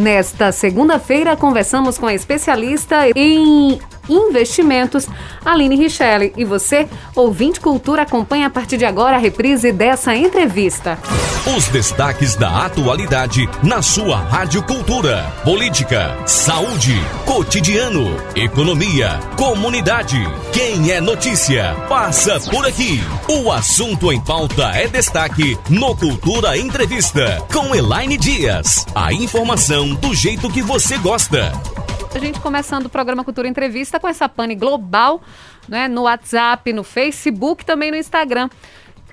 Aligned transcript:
Nesta 0.00 0.50
segunda-feira, 0.50 1.36
conversamos 1.36 1.98
com 1.98 2.06
a 2.06 2.14
especialista 2.14 3.06
em 3.14 3.78
investimentos, 4.10 5.06
Aline 5.44 5.76
Richelli. 5.76 6.32
E 6.36 6.44
você, 6.44 6.88
ouvinte 7.14 7.60
cultura, 7.60 8.02
acompanha 8.02 8.48
a 8.48 8.50
partir 8.50 8.76
de 8.76 8.84
agora 8.84 9.16
a 9.16 9.18
reprise 9.18 9.72
dessa 9.72 10.14
entrevista. 10.14 10.98
Os 11.56 11.68
destaques 11.68 12.36
da 12.36 12.66
atualidade 12.66 13.48
na 13.62 13.80
sua 13.80 14.18
Rádio 14.18 14.62
Cultura. 14.62 15.22
Política, 15.42 16.16
saúde, 16.26 16.94
cotidiano, 17.24 18.14
economia, 18.36 19.18
comunidade. 19.36 20.18
Quem 20.52 20.90
é 20.90 21.00
notícia, 21.00 21.74
passa 21.88 22.38
por 22.50 22.66
aqui. 22.66 23.00
O 23.28 23.50
assunto 23.50 24.12
em 24.12 24.20
pauta 24.20 24.64
é 24.74 24.86
destaque 24.86 25.58
no 25.68 25.96
Cultura 25.96 26.58
Entrevista, 26.58 27.42
com 27.52 27.74
Elaine 27.74 28.18
Dias. 28.18 28.86
A 28.94 29.12
informação 29.12 29.94
do 29.94 30.14
jeito 30.14 30.50
que 30.50 30.62
você 30.62 30.98
gosta. 30.98 31.52
A 32.12 32.18
gente 32.18 32.40
começando 32.40 32.86
o 32.86 32.90
programa 32.90 33.24
Cultura 33.24 33.46
Entrevista 33.46 34.00
com 34.00 34.08
essa 34.08 34.28
pane 34.28 34.56
global, 34.56 35.22
né, 35.68 35.86
no 35.86 36.02
WhatsApp, 36.02 36.72
no 36.72 36.82
Facebook, 36.82 37.64
também 37.64 37.90
no 37.90 37.96
Instagram. 37.96 38.50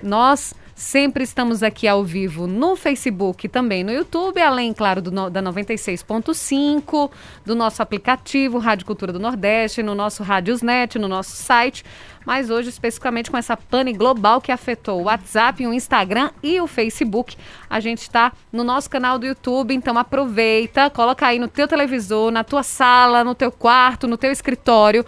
Nós 0.02 0.52
Sempre 0.78 1.24
estamos 1.24 1.64
aqui 1.64 1.88
ao 1.88 2.04
vivo 2.04 2.46
no 2.46 2.76
Facebook 2.76 3.44
e 3.44 3.48
também 3.48 3.82
no 3.82 3.90
YouTube, 3.90 4.40
além, 4.40 4.72
claro, 4.72 5.02
do, 5.02 5.10
da 5.28 5.42
96.5, 5.42 7.10
do 7.44 7.56
nosso 7.56 7.82
aplicativo 7.82 8.58
Rádio 8.58 8.86
Cultura 8.86 9.12
do 9.12 9.18
Nordeste, 9.18 9.82
no 9.82 9.92
nosso 9.92 10.22
Rádiosnet, 10.22 10.96
no 10.96 11.08
nosso 11.08 11.32
site. 11.32 11.84
Mas 12.24 12.48
hoje, 12.48 12.68
especificamente 12.68 13.28
com 13.28 13.36
essa 13.36 13.56
pane 13.56 13.92
global 13.92 14.40
que 14.40 14.52
afetou 14.52 15.00
o 15.00 15.04
WhatsApp, 15.06 15.66
o 15.66 15.74
Instagram 15.74 16.30
e 16.44 16.60
o 16.60 16.68
Facebook, 16.68 17.36
a 17.68 17.80
gente 17.80 18.02
está 18.02 18.32
no 18.52 18.62
nosso 18.62 18.88
canal 18.88 19.18
do 19.18 19.26
YouTube. 19.26 19.74
Então 19.74 19.98
aproveita, 19.98 20.88
coloca 20.90 21.26
aí 21.26 21.40
no 21.40 21.48
teu 21.48 21.66
televisor, 21.66 22.30
na 22.30 22.44
tua 22.44 22.62
sala, 22.62 23.24
no 23.24 23.34
teu 23.34 23.50
quarto, 23.50 24.06
no 24.06 24.16
teu 24.16 24.30
escritório 24.30 25.04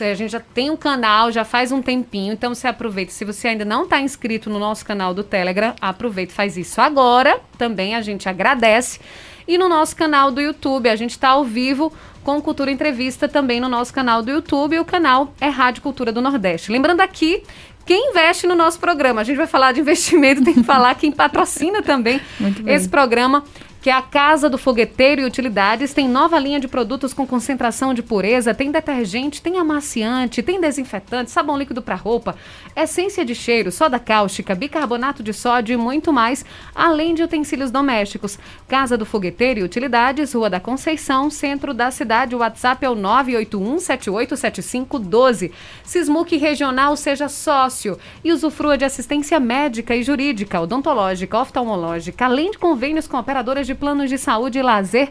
A 0.00 0.14
gente 0.14 0.30
já 0.30 0.40
tem 0.40 0.70
um 0.70 0.76
canal, 0.76 1.32
já 1.32 1.44
faz 1.44 1.72
um 1.72 1.82
tempinho, 1.82 2.32
então 2.32 2.54
você 2.54 2.68
aproveita. 2.68 3.10
Se 3.10 3.24
você 3.24 3.48
ainda 3.48 3.64
não 3.64 3.84
está 3.84 4.00
inscrito 4.00 4.48
no 4.48 4.58
nosso 4.58 4.84
canal 4.84 5.12
do 5.12 5.24
Telegram, 5.24 5.74
aproveita 5.80 6.32
e 6.32 6.34
faz 6.34 6.56
isso 6.56 6.80
agora. 6.80 7.40
Também 7.56 7.94
a 7.94 8.00
gente 8.00 8.28
agradece. 8.28 9.00
E 9.46 9.56
no 9.56 9.68
nosso 9.68 9.96
canal 9.96 10.30
do 10.30 10.40
YouTube, 10.40 10.88
a 10.88 10.96
gente 10.96 11.12
está 11.12 11.30
ao 11.30 11.42
vivo 11.42 11.92
com 12.22 12.40
Cultura 12.42 12.70
Entrevista 12.70 13.26
também 13.26 13.60
no 13.60 13.68
nosso 13.68 13.92
canal 13.92 14.22
do 14.22 14.30
YouTube. 14.30 14.78
O 14.78 14.84
canal 14.84 15.32
é 15.40 15.48
Rádio 15.48 15.82
Cultura 15.82 16.12
do 16.12 16.20
Nordeste. 16.20 16.70
Lembrando 16.70 17.00
aqui 17.00 17.42
quem 17.86 18.10
investe 18.10 18.46
no 18.46 18.54
nosso 18.54 18.78
programa. 18.78 19.22
A 19.22 19.24
gente 19.24 19.38
vai 19.38 19.46
falar 19.46 19.72
de 19.72 19.80
investimento, 19.80 20.44
tem 20.44 20.52
que 20.52 20.62
falar 20.62 20.94
quem 20.94 21.10
patrocina 21.10 21.82
também 21.82 22.20
esse 22.66 22.86
programa 22.86 23.42
que 23.80 23.90
a 23.90 24.02
Casa 24.02 24.50
do 24.50 24.58
Fogueteiro 24.58 25.20
e 25.20 25.24
Utilidades 25.24 25.94
tem 25.94 26.08
nova 26.08 26.36
linha 26.38 26.58
de 26.58 26.66
produtos 26.66 27.14
com 27.14 27.24
concentração 27.26 27.94
de 27.94 28.02
pureza, 28.02 28.52
tem 28.52 28.72
detergente, 28.72 29.40
tem 29.40 29.56
amaciante, 29.56 30.42
tem 30.42 30.60
desinfetante, 30.60 31.30
sabão 31.30 31.56
líquido 31.56 31.80
para 31.80 31.94
roupa, 31.94 32.34
essência 32.74 33.24
de 33.24 33.36
cheiro, 33.36 33.70
soda 33.70 34.00
cáustica, 34.00 34.52
bicarbonato 34.54 35.22
de 35.22 35.32
sódio 35.32 35.74
e 35.74 35.76
muito 35.76 36.12
mais, 36.12 36.44
além 36.74 37.14
de 37.14 37.22
utensílios 37.22 37.70
domésticos. 37.70 38.36
Casa 38.66 38.98
do 38.98 39.06
Fogueteiro 39.06 39.60
e 39.60 39.62
Utilidades, 39.62 40.32
Rua 40.32 40.50
da 40.50 40.58
Conceição, 40.58 41.30
centro 41.30 41.72
da 41.72 41.92
cidade. 41.92 42.34
O 42.34 42.38
WhatsApp 42.38 42.84
é 42.84 42.90
o 42.90 42.96
981787512. 42.96 45.52
Sismuc 45.84 46.36
Regional 46.36 46.96
seja 46.96 47.28
sócio 47.28 47.96
e 48.24 48.32
usufrua 48.32 48.76
de 48.76 48.84
assistência 48.84 49.38
médica 49.38 49.94
e 49.94 50.02
jurídica, 50.02 50.60
odontológica, 50.60 51.38
oftalmológica, 51.38 52.24
além 52.24 52.50
de 52.50 52.58
convênios 52.58 53.06
com 53.06 53.16
operadoras 53.16 53.67
de 53.68 53.76
planos 53.76 54.10
de 54.10 54.18
saúde 54.18 54.58
e 54.58 54.62
lazer 54.62 55.10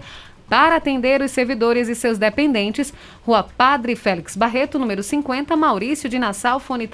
para 0.50 0.78
atender 0.78 1.22
os 1.22 1.32
servidores 1.32 1.90
e 1.90 1.96
seus 1.96 2.18
dependentes. 2.18 2.94
Rua 3.26 3.44
Padre 3.44 3.96
Félix 3.96 4.36
Barreto, 4.36 4.80
número 4.80 5.04
50, 5.04 5.56
Maurício 5.56 6.10
de 6.10 6.18
Nassau, 6.18 6.60
fone 6.60 6.88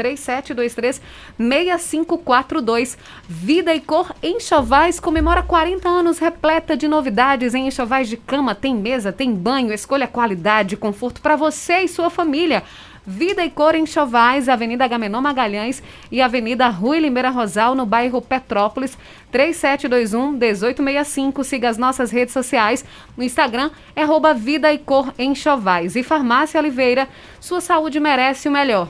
3723-6542. 1.40 2.98
Vida 3.28 3.74
e 3.74 3.80
Cor 3.80 4.14
Enxovais 4.22 5.00
comemora 5.00 5.44
40 5.44 5.88
anos 5.88 6.20
repleta 6.20 6.76
de 6.76 6.88
novidades 6.88 7.54
em 7.54 7.68
enxovais 7.68 8.10
de 8.10 8.18
cama. 8.18 8.56
Tem 8.56 8.76
mesa, 8.76 9.12
tem 9.12 9.34
banho, 9.34 9.72
escolha 9.72 10.08
qualidade 10.08 10.76
e 10.76 10.78
conforto 10.78 11.22
para 11.22 11.36
você 11.36 11.82
e 11.82 11.88
sua 11.88 12.10
família. 12.10 12.64
Vida 13.06 13.44
e 13.44 13.50
Cor 13.50 13.76
em 13.76 13.86
Chovais, 13.86 14.48
Avenida 14.48 14.86
Agamenon 14.86 15.20
Magalhães 15.20 15.84
e 16.10 16.22
Avenida 16.22 16.70
Rui 16.70 17.02
Limeira 17.02 17.30
Rosal, 17.30 17.76
no 17.76 17.86
bairro 17.86 18.22
Petrópolis, 18.22 18.98
3721-1865. 19.34 21.44
Siga 21.44 21.68
as 21.68 21.78
nossas 21.78 22.12
redes 22.12 22.34
sociais. 22.34 22.86
No 23.18 23.24
Instagram 23.24 23.72
é 23.94 24.06
Vida 24.34 24.72
e 24.72 24.78
Cor 24.78 25.14
em 25.18 25.36
Chovais. 25.36 25.98
E 25.98 26.04
Farmácia 26.04 26.58
Oliveira, 26.60 27.10
sua 27.42 27.60
saúde 27.60 28.00
merece 28.00 28.48
o 28.48 28.52
melhor. 28.52 28.88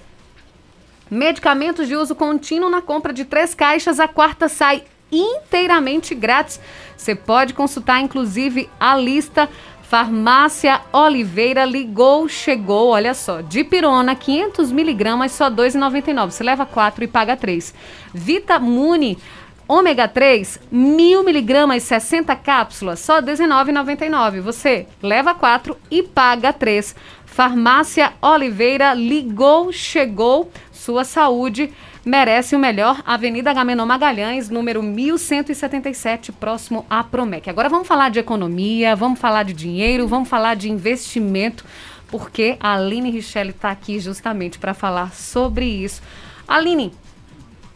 Medicamentos 1.09 1.87
de 1.87 1.95
uso 1.95 2.13
contínuo 2.13 2.69
na 2.69 2.83
compra 2.83 3.11
de 3.11 3.25
três 3.25 3.55
caixas, 3.55 3.99
a 3.99 4.07
quarta 4.07 4.47
sai 4.47 4.83
inteiramente 5.11 6.15
grátis. 6.15 6.59
Você 6.97 7.15
pode 7.15 7.53
consultar, 7.53 8.01
inclusive, 8.01 8.67
a 8.79 8.95
lista 8.95 9.49
Farmácia 9.93 10.81
Oliveira 10.91 11.65
ligou, 11.65 12.27
chegou, 12.27 12.89
olha 12.89 13.13
só, 13.13 13.41
de 13.41 13.63
pirona, 13.63 14.15
500 14.15 14.71
miligramas, 14.71 15.33
só 15.33 15.49
R$ 15.49 15.51
2,99. 15.53 16.31
Você 16.31 16.43
leva 16.43 16.65
4 16.65 17.03
e 17.03 17.07
paga 17.07 17.37
3. 17.37 17.75
Vitamune 18.11 19.19
ômega 19.67 20.07
3, 20.07 20.59
1000 20.71 21.23
miligramas, 21.23 21.83
60 21.83 22.35
cápsulas, 22.37 23.01
só 23.01 23.19
R$ 23.19 23.21
19,99. 23.21 24.41
Você 24.41 24.87
leva 24.99 25.35
4 25.35 25.77
e 25.91 26.01
paga 26.01 26.51
3. 26.51 26.95
Farmácia 27.27 28.13
Oliveira 28.19 28.95
ligou, 28.95 29.71
chegou, 29.71 30.51
sua 30.71 31.03
saúde 31.03 31.71
merece 32.05 32.55
o 32.55 32.59
melhor. 32.59 33.01
Avenida 33.05 33.51
Agamenon 33.51 33.85
Magalhães, 33.85 34.49
número 34.49 34.83
1177, 34.83 36.31
próximo 36.31 36.85
à 36.89 37.03
Promec. 37.03 37.49
Agora 37.49 37.69
vamos 37.69 37.87
falar 37.87 38.09
de 38.09 38.19
economia, 38.19 38.95
vamos 38.95 39.19
falar 39.19 39.43
de 39.43 39.53
dinheiro, 39.53 40.07
vamos 40.07 40.27
falar 40.27 40.55
de 40.55 40.69
investimento, 40.69 41.63
porque 42.09 42.57
a 42.59 42.73
Aline 42.73 43.11
Richelli 43.11 43.51
está 43.51 43.71
aqui 43.71 43.99
justamente 43.99 44.59
para 44.59 44.73
falar 44.73 45.13
sobre 45.13 45.65
isso. 45.65 46.01
Aline, 46.47 46.93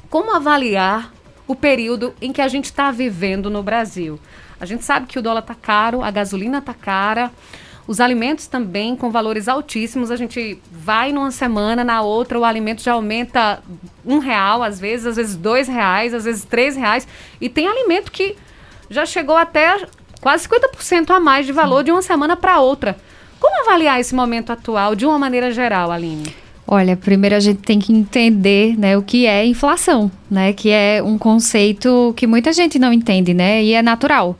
como 0.09 0.35
avaliar 0.35 1.11
o 1.47 1.55
período 1.55 2.13
em 2.21 2.33
que 2.33 2.41
a 2.41 2.47
gente 2.47 2.65
está 2.65 2.91
vivendo 2.91 3.49
no 3.49 3.63
Brasil? 3.63 4.19
A 4.59 4.65
gente 4.65 4.83
sabe 4.83 5.05
que 5.05 5.19
o 5.19 5.21
dólar 5.21 5.41
está 5.41 5.55
caro, 5.55 6.03
a 6.03 6.11
gasolina 6.11 6.57
está 6.57 6.73
cara. 6.73 7.31
Os 7.87 8.01
alimentos 8.01 8.47
também 8.47 8.95
com 8.95 9.09
valores 9.09 9.47
altíssimos. 9.47 10.11
A 10.11 10.17
gente 10.17 10.59
vai 10.69 11.13
numa 11.13 11.31
semana, 11.31 11.83
na 11.83 12.01
outra 12.01 12.37
o 12.37 12.43
alimento 12.43 12.83
já 12.83 12.93
aumenta 12.93 13.63
um 14.05 14.19
real, 14.19 14.61
às 14.61 14.79
vezes, 14.79 15.05
às 15.05 15.15
vezes 15.15 15.35
dois 15.35 15.67
reais, 15.67 16.13
às 16.13 16.25
vezes 16.25 16.43
três 16.43 16.75
reais. 16.75 17.07
E 17.39 17.47
tem 17.47 17.67
alimento 17.67 18.11
que 18.11 18.35
já 18.89 19.05
chegou 19.05 19.37
até 19.37 19.85
quase 20.19 20.47
50% 20.47 21.11
a 21.11 21.19
mais 21.19 21.45
de 21.45 21.53
valor 21.53 21.83
de 21.83 21.91
uma 21.91 22.01
semana 22.01 22.35
para 22.35 22.59
outra. 22.59 22.97
Como 23.39 23.61
avaliar 23.61 23.99
esse 23.99 24.13
momento 24.13 24.51
atual 24.51 24.95
de 24.95 25.05
uma 25.05 25.17
maneira 25.17 25.51
geral, 25.51 25.91
Aline? 25.91 26.33
Olha, 26.67 26.97
primeiro 26.97 27.33
a 27.33 27.39
gente 27.39 27.61
tem 27.61 27.79
que 27.79 27.93
entender, 27.93 28.77
né, 28.77 28.97
o 28.97 29.01
que 29.01 29.25
é 29.25 29.45
inflação, 29.45 30.11
né, 30.29 30.51
que 30.51 30.69
é 30.69 31.01
um 31.01 31.17
conceito 31.17 32.13
que 32.17 32.27
muita 32.27 32.51
gente 32.51 32.77
não 32.77 32.91
entende, 32.91 33.33
né, 33.33 33.63
e 33.63 33.71
é 33.73 33.81
natural, 33.81 34.37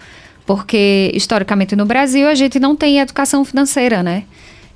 porque 0.47 1.11
historicamente 1.13 1.75
no 1.75 1.85
Brasil 1.85 2.27
a 2.27 2.33
gente 2.33 2.59
não 2.59 2.75
tem 2.75 2.97
educação 2.99 3.45
financeira, 3.45 4.01
né, 4.01 4.23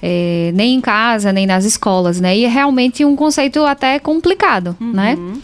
é, 0.03 0.51
nem 0.53 0.75
em 0.75 0.81
casa, 0.81 1.31
nem 1.31 1.47
nas 1.47 1.65
escolas, 1.65 2.21
né, 2.21 2.37
e 2.37 2.45
é 2.45 2.47
realmente 2.47 3.03
um 3.03 3.15
conceito 3.15 3.63
até 3.63 3.97
complicado, 3.97 4.77
né. 4.79 5.15
uhum. 5.15 5.31
né. 5.31 5.41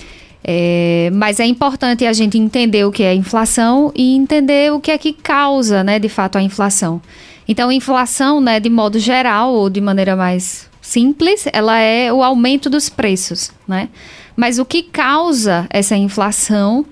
É, 0.50 1.10
mas 1.14 1.42
é 1.42 1.46
importante 1.46 2.06
a 2.06 2.14
gente 2.14 2.38
entender 2.38 2.86
o 2.86 2.92
que 2.92 3.04
é 3.04 3.14
inflação 3.14 3.92
e 3.94 4.16
entender 4.16 4.72
o 4.72 4.80
que 4.80 4.92
é 4.92 4.98
que 4.98 5.12
causa, 5.12 5.84
né, 5.84 6.00
de 6.00 6.08
fato, 6.08 6.38
a 6.38 6.42
inflação. 6.42 7.02
Então, 7.48 7.70
inflação, 7.70 8.40
né, 8.40 8.58
de 8.58 8.70
modo 8.70 8.98
geral 8.98 9.52
ou 9.52 9.70
de 9.70 9.82
maneira 9.82 10.16
mais 10.16 10.70
simples, 10.82 11.46
ela 11.52 11.78
é 11.80 12.14
o 12.14 12.24
aumento 12.24 12.70
dos 12.70 12.88
preços, 12.88 13.52
né? 13.68 13.90
Mas 14.38 14.58
o 14.58 14.64
que 14.64 14.84
causa 14.84 15.68
essa 15.70 15.98
inflação 15.98 16.86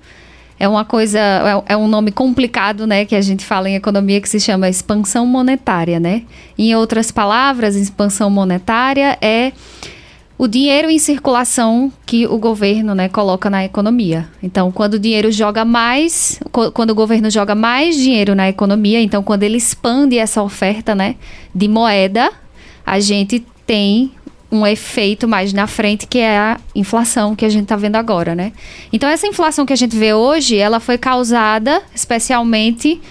é 0.60 0.68
uma 0.68 0.86
coisa, 0.86 1.20
é, 1.20 1.74
é, 1.74 1.78
um 1.78 1.88
nome 1.88 2.12
complicado, 2.12 2.88
né, 2.88 3.06
que 3.06 3.16
a 3.16 3.22
gente 3.22 3.46
fala 3.46 3.70
em 3.70 3.76
economia 3.76 4.22
que 4.22 4.30
se 4.30 4.40
chama 4.40 4.70
expansão 4.70 5.26
monetária, 5.26 6.00
né? 6.00 6.24
Em 6.58 6.74
outras 6.76 7.12
palavras, 7.12 7.76
expansão 7.76 8.30
monetária 8.30 9.18
é 9.22 9.52
o 10.38 10.48
dinheiro 10.48 10.90
em 10.90 11.00
circulação 11.00 11.92
que 12.06 12.28
o 12.28 12.38
governo 12.38 12.94
né, 12.94 13.08
coloca 13.08 13.50
na 13.50 13.64
economia. 13.64 14.28
Então, 14.44 14.72
quando 14.72 14.96
o 14.96 15.00
dinheiro 15.00 15.32
joga 15.32 15.64
mais, 15.64 16.40
quando 16.74 16.90
o 16.90 16.96
governo 16.96 17.30
joga 17.30 17.56
mais 17.56 17.96
dinheiro 17.96 18.36
na 18.36 18.50
economia, 18.50 19.02
então 19.02 19.24
quando 19.24 19.44
ele 19.44 19.58
expande 19.58 20.18
essa 20.18 20.44
oferta 20.44 20.94
né, 20.94 21.16
de 21.54 21.68
moeda, 21.68 22.32
a 22.86 23.00
gente 23.00 23.46
tem 23.66 24.12
um 24.52 24.66
efeito 24.66 25.28
mais 25.28 25.52
na 25.54 25.68
frente 25.68 26.08
que 26.08 26.20
é 26.20 26.38
a 26.38 26.60
inflação 26.74 27.36
que 27.36 27.46
a 27.46 27.50
gente 27.50 27.64
está 27.64 27.76
vendo 27.76 27.96
agora, 27.96 28.36
né? 28.36 28.52
Então 28.92 29.10
essa 29.10 29.28
inflação 29.28 29.66
que 29.66 29.74
a 29.74 29.76
gente 29.76 29.96
vê 29.96 30.14
hoje, 30.14 30.58
ela 30.58 30.80
foi 30.80 30.98
causada 30.98 31.82
especialmente 31.94 33.02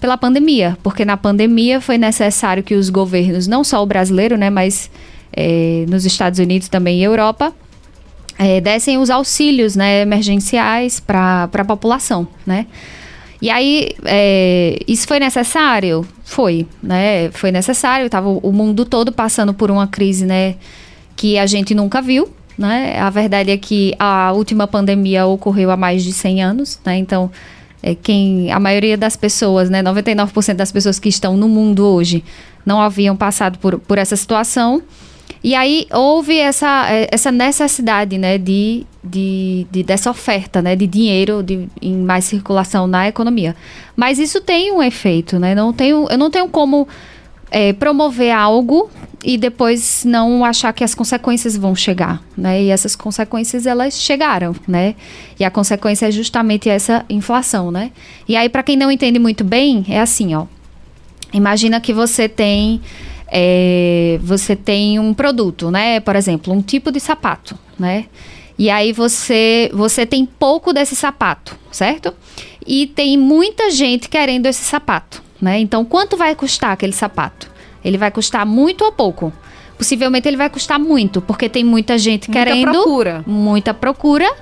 pela 0.00 0.18
pandemia, 0.18 0.76
porque 0.82 1.04
na 1.04 1.16
pandemia 1.16 1.80
foi 1.80 1.96
necessário 1.96 2.62
que 2.62 2.74
os 2.74 2.90
governos, 2.90 3.46
não 3.46 3.62
só 3.62 3.80
o 3.80 3.86
brasileiro, 3.86 4.36
né, 4.36 4.50
mas 4.50 4.90
é, 5.32 5.84
nos 5.88 6.04
Estados 6.04 6.40
Unidos 6.40 6.68
também 6.68 6.98
e 6.98 7.04
Europa, 7.04 7.54
é, 8.36 8.60
dessem 8.60 8.98
os 8.98 9.10
auxílios 9.10 9.76
né, 9.76 10.02
emergenciais 10.02 10.98
para 10.98 11.48
a 11.52 11.64
população, 11.64 12.26
né? 12.44 12.66
E 13.42 13.50
aí, 13.50 13.90
é, 14.04 14.78
isso 14.86 15.04
foi 15.04 15.18
necessário? 15.18 16.06
Foi, 16.22 16.64
né? 16.80 17.28
Foi 17.32 17.50
necessário. 17.50 18.08
Tava 18.08 18.28
o 18.28 18.52
mundo 18.52 18.84
todo 18.84 19.10
passando 19.10 19.52
por 19.52 19.68
uma 19.68 19.88
crise, 19.88 20.24
né? 20.24 20.54
Que 21.16 21.36
a 21.36 21.44
gente 21.44 21.74
nunca 21.74 22.00
viu, 22.00 22.32
né? 22.56 22.96
A 23.00 23.10
verdade 23.10 23.50
é 23.50 23.56
que 23.56 23.96
a 23.98 24.30
última 24.30 24.68
pandemia 24.68 25.26
ocorreu 25.26 25.72
há 25.72 25.76
mais 25.76 26.04
de 26.04 26.12
100 26.12 26.40
anos, 26.40 26.78
né? 26.84 26.96
Então, 26.98 27.32
é, 27.82 27.96
quem, 27.96 28.52
a 28.52 28.60
maioria 28.60 28.96
das 28.96 29.16
pessoas, 29.16 29.68
né? 29.68 29.82
99% 29.82 30.54
das 30.54 30.70
pessoas 30.70 31.00
que 31.00 31.08
estão 31.08 31.36
no 31.36 31.48
mundo 31.48 31.84
hoje 31.84 32.22
não 32.64 32.80
haviam 32.80 33.16
passado 33.16 33.58
por, 33.58 33.76
por 33.80 33.98
essa 33.98 34.14
situação. 34.14 34.80
E 35.44 35.54
aí 35.56 35.88
houve 35.92 36.38
essa, 36.38 36.88
é, 36.88 37.08
essa 37.10 37.32
necessidade, 37.32 38.16
né, 38.16 38.38
de, 38.38 38.86
de, 39.02 39.66
de, 39.70 39.82
dessa 39.82 40.10
oferta, 40.10 40.62
né, 40.62 40.76
de 40.76 40.86
dinheiro 40.86 41.42
de, 41.42 41.68
em 41.80 41.96
mais 41.96 42.24
circulação 42.24 42.86
na 42.86 43.08
economia. 43.08 43.56
Mas 43.96 44.18
isso 44.18 44.40
tem 44.40 44.70
um 44.72 44.82
efeito, 44.82 45.38
né? 45.38 45.54
Não 45.54 45.72
tenho, 45.72 46.06
eu 46.08 46.16
não 46.16 46.30
tenho 46.30 46.48
como 46.48 46.86
é, 47.50 47.72
promover 47.72 48.30
algo 48.30 48.88
e 49.22 49.36
depois 49.36 50.04
não 50.04 50.44
achar 50.44 50.72
que 50.72 50.82
as 50.82 50.94
consequências 50.94 51.56
vão 51.56 51.74
chegar, 51.74 52.22
né? 52.36 52.62
E 52.62 52.70
essas 52.70 52.94
consequências 52.96 53.66
elas 53.66 54.00
chegaram, 54.00 54.54
né? 54.66 54.94
E 55.38 55.44
a 55.44 55.50
consequência 55.50 56.06
é 56.06 56.10
justamente 56.10 56.68
essa 56.68 57.04
inflação, 57.10 57.70
né? 57.70 57.90
E 58.28 58.36
aí 58.36 58.48
para 58.48 58.62
quem 58.62 58.76
não 58.76 58.90
entende 58.90 59.18
muito 59.18 59.42
bem, 59.42 59.84
é 59.88 60.00
assim, 60.00 60.34
ó. 60.34 60.46
Imagina 61.32 61.80
que 61.80 61.92
você 61.92 62.28
tem 62.28 62.80
é, 63.34 64.20
você 64.22 64.54
tem 64.54 64.98
um 64.98 65.14
produto, 65.14 65.70
né? 65.70 66.00
Por 66.00 66.14
exemplo, 66.14 66.52
um 66.52 66.60
tipo 66.60 66.92
de 66.92 67.00
sapato, 67.00 67.58
né? 67.78 68.04
E 68.58 68.68
aí 68.68 68.92
você, 68.92 69.70
você 69.72 70.04
tem 70.04 70.26
pouco 70.26 70.70
desse 70.70 70.94
sapato, 70.94 71.56
certo? 71.70 72.12
E 72.66 72.86
tem 72.86 73.16
muita 73.16 73.70
gente 73.70 74.10
querendo 74.10 74.44
esse 74.44 74.62
sapato, 74.62 75.22
né? 75.40 75.58
Então, 75.58 75.82
quanto 75.82 76.14
vai 76.14 76.34
custar 76.34 76.72
aquele 76.72 76.92
sapato? 76.92 77.50
Ele 77.82 77.96
vai 77.96 78.10
custar 78.10 78.44
muito 78.44 78.84
ou 78.84 78.92
pouco? 78.92 79.32
Possivelmente 79.78 80.28
ele 80.28 80.36
vai 80.36 80.50
custar 80.50 80.78
muito, 80.78 81.22
porque 81.22 81.48
tem 81.48 81.64
muita 81.64 81.96
gente 81.96 82.28
muita 82.28 82.38
querendo. 82.38 82.66
Muita 82.66 82.82
procura. 82.82 83.24
Muita 83.26 83.74
procura. 83.74 84.36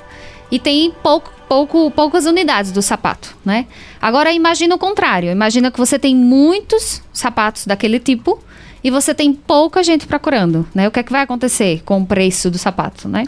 E 0.51 0.59
tem 0.59 0.93
pouco, 1.01 1.33
pouco, 1.49 1.93
poucas 1.93 2.27
unidades 2.27 2.73
do 2.73 2.83
sapato, 2.83 3.37
né? 3.45 3.67
Agora 4.03 4.33
imagina 4.33 4.75
o 4.75 4.79
contrário. 4.79 5.31
Imagina 5.31 5.71
que 5.71 5.79
você 5.79 5.97
tem 5.97 6.13
muitos 6.13 7.01
sapatos 7.13 7.67
daquele 7.67 8.01
tipo 8.01 8.43
e 8.83 8.91
você 8.91 9.15
tem 9.15 9.33
pouca 9.33 9.83
gente 9.83 10.07
procurando, 10.07 10.67
né? 10.75 10.89
O 10.89 10.91
que 10.91 11.01
é 11.01 11.03
que 11.03 11.13
vai 11.13 11.23
acontecer 11.23 11.83
com 11.85 12.01
o 12.01 12.07
preço 12.07 12.51
do 12.51 12.59
sapato, 12.59 13.09
né? 13.09 13.25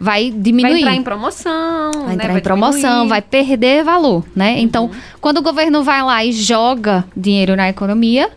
Vai 0.00 0.30
diminuir. 0.30 0.72
Vai 0.72 0.80
entrar 0.80 0.94
em 0.96 1.02
promoção, 1.02 1.90
Vai 2.04 2.14
entrar 2.14 2.32
né? 2.32 2.38
em 2.38 2.42
promoção, 2.42 2.80
diminuir. 2.80 3.08
vai 3.08 3.22
perder 3.22 3.84
valor, 3.84 4.24
né? 4.34 4.54
Uhum. 4.54 4.58
Então, 4.58 4.90
quando 5.20 5.38
o 5.38 5.42
governo 5.42 5.82
vai 5.84 6.02
lá 6.02 6.24
e 6.24 6.32
joga 6.32 7.04
dinheiro 7.16 7.54
na 7.54 7.68
economia, 7.68 8.28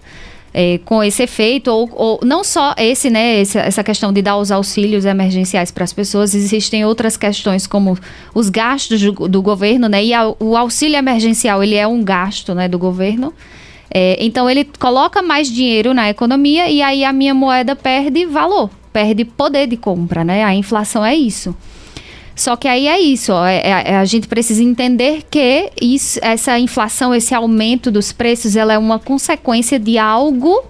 é, 0.58 0.78
com 0.86 1.04
esse 1.04 1.22
efeito, 1.22 1.70
ou, 1.70 1.90
ou, 1.92 2.20
não 2.24 2.42
só 2.42 2.74
esse, 2.78 3.10
né, 3.10 3.42
esse, 3.42 3.58
essa 3.58 3.84
questão 3.84 4.14
de 4.14 4.22
dar 4.22 4.38
os 4.38 4.52
auxílios 4.52 5.04
emergenciais 5.04 5.70
para 5.70 5.84
as 5.84 5.92
pessoas, 5.92 6.34
existem 6.34 6.86
outras 6.86 7.18
questões 7.18 7.68
como 7.68 7.98
os 8.34 8.50
gastos 8.50 9.02
do, 9.02 9.28
do 9.28 9.42
governo, 9.42 9.90
né, 9.90 10.02
e 10.02 10.14
a, 10.14 10.34
o 10.40 10.56
auxílio 10.56 10.96
emergencial, 10.96 11.62
ele 11.62 11.76
é 11.76 11.86
um 11.86 12.02
gasto, 12.02 12.56
né, 12.56 12.70
do 12.70 12.80
governo, 12.80 13.34
é, 13.90 14.18
então 14.24 14.50
ele 14.50 14.66
coloca 14.80 15.22
mais 15.22 15.50
dinheiro 15.50 15.94
na 15.94 16.10
economia 16.10 16.70
e 16.70 16.82
aí 16.82 17.04
a 17.04 17.14
minha 17.14 17.34
moeda 17.34 17.76
perde 17.76 18.26
valor, 18.26 18.70
perde 18.92 19.26
poder 19.26 19.68
de 19.68 19.78
compra, 19.78 20.24
né? 20.24 20.44
A 20.44 20.54
inflação 20.54 21.04
é 21.06 21.16
isso. 21.16 21.56
Só 22.36 22.58
que 22.58 22.68
aí 22.68 22.88
é 22.88 23.00
isso, 23.00 23.32
ó, 23.32 23.46
é, 23.46 23.62
é, 23.66 23.96
a 23.96 24.04
gente 24.04 24.28
precisa 24.28 24.62
entender 24.62 25.24
que 25.32 25.72
isso, 25.82 26.20
essa 26.22 26.60
inflação, 26.60 27.16
esse 27.16 27.34
aumento 27.34 27.90
dos 27.90 28.12
preços, 28.12 28.58
ela 28.58 28.74
é 28.74 28.78
uma 28.78 29.00
consequência 29.00 29.80
de 29.80 29.98
algo 29.98 30.62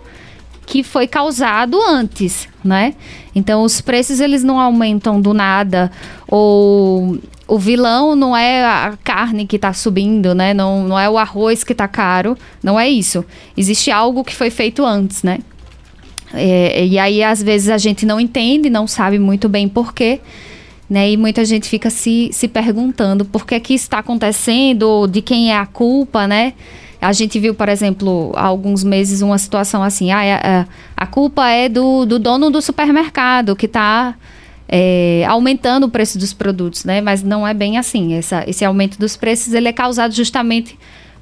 que 0.67 0.83
foi 0.83 1.07
causado 1.07 1.81
antes, 1.81 2.47
né? 2.63 2.93
Então 3.35 3.63
os 3.63 3.81
preços 3.81 4.21
eles 4.21 4.43
não 4.43 4.59
aumentam 4.59 5.19
do 5.19 5.33
nada 5.33 5.91
ou 6.27 7.19
o 7.47 7.59
vilão 7.59 8.15
não 8.15 8.35
é 8.35 8.63
a 8.63 8.97
carne 9.03 9.45
que 9.45 9.57
está 9.57 9.71
subindo, 9.73 10.33
né? 10.33 10.53
Não, 10.53 10.87
não 10.87 10.97
é 10.97 11.09
o 11.09 11.17
arroz 11.17 11.63
que 11.63 11.73
está 11.73 11.87
caro, 11.87 12.37
não 12.63 12.79
é 12.79 12.89
isso. 12.89 13.23
Existe 13.55 13.91
algo 13.91 14.23
que 14.23 14.33
foi 14.33 14.49
feito 14.49 14.83
antes, 14.83 15.21
né? 15.21 15.39
É, 16.33 16.85
e 16.85 16.97
aí, 16.97 17.23
às 17.23 17.41
vezes, 17.41 17.69
a 17.69 17.77
gente 17.77 18.05
não 18.05 18.19
entende, 18.19 18.69
não 18.69 18.87
sabe 18.87 19.19
muito 19.19 19.47
bem 19.47 19.69
por 19.69 19.93
quê, 19.93 20.19
né? 20.89 21.11
E 21.11 21.17
muita 21.17 21.45
gente 21.45 21.69
fica 21.69 21.89
se, 21.89 22.29
se 22.33 22.47
perguntando 22.47 23.23
por 23.23 23.45
que 23.45 23.59
que 23.59 23.73
está 23.73 23.99
acontecendo, 23.99 25.07
de 25.07 25.21
quem 25.21 25.51
é 25.51 25.57
a 25.57 25.65
culpa, 25.65 26.27
né? 26.27 26.53
A 27.01 27.13
gente 27.13 27.39
viu, 27.39 27.53
por 27.53 27.69
exemplo, 27.69 28.31
há 28.35 28.45
alguns 28.45 28.83
meses 28.83 29.21
uma 29.21 29.37
situação 29.37 29.83
assim, 29.83 30.11
ah, 30.11 30.65
a, 30.97 31.03
a 31.03 31.07
culpa 31.07 31.49
é 31.49 31.69
do, 31.69 32.05
do 32.05 32.19
dono 32.19 32.49
do 32.49 32.61
supermercado 32.61 33.55
que 33.55 33.65
está 33.65 34.15
é, 34.67 35.25
aumentando 35.27 35.85
o 35.85 35.89
preço 35.89 36.17
dos 36.17 36.33
produtos, 36.33 36.85
né? 36.85 37.01
Mas 37.01 37.23
não 37.23 37.47
é 37.47 37.53
bem 37.53 37.77
assim. 37.77 38.13
Essa, 38.13 38.43
esse 38.47 38.65
aumento 38.65 38.97
dos 38.97 39.15
preços 39.15 39.53
ele 39.53 39.67
é 39.67 39.73
causado 39.73 40.13
justamente 40.13 40.77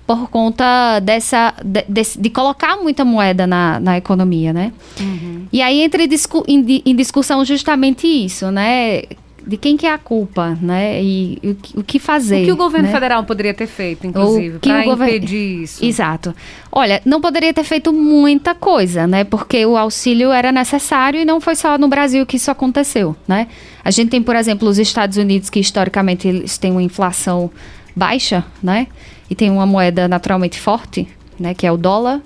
por 0.06 0.30
conta 0.30 1.00
dessa 1.00 1.54
de, 1.64 1.84
de, 1.88 2.02
de 2.20 2.30
colocar 2.30 2.78
muita 2.78 3.06
moeda 3.06 3.48
na, 3.48 3.80
na 3.80 3.98
economia, 3.98 4.52
né? 4.52 4.72
Uhum. 5.00 5.46
E 5.52 5.62
aí 5.62 5.82
entra 5.82 6.04
em, 6.04 6.08
discu 6.08 6.44
em, 6.48 6.82
em, 6.86 6.96
discussão 6.96 7.44
justamente 7.46 8.06
isso, 8.08 8.52
né? 8.52 9.04
De 9.46 9.58
quem 9.58 9.76
que 9.76 9.86
é 9.86 9.92
a 9.92 9.98
culpa, 9.98 10.58
né? 10.62 11.02
E, 11.02 11.40
o, 11.76 11.80
o 11.80 11.84
que 11.84 12.00
fazer. 12.00 12.44
O 12.44 12.46
que 12.46 12.52
o 12.52 12.56
governo 12.56 12.88
né? 12.88 12.94
federal 12.94 13.24
poderia 13.24 13.54
ter 13.54 13.68
feito, 13.68 14.08
inclusive, 14.08 14.60
para 14.60 14.86
impedir 14.86 15.64
isso? 15.64 15.84
Exato. 15.84 16.34
Olha, 16.72 17.02
não 17.06 17.20
poderia 17.20 17.54
ter 17.54 17.64
feito 17.64 17.92
muita 17.92 18.56
coisa, 18.56 19.06
né? 19.06 19.24
Porque 19.24 19.66
o 19.66 19.78
auxílio 19.78 20.32
era 20.32 20.52
necessário 20.52 21.20
e 21.20 21.26
não 21.26 21.42
foi 21.42 21.56
só 21.56 21.78
no 21.78 21.88
Brasil 21.88 22.26
que 22.26 22.38
isso 22.38 22.50
aconteceu, 22.50 23.16
né? 23.28 23.48
A 23.84 23.92
gente 23.92 24.10
tem, 24.10 24.22
por 24.22 24.36
exemplo, 24.36 24.68
os 24.68 24.80
Estados 24.80 25.18
Unidos, 25.18 25.50
que 25.50 25.60
historicamente 25.60 26.28
eles 26.28 26.58
têm 26.58 26.72
uma 26.72 26.84
inflação 26.84 27.52
baixa, 27.96 28.46
né? 28.62 28.88
E 29.30 29.36
tem 29.36 29.50
uma 29.50 29.66
moeda 29.66 30.08
naturalmente 30.08 30.60
forte, 30.60 31.08
né? 31.40 31.54
Que 31.54 31.68
é 31.68 31.72
o 31.72 31.78
dólar. 31.78 32.22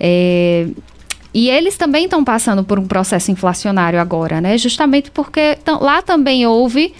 É, 0.00 0.66
e 1.36 1.50
eles 1.50 1.76
também 1.76 2.04
estão 2.04 2.24
passando 2.24 2.64
por 2.64 2.78
um 2.78 2.86
processo 2.86 3.30
inflacionário 3.30 4.00
agora, 4.00 4.40
né? 4.40 4.56
Justamente 4.56 5.10
porque 5.10 5.58
lá 5.82 6.00
também 6.00 6.46
houve 6.46 6.94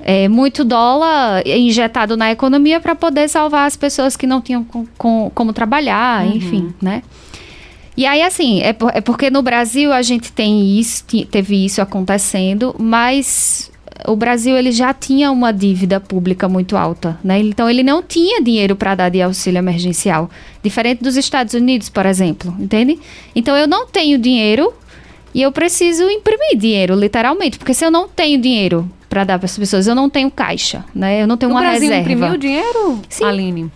é, 0.00 0.26
muito 0.26 0.64
dólar 0.64 1.46
injetado 1.46 2.16
na 2.16 2.32
economia 2.32 2.80
para 2.80 2.96
poder 2.96 3.28
salvar 3.28 3.68
as 3.68 3.76
pessoas 3.76 4.16
que 4.16 4.26
não 4.26 4.40
tinham 4.40 4.64
com, 4.64 4.84
com, 4.98 5.30
como 5.32 5.52
trabalhar, 5.52 6.26
uhum. 6.26 6.32
enfim, 6.34 6.74
né? 6.82 7.04
E 7.96 8.04
aí, 8.04 8.20
assim, 8.20 8.60
é, 8.62 8.72
por, 8.72 8.90
é 8.92 9.00
porque 9.00 9.30
no 9.30 9.42
Brasil 9.42 9.92
a 9.92 10.02
gente 10.02 10.32
tem 10.32 10.76
isso, 10.76 11.04
teve 11.30 11.64
isso 11.64 11.80
acontecendo, 11.80 12.74
mas 12.80 13.70
o 14.06 14.14
Brasil 14.16 14.56
ele 14.56 14.70
já 14.72 14.94
tinha 14.94 15.30
uma 15.30 15.52
dívida 15.52 15.98
pública 15.98 16.48
muito 16.48 16.76
alta, 16.76 17.18
né? 17.22 17.40
Então 17.40 17.68
ele 17.68 17.82
não 17.82 18.02
tinha 18.02 18.42
dinheiro 18.42 18.76
para 18.76 18.94
dar 18.94 19.08
de 19.08 19.20
auxílio 19.20 19.58
emergencial, 19.58 20.30
diferente 20.62 21.02
dos 21.02 21.16
Estados 21.16 21.54
Unidos, 21.54 21.88
por 21.88 22.06
exemplo, 22.06 22.54
entende? 22.58 22.98
Então 23.34 23.56
eu 23.56 23.66
não 23.66 23.86
tenho 23.86 24.18
dinheiro 24.18 24.72
e 25.34 25.42
eu 25.42 25.52
preciso 25.52 26.08
imprimir 26.10 26.56
dinheiro, 26.56 26.94
literalmente, 26.94 27.58
porque 27.58 27.74
se 27.74 27.84
eu 27.84 27.90
não 27.90 28.08
tenho 28.08 28.40
dinheiro 28.40 28.88
para 29.08 29.24
dar 29.24 29.38
para 29.38 29.46
as 29.46 29.56
pessoas, 29.58 29.86
eu 29.86 29.94
não 29.94 30.08
tenho 30.08 30.30
caixa, 30.30 30.84
né? 30.94 31.22
Eu 31.22 31.26
não 31.26 31.36
tenho 31.36 31.50
o 31.50 31.54
uma 31.54 31.60
Brasil 31.60 31.88
reserva. 31.88 32.00
imprimiu 32.12 32.36
dinheiro, 32.36 33.00
Sim. 33.08 33.24
Aline? 33.24 33.70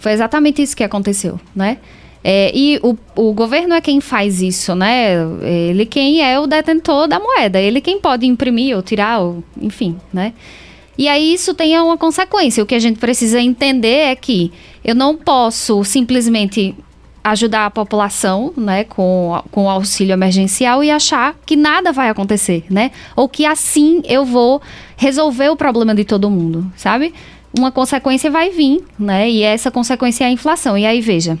Foi 0.00 0.12
exatamente 0.12 0.62
isso 0.62 0.76
que 0.76 0.84
aconteceu, 0.84 1.40
né? 1.54 1.78
É, 2.30 2.52
e 2.54 2.78
o, 2.82 2.94
o 3.16 3.32
governo 3.32 3.72
é 3.72 3.80
quem 3.80 4.02
faz 4.02 4.42
isso, 4.42 4.74
né? 4.74 5.14
Ele 5.40 5.86
quem 5.86 6.20
é 6.22 6.38
o 6.38 6.46
detentor 6.46 7.08
da 7.08 7.18
moeda, 7.18 7.58
ele 7.58 7.80
quem 7.80 7.98
pode 7.98 8.26
imprimir 8.26 8.76
ou 8.76 8.82
tirar, 8.82 9.20
ou, 9.20 9.42
enfim, 9.58 9.96
né? 10.12 10.34
E 10.98 11.08
aí 11.08 11.32
isso 11.32 11.54
tem 11.54 11.80
uma 11.80 11.96
consequência. 11.96 12.62
O 12.62 12.66
que 12.66 12.74
a 12.74 12.78
gente 12.78 12.98
precisa 12.98 13.40
entender 13.40 14.10
é 14.10 14.14
que 14.14 14.52
eu 14.84 14.94
não 14.94 15.16
posso 15.16 15.82
simplesmente 15.84 16.76
ajudar 17.24 17.64
a 17.64 17.70
população, 17.70 18.52
né, 18.58 18.84
com, 18.84 19.42
com 19.50 19.64
o 19.64 19.70
auxílio 19.70 20.12
emergencial 20.12 20.84
e 20.84 20.90
achar 20.90 21.34
que 21.46 21.56
nada 21.56 21.92
vai 21.92 22.10
acontecer, 22.10 22.62
né? 22.68 22.90
Ou 23.16 23.26
que 23.26 23.46
assim 23.46 24.02
eu 24.04 24.26
vou 24.26 24.60
resolver 24.98 25.48
o 25.48 25.56
problema 25.56 25.94
de 25.94 26.04
todo 26.04 26.28
mundo, 26.28 26.70
sabe? 26.76 27.14
Uma 27.58 27.72
consequência 27.72 28.30
vai 28.30 28.50
vir, 28.50 28.84
né? 28.98 29.30
E 29.30 29.42
essa 29.42 29.70
consequência 29.70 30.24
é 30.24 30.26
a 30.26 30.30
inflação. 30.30 30.76
E 30.76 30.84
aí, 30.84 31.00
veja, 31.00 31.38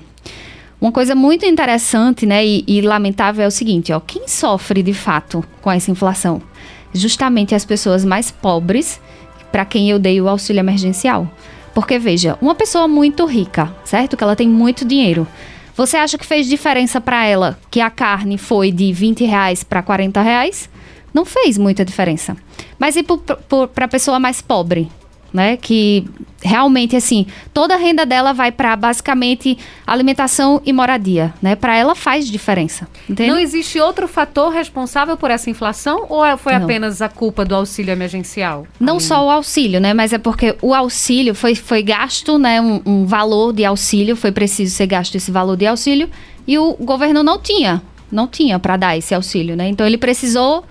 uma 0.80 0.92
coisa 0.92 1.14
muito 1.14 1.44
interessante 1.44 2.24
né, 2.24 2.46
e, 2.46 2.64
e, 2.66 2.80
lamentável 2.80 3.44
é 3.44 3.48
o 3.48 3.50
seguinte: 3.50 3.92
ó, 3.92 4.00
quem 4.00 4.28
sofre 4.28 4.82
de 4.82 4.94
fato 4.94 5.44
com 5.60 5.70
essa 5.70 5.90
inflação? 5.90 6.40
Justamente 6.92 7.54
as 7.54 7.64
pessoas 7.64 8.04
mais 8.04 8.30
pobres, 8.30 9.00
para 9.50 9.64
quem 9.64 9.90
eu 9.90 9.98
dei 9.98 10.20
o 10.20 10.28
auxílio 10.28 10.60
emergencial. 10.60 11.28
Porque, 11.74 11.98
veja, 11.98 12.38
uma 12.40 12.54
pessoa 12.54 12.88
muito 12.88 13.24
rica, 13.26 13.72
certo? 13.84 14.16
Que 14.16 14.24
ela 14.24 14.36
tem 14.36 14.48
muito 14.48 14.84
dinheiro. 14.84 15.26
Você 15.76 15.96
acha 15.96 16.18
que 16.18 16.26
fez 16.26 16.48
diferença 16.48 17.00
para 17.00 17.24
ela 17.24 17.58
que 17.70 17.80
a 17.80 17.90
carne 17.90 18.36
foi 18.36 18.72
de 18.72 18.92
20 18.92 19.24
reais 19.24 19.62
para 19.62 19.82
40 19.82 20.20
reais? 20.20 20.68
Não 21.14 21.24
fez 21.24 21.56
muita 21.56 21.84
diferença. 21.84 22.36
Mas 22.78 22.96
e 22.96 23.04
para 23.74 23.84
a 23.84 23.88
pessoa 23.88 24.18
mais 24.18 24.40
pobre? 24.40 24.88
Né? 25.32 25.56
Que 25.56 26.06
realmente 26.42 26.94
assim, 26.94 27.26
toda 27.52 27.74
a 27.74 27.76
renda 27.76 28.06
dela 28.06 28.32
vai 28.32 28.52
para 28.52 28.76
basicamente 28.76 29.58
alimentação 29.86 30.62
e 30.64 30.72
moradia, 30.72 31.34
né? 31.42 31.56
Para 31.56 31.76
ela 31.76 31.94
faz 31.94 32.28
diferença. 32.28 32.88
Entende? 33.08 33.30
Não 33.30 33.38
existe 33.38 33.80
outro 33.80 34.06
fator 34.06 34.52
responsável 34.52 35.16
por 35.16 35.30
essa 35.30 35.50
inflação 35.50 36.06
ou 36.08 36.24
é, 36.24 36.36
foi 36.36 36.54
Não. 36.54 36.64
apenas 36.64 37.02
a 37.02 37.08
culpa 37.08 37.44
do 37.44 37.54
auxílio 37.54 37.92
emergencial? 37.92 38.66
Não 38.78 39.00
só 39.00 39.26
o 39.26 39.30
auxílio, 39.30 39.80
né? 39.80 39.92
Mas 39.92 40.12
é 40.12 40.18
porque 40.18 40.56
o 40.62 40.74
auxílio 40.74 41.34
foi, 41.34 41.54
foi 41.54 41.82
gasto, 41.82 42.38
né? 42.38 42.60
Um, 42.60 42.80
um 42.86 43.06
valor 43.06 43.52
de 43.52 43.64
auxílio, 43.64 44.16
foi 44.16 44.32
preciso 44.32 44.74
ser 44.74 44.86
gasto 44.86 45.14
esse 45.14 45.30
valor 45.30 45.56
de 45.56 45.66
auxílio 45.66 46.08
e 46.46 46.58
o 46.58 46.74
governo 46.80 47.22
não 47.22 47.38
tinha, 47.38 47.82
não 48.10 48.26
tinha 48.26 48.58
para 48.58 48.76
dar 48.76 48.96
esse 48.96 49.14
auxílio, 49.14 49.54
né? 49.54 49.68
Então 49.68 49.86
ele 49.86 49.98
precisou 49.98 50.64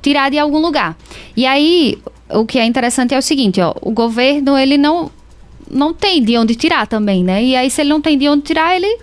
tirar 0.00 0.30
de 0.30 0.38
algum 0.38 0.58
lugar. 0.58 0.96
E 1.36 1.46
aí 1.46 1.98
o 2.30 2.44
que 2.44 2.58
é 2.58 2.64
interessante 2.64 3.14
é 3.14 3.18
o 3.18 3.22
seguinte, 3.22 3.60
ó, 3.60 3.74
o 3.80 3.90
governo 3.90 4.56
ele 4.56 4.76
não 4.76 5.10
não 5.70 5.92
tem 5.92 6.22
de 6.22 6.36
onde 6.38 6.54
tirar 6.54 6.86
também, 6.86 7.22
né? 7.22 7.42
E 7.44 7.54
aí 7.54 7.70
se 7.70 7.82
ele 7.82 7.90
não 7.90 8.00
tem 8.00 8.16
de 8.16 8.28
onde 8.28 8.42
tirar, 8.42 8.74
ele 8.74 8.98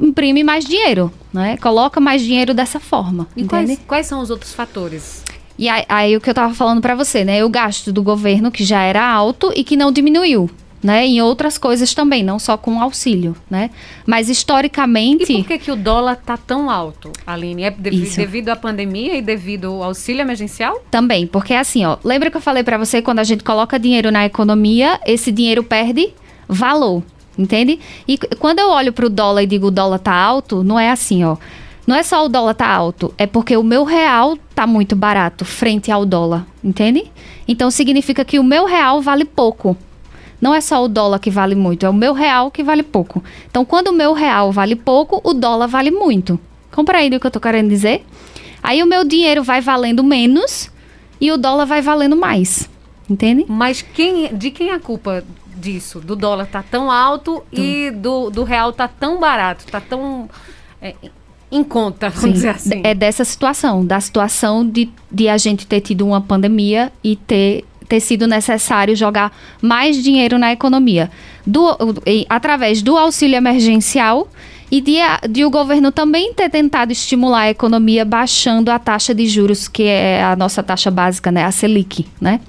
imprime 0.00 0.44
mais 0.44 0.64
dinheiro, 0.64 1.12
né? 1.32 1.56
Coloca 1.56 2.00
mais 2.00 2.22
dinheiro 2.22 2.54
dessa 2.54 2.78
forma. 2.78 3.26
E 3.36 3.44
quais, 3.44 3.80
quais, 3.86 4.06
são 4.06 4.20
os 4.20 4.30
outros 4.30 4.52
fatores? 4.52 5.22
E 5.58 5.68
aí, 5.68 5.84
aí 5.88 6.16
o 6.16 6.20
que 6.20 6.28
eu 6.28 6.32
estava 6.32 6.52
falando 6.54 6.80
para 6.80 6.94
você, 6.94 7.24
né? 7.24 7.44
O 7.44 7.48
gasto 7.48 7.92
do 7.92 8.02
governo 8.02 8.50
que 8.50 8.64
já 8.64 8.82
era 8.82 9.04
alto 9.04 9.52
e 9.54 9.64
que 9.64 9.76
não 9.76 9.92
diminuiu 9.92 10.50
né? 10.84 11.06
Em 11.06 11.22
outras 11.22 11.56
coisas 11.56 11.94
também, 11.94 12.22
não 12.22 12.38
só 12.38 12.58
com 12.58 12.78
auxílio, 12.78 13.34
né? 13.48 13.70
Mas 14.06 14.28
historicamente. 14.28 15.32
E 15.32 15.38
por 15.38 15.46
que, 15.46 15.58
que 15.58 15.70
o 15.70 15.76
dólar 15.76 16.16
tá 16.16 16.36
tão 16.36 16.68
alto, 16.68 17.10
Aline? 17.26 17.62
É 17.62 17.70
dev 17.70 18.14
devido 18.14 18.50
à 18.50 18.56
pandemia 18.56 19.16
e 19.16 19.22
devido 19.22 19.68
ao 19.68 19.82
auxílio 19.82 20.20
emergencial? 20.20 20.84
Também, 20.90 21.26
porque 21.26 21.54
é 21.54 21.58
assim, 21.58 21.86
ó. 21.86 21.96
Lembra 22.04 22.30
que 22.30 22.36
eu 22.36 22.40
falei 22.40 22.62
para 22.62 22.76
você 22.76 23.00
quando 23.00 23.20
a 23.20 23.24
gente 23.24 23.42
coloca 23.42 23.78
dinheiro 23.78 24.10
na 24.10 24.26
economia, 24.26 25.00
esse 25.06 25.32
dinheiro 25.32 25.64
perde 25.64 26.12
valor, 26.46 27.02
entende? 27.38 27.80
E 28.06 28.18
quando 28.38 28.58
eu 28.58 28.68
olho 28.68 28.92
para 28.92 29.06
o 29.06 29.10
dólar 29.10 29.42
e 29.42 29.46
digo 29.46 29.68
o 29.68 29.70
dólar 29.70 30.00
tá 30.00 30.12
alto, 30.12 30.62
não 30.62 30.78
é 30.78 30.90
assim, 30.90 31.24
ó. 31.24 31.38
Não 31.86 31.96
é 31.96 32.02
só 32.02 32.26
o 32.26 32.28
dólar 32.28 32.54
tá 32.54 32.68
alto, 32.68 33.14
é 33.16 33.26
porque 33.26 33.56
o 33.56 33.62
meu 33.62 33.84
real 33.84 34.36
tá 34.54 34.66
muito 34.66 34.94
barato 34.94 35.46
frente 35.46 35.90
ao 35.90 36.04
dólar, 36.04 36.46
entende? 36.62 37.10
Então 37.48 37.70
significa 37.70 38.22
que 38.22 38.38
o 38.38 38.44
meu 38.44 38.66
real 38.66 39.00
vale 39.00 39.24
pouco 39.24 39.74
não 40.44 40.54
é 40.54 40.60
só 40.60 40.84
o 40.84 40.88
dólar 40.88 41.20
que 41.20 41.30
vale 41.30 41.54
muito, 41.54 41.86
é 41.86 41.88
o 41.88 41.94
meu 41.94 42.12
real 42.12 42.50
que 42.50 42.62
vale 42.62 42.82
pouco. 42.82 43.24
Então, 43.50 43.64
quando 43.64 43.88
o 43.88 43.92
meu 43.94 44.12
real 44.12 44.52
vale 44.52 44.76
pouco, 44.76 45.18
o 45.24 45.32
dólar 45.32 45.66
vale 45.66 45.90
muito. 45.90 46.38
Compreende 46.70 47.16
o 47.16 47.20
que 47.20 47.24
eu 47.24 47.30
estou 47.30 47.40
querendo 47.40 47.70
dizer? 47.70 48.04
Aí 48.62 48.82
o 48.82 48.86
meu 48.86 49.04
dinheiro 49.04 49.42
vai 49.42 49.62
valendo 49.62 50.04
menos 50.04 50.70
e 51.18 51.32
o 51.32 51.38
dólar 51.38 51.64
vai 51.64 51.80
valendo 51.80 52.14
mais. 52.14 52.68
Entende? 53.08 53.46
Mas 53.48 53.80
quem, 53.80 54.36
de 54.36 54.50
quem 54.50 54.68
é 54.68 54.74
a 54.74 54.78
culpa 54.78 55.24
disso? 55.56 55.98
Do 55.98 56.14
dólar 56.14 56.46
tá 56.46 56.62
tão 56.62 56.90
alto 56.90 57.42
e 57.50 57.90
do, 57.90 58.28
do 58.28 58.44
real 58.44 58.70
tá 58.70 58.86
tão 58.86 59.18
barato, 59.18 59.64
tá 59.64 59.80
tão 59.80 60.28
é, 60.78 60.94
em 61.50 61.64
conta, 61.64 62.10
vamos 62.10 62.22
Sim, 62.22 62.32
dizer 62.32 62.48
assim. 62.50 62.82
É 62.84 62.94
dessa 62.94 63.24
situação, 63.24 63.82
da 63.82 63.98
situação 63.98 64.68
de, 64.68 64.90
de 65.10 65.26
a 65.26 65.38
gente 65.38 65.66
ter 65.66 65.80
tido 65.80 66.06
uma 66.06 66.20
pandemia 66.20 66.92
e 67.02 67.16
ter 67.16 67.64
ter 67.88 68.00
sido 68.00 68.26
necessário 68.26 68.96
jogar 68.96 69.32
mais 69.60 70.02
dinheiro 70.02 70.38
na 70.38 70.52
economia, 70.52 71.10
do, 71.46 71.76
através 72.28 72.82
do 72.82 72.96
auxílio 72.96 73.36
emergencial 73.36 74.28
e 74.70 74.80
de, 74.80 74.96
de, 75.30 75.44
o 75.44 75.50
governo 75.50 75.92
também 75.92 76.32
ter 76.32 76.50
tentado 76.50 76.90
estimular 76.90 77.42
a 77.42 77.50
economia 77.50 78.04
baixando 78.04 78.70
a 78.70 78.78
taxa 78.78 79.14
de 79.14 79.26
juros, 79.26 79.68
que 79.68 79.84
é 79.84 80.22
a 80.22 80.34
nossa 80.34 80.62
taxa 80.62 80.90
básica, 80.90 81.30
né, 81.30 81.44
a 81.44 81.50
Selic, 81.52 82.06
né? 82.20 82.40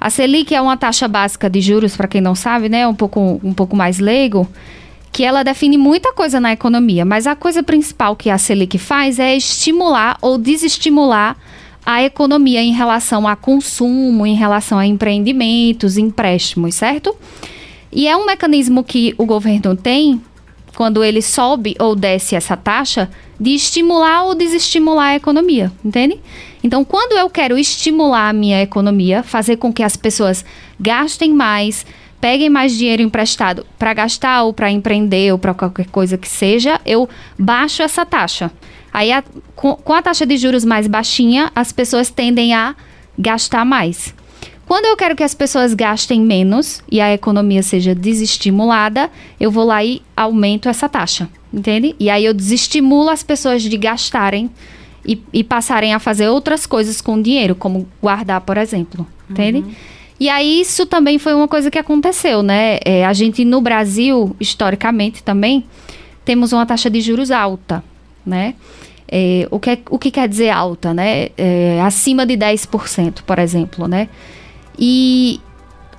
A 0.00 0.10
Selic 0.10 0.54
é 0.54 0.60
uma 0.60 0.76
taxa 0.76 1.08
básica 1.08 1.50
de 1.50 1.60
juros, 1.60 1.96
para 1.96 2.06
quem 2.06 2.20
não 2.20 2.34
sabe, 2.34 2.68
né, 2.68 2.86
um 2.86 2.94
pouco, 2.94 3.40
um 3.42 3.52
pouco 3.52 3.74
mais 3.74 3.98
leigo, 3.98 4.48
que 5.10 5.24
ela 5.24 5.42
define 5.42 5.76
muita 5.76 6.12
coisa 6.12 6.38
na 6.38 6.52
economia, 6.52 7.04
mas 7.04 7.26
a 7.26 7.34
coisa 7.34 7.62
principal 7.62 8.14
que 8.14 8.30
a 8.30 8.38
Selic 8.38 8.78
faz 8.78 9.18
é 9.18 9.34
estimular 9.34 10.16
ou 10.20 10.38
desestimular 10.38 11.36
a 11.88 12.04
economia 12.04 12.60
em 12.60 12.70
relação 12.70 13.26
a 13.26 13.34
consumo, 13.34 14.26
em 14.26 14.34
relação 14.34 14.78
a 14.78 14.84
empreendimentos, 14.84 15.96
empréstimos, 15.96 16.74
certo? 16.74 17.16
E 17.90 18.06
é 18.06 18.14
um 18.14 18.26
mecanismo 18.26 18.84
que 18.84 19.14
o 19.16 19.24
governo 19.24 19.74
tem, 19.74 20.20
quando 20.76 21.02
ele 21.02 21.22
sobe 21.22 21.74
ou 21.78 21.96
desce 21.96 22.36
essa 22.36 22.58
taxa, 22.58 23.08
de 23.40 23.54
estimular 23.54 24.24
ou 24.24 24.34
desestimular 24.34 25.12
a 25.12 25.16
economia, 25.16 25.72
entende? 25.82 26.20
Então, 26.62 26.84
quando 26.84 27.16
eu 27.16 27.30
quero 27.30 27.56
estimular 27.56 28.28
a 28.28 28.34
minha 28.34 28.60
economia, 28.60 29.22
fazer 29.22 29.56
com 29.56 29.72
que 29.72 29.82
as 29.82 29.96
pessoas 29.96 30.44
gastem 30.78 31.32
mais, 31.32 31.86
peguem 32.20 32.50
mais 32.50 32.76
dinheiro 32.76 33.00
emprestado 33.00 33.64
para 33.78 33.94
gastar 33.94 34.42
ou 34.42 34.52
para 34.52 34.70
empreender 34.70 35.32
ou 35.32 35.38
para 35.38 35.54
qualquer 35.54 35.86
coisa 35.86 36.18
que 36.18 36.28
seja, 36.28 36.78
eu 36.84 37.08
baixo 37.38 37.82
essa 37.82 38.04
taxa. 38.04 38.52
Aí, 38.98 39.12
a, 39.12 39.22
com, 39.54 39.76
com 39.76 39.92
a 39.92 40.02
taxa 40.02 40.26
de 40.26 40.36
juros 40.36 40.64
mais 40.64 40.88
baixinha, 40.88 41.52
as 41.54 41.70
pessoas 41.70 42.10
tendem 42.10 42.52
a 42.52 42.74
gastar 43.16 43.64
mais. 43.64 44.12
Quando 44.66 44.86
eu 44.86 44.96
quero 44.96 45.14
que 45.14 45.22
as 45.22 45.36
pessoas 45.36 45.72
gastem 45.72 46.20
menos 46.20 46.82
e 46.90 47.00
a 47.00 47.14
economia 47.14 47.62
seja 47.62 47.94
desestimulada, 47.94 49.08
eu 49.38 49.52
vou 49.52 49.64
lá 49.64 49.84
e 49.84 50.02
aumento 50.16 50.68
essa 50.68 50.88
taxa, 50.88 51.28
entende? 51.54 51.94
E 52.00 52.10
aí 52.10 52.24
eu 52.24 52.34
desestimulo 52.34 53.08
as 53.08 53.22
pessoas 53.22 53.62
de 53.62 53.76
gastarem 53.76 54.50
e, 55.06 55.22
e 55.32 55.44
passarem 55.44 55.94
a 55.94 56.00
fazer 56.00 56.28
outras 56.28 56.66
coisas 56.66 57.00
com 57.00 57.22
dinheiro, 57.22 57.54
como 57.54 57.88
guardar, 58.02 58.40
por 58.40 58.56
exemplo, 58.56 59.06
entende? 59.30 59.60
Uhum. 59.60 59.70
E 60.18 60.28
aí 60.28 60.60
isso 60.60 60.84
também 60.86 61.20
foi 61.20 61.34
uma 61.34 61.46
coisa 61.46 61.70
que 61.70 61.78
aconteceu, 61.78 62.42
né? 62.42 62.80
É, 62.84 63.06
a 63.06 63.12
gente 63.12 63.44
no 63.44 63.60
Brasil, 63.60 64.34
historicamente 64.40 65.22
também, 65.22 65.64
temos 66.24 66.52
uma 66.52 66.66
taxa 66.66 66.90
de 66.90 67.00
juros 67.00 67.30
alta, 67.30 67.84
né? 68.26 68.54
É, 69.10 69.48
o, 69.50 69.58
que 69.58 69.70
é, 69.70 69.78
o 69.90 69.98
que 69.98 70.10
quer 70.10 70.28
dizer 70.28 70.50
alta, 70.50 70.92
né? 70.92 71.28
É, 71.36 71.80
acima 71.82 72.26
de 72.26 72.36
10%, 72.36 73.22
por 73.26 73.38
exemplo, 73.38 73.88
né? 73.88 74.08
E 74.78 75.40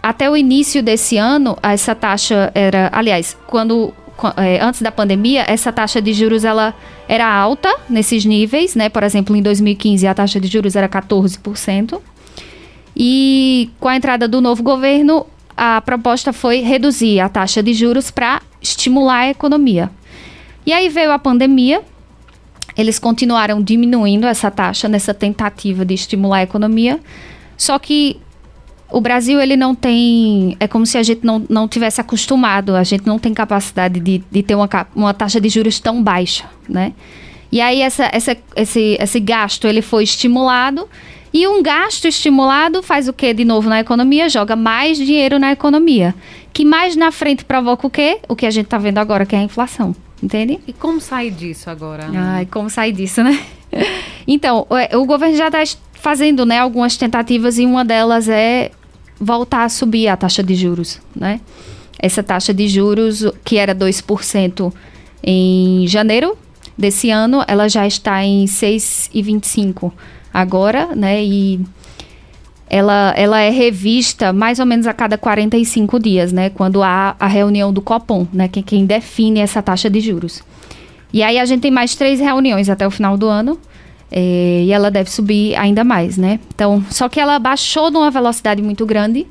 até 0.02 0.30
o 0.30 0.38
início 0.38 0.82
desse 0.82 1.18
ano, 1.18 1.58
essa 1.62 1.96
taxa 1.96 2.52
era, 2.54 2.90
aliás, 2.94 3.36
quando 3.48 3.94
é, 4.38 4.62
antes 4.62 4.82
da 4.82 4.92
pandemia, 4.92 5.46
essa 5.48 5.72
taxa 5.72 6.02
de 6.02 6.14
juros 6.14 6.44
ela 6.44 6.74
era 7.08 7.28
alta 7.28 7.74
nesses 7.90 8.26
níveis, 8.26 8.76
né? 8.76 8.90
Por 8.90 9.04
exemplo, 9.04 9.36
em 9.36 9.42
2015 9.42 10.06
a 10.08 10.14
taxa 10.14 10.40
de 10.40 10.48
juros 10.48 10.76
era 10.76 10.88
14%. 10.88 12.00
E 12.96 13.70
com 13.80 13.88
a 13.88 13.96
entrada 13.96 14.28
do 14.28 14.42
novo 14.42 14.62
governo, 14.62 15.26
a 15.56 15.82
proposta 15.82 16.34
foi 16.34 16.62
reduzir 16.62 17.20
a 17.20 17.30
taxa 17.30 17.64
de 17.64 17.74
juros 17.74 18.12
para 18.12 18.42
estimular 18.62 19.20
a 19.20 19.30
economia. 19.30 19.90
E 20.66 20.74
aí 20.74 20.90
veio 20.90 21.12
a 21.12 21.20
pandemia, 21.20 21.82
eles 22.80 22.98
continuaram 22.98 23.62
diminuindo 23.62 24.26
essa 24.26 24.50
taxa 24.50 24.88
nessa 24.88 25.14
tentativa 25.14 25.84
de 25.84 25.94
estimular 25.94 26.38
a 26.38 26.44
economia, 26.44 27.00
só 27.58 27.78
que 27.78 28.18
o 28.90 29.02
Brasil 29.02 29.40
ele 29.40 29.58
não 29.58 29.76
tem. 29.76 30.56
É 30.60 30.68
como 30.68 30.86
se 30.86 30.98
a 30.98 31.04
gente 31.04 31.26
não, 31.26 31.46
não 31.50 31.68
tivesse 31.68 32.00
acostumado, 32.00 32.76
a 32.76 32.84
gente 32.84 33.06
não 33.06 33.20
tem 33.20 33.34
capacidade 33.34 34.00
de, 34.00 34.24
de 34.32 34.44
ter 34.44 34.56
uma, 34.56 34.70
uma 34.96 35.14
taxa 35.14 35.42
de 35.42 35.50
juros 35.50 35.80
tão 35.80 36.02
baixa, 36.02 36.46
né? 36.68 36.94
E 37.52 37.60
aí 37.60 37.82
essa, 37.82 38.10
essa, 38.14 38.38
esse, 38.56 38.98
esse 39.00 39.20
gasto 39.20 39.68
ele 39.68 39.82
foi 39.82 40.04
estimulado. 40.04 40.88
E 41.32 41.48
um 41.48 41.62
gasto 41.62 42.08
estimulado 42.08 42.82
faz 42.82 43.08
o 43.08 43.14
que 43.14 43.34
de 43.34 43.46
novo 43.46 43.70
na 43.70 43.80
economia? 43.80 44.30
Joga 44.30 44.56
mais 44.56 44.98
dinheiro 44.98 45.38
na 45.38 45.52
economia. 45.52 46.16
Que 46.52 46.66
mais 46.66 46.96
na 46.96 47.12
frente 47.12 47.46
provoca 47.46 47.86
o 47.86 47.90
quê? 47.90 48.20
O 48.28 48.36
que 48.36 48.46
a 48.48 48.52
gente 48.52 48.66
está 48.66 48.80
vendo 48.80 48.98
agora, 48.98 49.26
que 49.26 49.36
é 49.36 49.40
a 49.40 49.44
inflação. 49.44 49.94
Entende? 50.22 50.60
E 50.68 50.74
como 50.74 51.00
sair 51.00 51.32
disso 51.32 51.70
agora? 51.70 52.10
Ai, 52.14 52.46
como 52.46 52.70
sair 52.70 52.92
disso, 52.92 53.24
né? 53.24 53.40
então, 54.28 54.68
o, 54.70 54.98
o 54.98 55.06
governo 55.06 55.36
já 55.36 55.48
está 55.48 55.64
fazendo 55.94 56.46
né, 56.46 56.60
algumas 56.60 56.98
tentativas 56.98 57.58
e 57.58 57.66
uma 57.66 57.86
delas 57.86 58.28
é 58.28 58.72
voltar 59.20 59.64
a 59.64 59.70
subir 59.70 60.08
a 60.08 60.16
taxa 60.16 60.42
de 60.42 60.56
juros, 60.56 61.02
né? 61.16 61.42
Essa 62.02 62.24
taxa 62.24 62.54
de 62.54 62.68
juros, 62.68 63.26
que 63.44 63.58
era 63.58 63.76
2% 63.76 64.74
em 65.22 65.86
janeiro 65.88 66.38
desse 66.78 67.10
ano, 67.10 67.44
ela 67.46 67.68
já 67.68 67.86
está 67.86 68.24
em 68.24 68.46
6,25 68.46 69.92
agora, 70.34 70.96
né? 70.96 71.22
E 71.24 71.60
ela, 72.70 73.14
ela 73.18 73.42
é 73.42 73.50
revista 73.50 74.32
mais 74.32 74.60
ou 74.60 74.66
menos 74.66 74.86
a 74.86 74.94
cada 74.94 75.18
45 75.18 76.00
dias, 76.00 76.32
né? 76.32 76.50
Quando 76.52 76.84
há 76.84 77.16
a 77.20 77.28
reunião 77.28 77.74
do 77.74 77.82
Copom, 77.82 78.28
né? 78.32 78.48
Que 78.48 78.62
quem 78.62 78.86
define 78.86 79.40
essa 79.40 79.62
taxa 79.62 79.90
de 79.90 80.00
juros. 80.00 80.44
E 81.12 81.24
aí 81.24 81.40
a 81.40 81.46
gente 81.46 81.62
tem 81.62 81.72
mais 81.72 81.96
três 81.96 82.20
reuniões 82.20 82.70
até 82.70 82.86
o 82.86 82.92
final 82.92 83.18
do 83.18 83.28
ano. 83.28 83.60
É, 84.12 84.64
e 84.66 84.72
ela 84.72 84.90
deve 84.90 85.10
subir 85.10 85.56
ainda 85.56 85.84
mais, 85.84 86.18
né? 86.18 86.40
Então, 86.54 86.84
só 86.90 87.10
que 87.10 87.20
ela 87.20 87.38
baixou 87.40 87.92
numa 87.92 88.12
velocidade 88.12 88.62
muito 88.62 88.86
grande. 88.86 89.26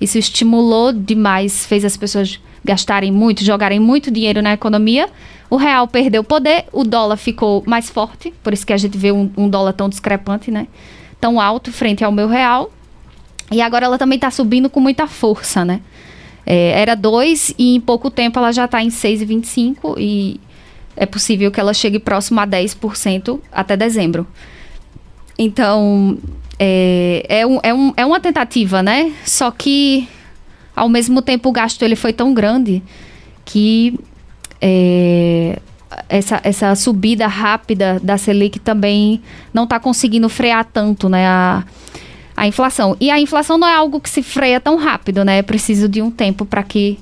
Isso 0.00 0.18
estimulou 0.18 0.92
demais, 0.92 1.66
fez 1.66 1.84
as 1.84 1.96
pessoas 1.96 2.40
gastarem 2.64 3.12
muito, 3.12 3.44
jogarem 3.44 3.78
muito 3.78 4.10
dinheiro 4.10 4.40
na 4.42 4.52
economia. 4.52 5.08
O 5.48 5.56
real 5.56 5.86
perdeu 5.88 6.22
poder, 6.22 6.66
o 6.72 6.84
dólar 6.84 7.16
ficou 7.16 7.62
mais 7.66 7.90
forte, 7.90 8.32
por 8.42 8.52
isso 8.52 8.66
que 8.66 8.72
a 8.72 8.76
gente 8.76 8.96
vê 8.96 9.10
um, 9.10 9.30
um 9.36 9.48
dólar 9.48 9.72
tão 9.72 9.88
discrepante, 9.88 10.50
né? 10.50 10.68
Tão 11.20 11.40
alto 11.40 11.72
frente 11.72 12.04
ao 12.04 12.12
meu 12.12 12.28
real. 12.28 12.70
E 13.50 13.60
agora 13.60 13.86
ela 13.86 13.98
também 13.98 14.16
está 14.16 14.30
subindo 14.30 14.70
com 14.70 14.80
muita 14.80 15.06
força, 15.06 15.64
né? 15.64 15.80
É, 16.46 16.80
era 16.80 16.94
2 16.94 17.54
e 17.58 17.76
em 17.76 17.80
pouco 17.80 18.10
tempo 18.10 18.38
ela 18.38 18.52
já 18.52 18.64
está 18.64 18.82
em 18.82 18.88
6,25 18.88 19.96
e 19.98 20.40
é 20.96 21.06
possível 21.06 21.50
que 21.50 21.60
ela 21.60 21.74
chegue 21.74 21.98
próximo 21.98 22.40
a 22.40 22.46
10% 22.46 23.40
até 23.52 23.76
dezembro. 23.76 24.26
Então, 25.38 26.18
é, 26.58 27.24
é, 27.28 27.46
um, 27.46 27.58
é, 27.62 27.72
um, 27.72 27.92
é 27.96 28.04
uma 28.04 28.20
tentativa, 28.20 28.82
né? 28.82 29.12
Só 29.24 29.50
que, 29.50 30.06
ao 30.76 30.88
mesmo 30.88 31.22
tempo, 31.22 31.48
o 31.48 31.52
gasto 31.52 31.82
ele 31.82 31.96
foi 31.96 32.12
tão 32.12 32.34
grande 32.34 32.82
que 33.44 33.98
é, 34.60 35.58
essa, 36.08 36.40
essa 36.44 36.74
subida 36.74 37.26
rápida 37.26 37.98
da 38.02 38.16
Selic 38.16 38.58
também 38.58 39.20
não 39.52 39.64
está 39.64 39.80
conseguindo 39.80 40.28
frear 40.28 40.64
tanto, 40.64 41.08
né? 41.08 41.26
A, 41.26 41.64
a 42.36 42.46
inflação. 42.46 42.96
E 43.00 43.10
a 43.10 43.20
inflação 43.20 43.58
não 43.58 43.68
é 43.68 43.74
algo 43.74 44.00
que 44.00 44.08
se 44.08 44.22
freia 44.22 44.60
tão 44.60 44.76
rápido, 44.76 45.24
né? 45.24 45.38
É 45.38 45.42
preciso 45.42 45.88
de 45.88 46.00
um 46.00 46.10
tempo 46.10 46.44
para 46.44 46.62
que, 46.62 46.98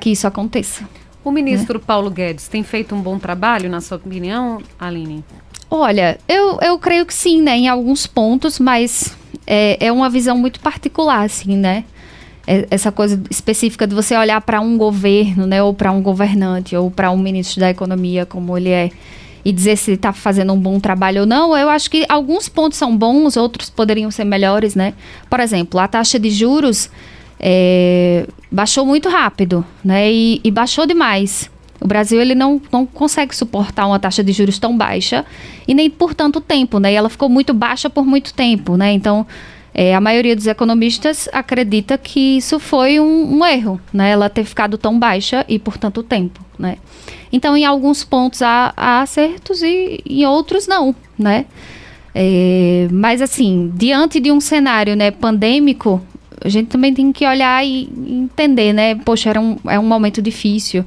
que 0.00 0.10
isso 0.10 0.26
aconteça. 0.26 0.88
O 1.24 1.30
ministro 1.30 1.78
é. 1.78 1.80
Paulo 1.80 2.10
Guedes 2.10 2.48
tem 2.48 2.62
feito 2.62 2.94
um 2.94 3.00
bom 3.00 3.18
trabalho, 3.18 3.68
na 3.68 3.80
sua 3.80 3.96
opinião, 3.96 4.62
Aline? 4.78 5.24
Olha, 5.70 6.18
eu, 6.28 6.58
eu 6.60 6.78
creio 6.78 7.06
que 7.06 7.14
sim, 7.14 7.42
né? 7.42 7.56
Em 7.56 7.68
alguns 7.68 8.06
pontos, 8.06 8.58
mas 8.58 9.16
é, 9.46 9.86
é 9.86 9.92
uma 9.92 10.08
visão 10.08 10.36
muito 10.36 10.60
particular, 10.60 11.24
assim, 11.24 11.56
né? 11.56 11.84
É, 12.52 12.66
essa 12.68 12.90
coisa 12.90 13.22
específica 13.30 13.86
de 13.86 13.94
você 13.94 14.16
olhar 14.16 14.40
para 14.40 14.60
um 14.60 14.76
governo, 14.76 15.46
né? 15.46 15.62
Ou 15.62 15.72
para 15.72 15.92
um 15.92 16.02
governante, 16.02 16.74
ou 16.74 16.90
para 16.90 17.08
um 17.12 17.16
ministro 17.16 17.60
da 17.60 17.70
economia, 17.70 18.26
como 18.26 18.58
ele 18.58 18.70
é, 18.70 18.90
e 19.44 19.52
dizer 19.52 19.76
se 19.76 19.92
está 19.92 20.12
fazendo 20.12 20.52
um 20.52 20.58
bom 20.58 20.80
trabalho 20.80 21.20
ou 21.20 21.26
não. 21.28 21.56
Eu 21.56 21.70
acho 21.70 21.88
que 21.88 22.04
alguns 22.08 22.48
pontos 22.48 22.76
são 22.76 22.96
bons, 22.96 23.36
outros 23.36 23.70
poderiam 23.70 24.10
ser 24.10 24.24
melhores, 24.24 24.74
né? 24.74 24.94
Por 25.28 25.38
exemplo, 25.38 25.78
a 25.78 25.86
taxa 25.86 26.18
de 26.18 26.28
juros 26.28 26.90
é, 27.38 28.26
baixou 28.50 28.84
muito 28.84 29.08
rápido, 29.08 29.64
né? 29.84 30.10
E, 30.10 30.40
e, 30.42 30.50
baixou 30.50 30.86
demais. 30.86 31.48
O 31.80 31.86
Brasil 31.86 32.20
ele 32.20 32.34
não, 32.34 32.60
não 32.72 32.84
consegue 32.84 33.34
suportar 33.34 33.86
uma 33.86 34.00
taxa 34.00 34.24
de 34.24 34.32
juros 34.32 34.58
tão 34.58 34.76
baixa 34.76 35.24
e 35.68 35.72
nem 35.72 35.88
por 35.88 36.14
tanto 36.14 36.40
tempo, 36.40 36.80
né? 36.80 36.92
E 36.92 36.96
ela 36.96 37.08
ficou 37.08 37.28
muito 37.28 37.54
baixa 37.54 37.88
por 37.88 38.04
muito 38.04 38.34
tempo, 38.34 38.76
né? 38.76 38.90
Então 38.92 39.24
é, 39.72 39.94
a 39.94 40.00
maioria 40.00 40.34
dos 40.34 40.46
economistas 40.46 41.28
acredita 41.32 41.96
que 41.96 42.36
isso 42.38 42.58
foi 42.58 42.98
um, 42.98 43.38
um, 43.38 43.46
erro, 43.46 43.80
né? 43.92 44.10
Ela 44.10 44.28
ter 44.28 44.44
ficado 44.44 44.76
tão 44.76 44.98
baixa 44.98 45.44
e 45.48 45.58
por 45.58 45.78
tanto 45.78 46.02
tempo, 46.02 46.40
né? 46.58 46.76
Então, 47.32 47.56
em 47.56 47.64
alguns 47.64 48.02
pontos 48.02 48.42
há, 48.42 48.72
há 48.76 49.00
acertos 49.02 49.62
e 49.62 50.00
em 50.04 50.26
outros 50.26 50.66
não, 50.66 50.94
né? 51.18 51.46
É, 52.12 52.88
mas 52.90 53.22
assim, 53.22 53.72
diante 53.74 54.18
de 54.18 54.32
um 54.32 54.40
cenário 54.40 54.96
né, 54.96 55.12
pandêmico, 55.12 56.02
a 56.42 56.48
gente 56.48 56.68
também 56.68 56.92
tem 56.92 57.12
que 57.12 57.24
olhar 57.24 57.64
e 57.64 57.88
entender, 58.06 58.72
né? 58.72 58.96
Poxa, 58.96 59.30
era 59.30 59.40
um, 59.40 59.56
é 59.68 59.78
um 59.78 59.86
momento 59.86 60.20
difícil. 60.20 60.84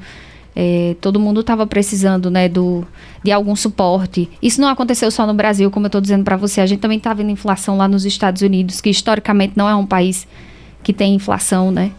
É, 0.55 0.95
todo 1.01 1.19
mundo 1.19 1.41
estava 1.41 1.65
precisando, 1.65 2.29
né, 2.29 2.47
do, 2.47 2.85
de 3.23 3.31
algum 3.31 3.55
suporte. 3.55 4.29
Isso 4.41 4.61
não 4.61 4.67
aconteceu 4.67 5.09
só 5.09 5.25
no 5.25 5.33
Brasil, 5.33 5.71
como 5.71 5.85
eu 5.85 5.87
estou 5.87 6.01
dizendo 6.01 6.23
para 6.23 6.37
você. 6.37 6.61
A 6.61 6.65
gente 6.65 6.79
também 6.79 6.97
está 6.97 7.13
vendo 7.13 7.31
inflação 7.31 7.77
lá 7.77 7.87
nos 7.87 8.05
Estados 8.05 8.41
Unidos, 8.41 8.79
que 8.79 8.89
historicamente 8.89 9.53
não 9.55 9.67
é 9.67 9.75
um 9.75 9.85
país 9.85 10.27
que 10.83 10.93
tem 10.93 11.15
inflação, 11.15 11.71
né? 11.71 11.91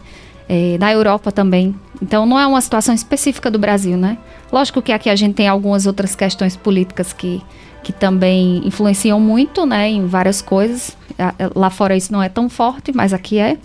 É, 0.47 0.77
na 0.79 0.91
Europa 0.93 1.31
também. 1.31 1.75
Então 2.01 2.25
não 2.25 2.39
é 2.39 2.45
uma 2.45 2.61
situação 2.61 2.93
específica 2.93 3.49
do 3.49 3.57
Brasil, 3.57 3.97
né? 3.97 4.17
Lógico 4.51 4.81
que 4.81 4.91
aqui 4.91 5.09
a 5.09 5.15
gente 5.15 5.33
tem 5.33 5.47
algumas 5.47 5.85
outras 5.85 6.15
questões 6.15 6.55
políticas 6.55 7.11
que, 7.11 7.41
que 7.83 7.91
também 7.91 8.61
influenciam 8.65 9.19
muito, 9.19 9.65
né, 9.65 9.89
em 9.89 10.05
várias 10.05 10.41
coisas. 10.41 10.95
Lá 11.55 11.69
fora 11.69 11.95
isso 11.95 12.11
não 12.13 12.21
é 12.21 12.29
tão 12.29 12.47
forte, 12.47 12.91
mas 12.93 13.11
aqui 13.11 13.39
é. 13.39 13.57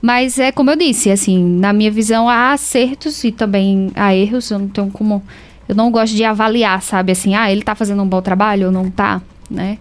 Mas 0.00 0.38
é 0.38 0.52
como 0.52 0.70
eu 0.70 0.76
disse, 0.76 1.10
assim, 1.10 1.42
na 1.42 1.72
minha 1.72 1.90
visão 1.90 2.28
há 2.28 2.52
acertos 2.52 3.24
e 3.24 3.32
também 3.32 3.90
há 3.94 4.14
erros. 4.14 4.50
Eu 4.50 4.58
não 4.58 4.68
tenho 4.68 4.90
como. 4.90 5.22
Eu 5.68 5.74
não 5.74 5.90
gosto 5.90 6.14
de 6.14 6.24
avaliar, 6.24 6.80
sabe? 6.82 7.12
Assim, 7.12 7.34
ah, 7.34 7.50
ele 7.50 7.62
tá 7.62 7.74
fazendo 7.74 8.02
um 8.02 8.08
bom 8.08 8.22
trabalho 8.22 8.66
ou 8.66 8.72
não 8.72 8.90
tá, 8.90 9.20
né? 9.50 9.78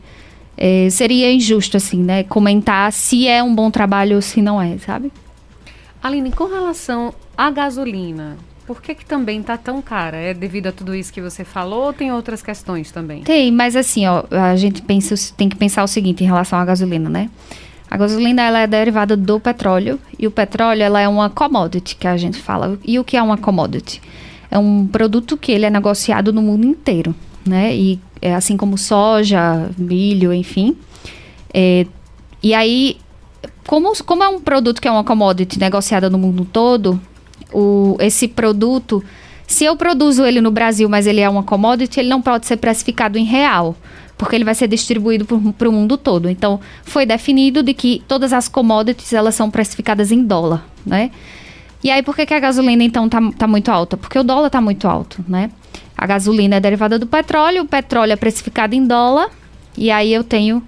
É, 0.57 0.89
seria 0.89 1.31
injusto, 1.31 1.77
assim, 1.77 2.01
né? 2.01 2.23
Comentar 2.23 2.91
se 2.91 3.27
é 3.27 3.43
um 3.43 3.53
bom 3.53 3.69
trabalho 3.69 4.15
ou 4.15 4.21
se 4.21 4.41
não 4.41 4.61
é, 4.61 4.77
sabe? 4.77 5.11
Aline, 6.01 6.31
com 6.31 6.45
relação 6.45 7.13
à 7.37 7.51
gasolina, 7.51 8.37
por 8.65 8.81
que, 8.81 8.95
que 8.95 9.05
também 9.05 9.41
está 9.41 9.57
tão 9.57 9.81
cara? 9.81 10.17
É 10.17 10.33
devido 10.33 10.67
a 10.67 10.71
tudo 10.71 10.95
isso 10.95 11.13
que 11.13 11.21
você 11.21 11.43
falou 11.43 11.87
ou 11.87 11.93
tem 11.93 12.11
outras 12.11 12.41
questões 12.41 12.91
também? 12.91 13.21
Tem, 13.23 13.51
mas 13.51 13.75
assim, 13.75 14.07
ó, 14.07 14.23
a 14.31 14.55
gente 14.55 14.81
pensa, 14.81 15.15
tem 15.35 15.49
que 15.49 15.55
pensar 15.55 15.83
o 15.83 15.87
seguinte 15.87 16.23
em 16.23 16.27
relação 16.27 16.57
à 16.57 16.65
gasolina, 16.65 17.09
né? 17.09 17.29
A 17.95 17.97
gasolina 17.97 18.41
ela 18.41 18.59
é 18.59 18.67
derivada 18.67 19.15
do 19.15 19.39
petróleo 19.39 19.97
e 20.19 20.27
o 20.27 20.31
petróleo 20.31 20.83
ela 20.83 20.99
é 20.99 21.07
uma 21.07 21.29
commodity 21.29 21.95
que 21.95 22.05
a 22.05 22.17
gente 22.17 22.37
fala. 22.37 22.77
E 22.83 22.99
o 22.99 23.05
que 23.05 23.15
é 23.15 23.23
uma 23.23 23.37
commodity? 23.37 24.01
É 24.51 24.59
um 24.59 24.85
produto 24.85 25.37
que 25.37 25.49
ele 25.49 25.65
é 25.65 25.69
negociado 25.69 26.33
no 26.33 26.41
mundo 26.41 26.67
inteiro, 26.67 27.15
né? 27.47 27.73
E 27.73 27.97
é 28.21 28.35
assim 28.35 28.57
como 28.57 28.77
soja, 28.77 29.69
milho, 29.77 30.33
enfim. 30.33 30.75
É, 31.53 31.87
e 32.43 32.53
aí, 32.53 32.97
como, 33.65 33.93
como 34.03 34.25
é 34.25 34.27
um 34.27 34.41
produto 34.41 34.81
que 34.81 34.89
é 34.89 34.91
uma 34.91 35.05
commodity 35.05 35.57
negociada 35.57 36.09
no 36.09 36.17
mundo 36.17 36.43
todo, 36.43 36.99
o, 37.53 37.95
esse 38.01 38.27
produto, 38.27 39.01
se 39.47 39.63
eu 39.63 39.77
produzo 39.77 40.25
ele 40.25 40.41
no 40.41 40.51
Brasil, 40.51 40.89
mas 40.89 41.07
ele 41.07 41.21
é 41.21 41.29
uma 41.29 41.43
commodity, 41.43 42.01
ele 42.01 42.09
não 42.09 42.21
pode 42.21 42.45
ser 42.45 42.57
precificado 42.57 43.17
em 43.17 43.23
real, 43.23 43.73
porque 44.17 44.35
ele 44.35 44.45
vai 44.45 44.55
ser 44.55 44.67
distribuído 44.67 45.25
para 45.25 45.69
o 45.69 45.71
mundo 45.71 45.97
todo. 45.97 46.29
Então, 46.29 46.59
foi 46.83 47.05
definido 47.05 47.61
de 47.61 47.73
que 47.73 48.01
todas 48.07 48.31
as 48.33 48.47
commodities 48.47 49.13
elas 49.13 49.35
são 49.35 49.49
precificadas 49.51 50.11
em 50.11 50.23
dólar, 50.23 50.65
né? 50.85 51.11
E 51.83 51.91
aí, 51.91 52.01
por 52.01 52.15
que, 52.15 52.25
que 52.25 52.33
a 52.33 52.39
gasolina, 52.39 52.83
então, 52.83 53.07
tá, 53.07 53.19
tá 53.37 53.47
muito 53.47 53.69
alta? 53.69 53.95
Porque 53.95 54.17
o 54.17 54.23
dólar 54.23 54.49
tá 54.49 54.59
muito 54.59 54.87
alto, 54.87 55.23
né? 55.27 55.51
A 55.97 56.07
gasolina 56.07 56.55
é 56.55 56.59
derivada 56.59 56.97
do 56.97 57.05
petróleo, 57.05 57.63
o 57.63 57.67
petróleo 57.67 58.11
é 58.11 58.15
precificado 58.15 58.73
em 58.73 58.85
dólar, 58.85 59.29
e 59.77 59.91
aí 59.91 60.13
eu 60.13 60.23
tenho 60.23 60.63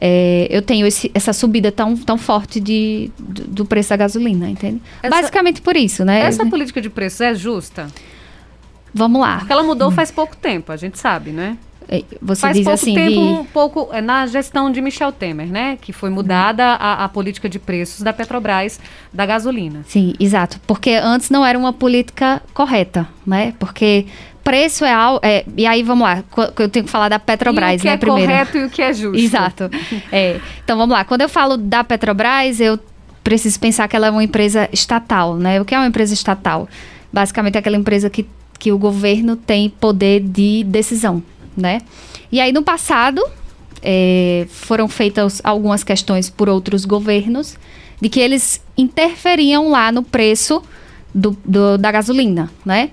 é, 0.00 0.48
eu 0.50 0.60
tenho 0.60 0.86
esse, 0.86 1.10
essa 1.14 1.32
subida 1.32 1.70
tão, 1.70 1.96
tão 1.96 2.18
forte 2.18 2.58
de, 2.60 3.10
do, 3.18 3.44
do 3.44 3.64
preço 3.64 3.90
da 3.90 3.96
gasolina, 3.96 4.48
entende? 4.48 4.82
Essa, 5.02 5.16
Basicamente 5.16 5.62
por 5.62 5.76
isso, 5.76 6.04
né? 6.04 6.20
Essa 6.20 6.44
política 6.46 6.80
de 6.80 6.90
preços 6.90 7.20
é 7.20 7.34
justa? 7.34 7.86
Vamos 8.92 9.20
lá. 9.20 9.38
Porque 9.38 9.52
ela 9.52 9.62
mudou 9.62 9.90
faz 9.90 10.10
pouco 10.10 10.36
tempo, 10.36 10.72
a 10.72 10.76
gente 10.76 10.98
sabe, 10.98 11.30
né? 11.30 11.56
É, 11.88 12.02
você 12.20 12.40
Faz 12.40 12.56
diz 12.56 12.64
pouco 12.64 12.74
assim 12.74 12.94
tempo, 12.94 13.10
de... 13.10 13.18
um 13.18 13.44
pouco 13.44 13.88
é, 13.92 14.00
na 14.00 14.26
gestão 14.26 14.70
de 14.70 14.80
Michel 14.80 15.12
Temer, 15.12 15.46
né? 15.46 15.78
Que 15.80 15.92
foi 15.92 16.10
mudada 16.10 16.64
a, 16.64 17.04
a 17.04 17.08
política 17.08 17.48
de 17.48 17.58
preços 17.58 18.02
da 18.02 18.12
Petrobras 18.12 18.80
da 19.12 19.26
gasolina. 19.26 19.82
Sim, 19.86 20.14
exato. 20.18 20.60
Porque 20.66 20.90
antes 20.90 21.30
não 21.30 21.44
era 21.44 21.58
uma 21.58 21.72
política 21.72 22.42
correta, 22.52 23.08
né? 23.26 23.54
Porque 23.58 24.06
preço 24.44 24.84
é. 24.84 24.92
É, 25.22 25.44
e 25.56 25.66
aí, 25.66 25.82
vamos 25.82 26.04
lá, 26.04 26.22
eu 26.58 26.68
tenho 26.68 26.84
que 26.84 26.90
falar 26.90 27.08
da 27.08 27.18
Petrobras, 27.18 27.72
e 27.72 27.76
o 27.76 27.80
que 27.80 27.86
né? 27.86 27.94
é 27.94 27.96
primeiro. 27.96 28.30
correto 28.30 28.58
e 28.58 28.64
o 28.64 28.70
que 28.70 28.82
é 28.82 28.92
justo. 28.92 29.18
Exato. 29.18 29.70
É, 30.12 30.38
então 30.62 30.76
vamos 30.76 30.94
lá. 30.94 31.04
Quando 31.04 31.22
eu 31.22 31.28
falo 31.28 31.56
da 31.56 31.82
Petrobras, 31.82 32.60
eu 32.60 32.78
preciso 33.22 33.58
pensar 33.58 33.88
que 33.88 33.96
ela 33.96 34.08
é 34.08 34.10
uma 34.10 34.22
empresa 34.22 34.68
estatal, 34.72 35.36
né? 35.36 35.60
O 35.60 35.64
que 35.64 35.74
é 35.74 35.78
uma 35.78 35.86
empresa 35.86 36.12
estatal? 36.12 36.68
Basicamente 37.12 37.56
é 37.56 37.58
aquela 37.58 37.76
empresa 37.76 38.10
que, 38.10 38.26
que 38.58 38.70
o 38.70 38.78
governo 38.78 39.34
tem 39.34 39.70
poder 39.70 40.20
de 40.20 40.62
decisão, 40.64 41.22
né? 41.56 41.80
E 42.30 42.40
aí 42.40 42.52
no 42.52 42.62
passado 42.62 43.22
é, 43.82 44.46
foram 44.50 44.88
feitas 44.88 45.40
algumas 45.44 45.84
questões 45.84 46.30
por 46.30 46.48
outros 46.48 46.84
governos 46.84 47.56
de 48.00 48.08
que 48.08 48.20
eles 48.20 48.62
interferiam 48.76 49.70
lá 49.70 49.92
no 49.92 50.02
preço 50.02 50.62
do, 51.14 51.36
do 51.44 51.78
da 51.78 51.92
gasolina, 51.92 52.50
né? 52.64 52.90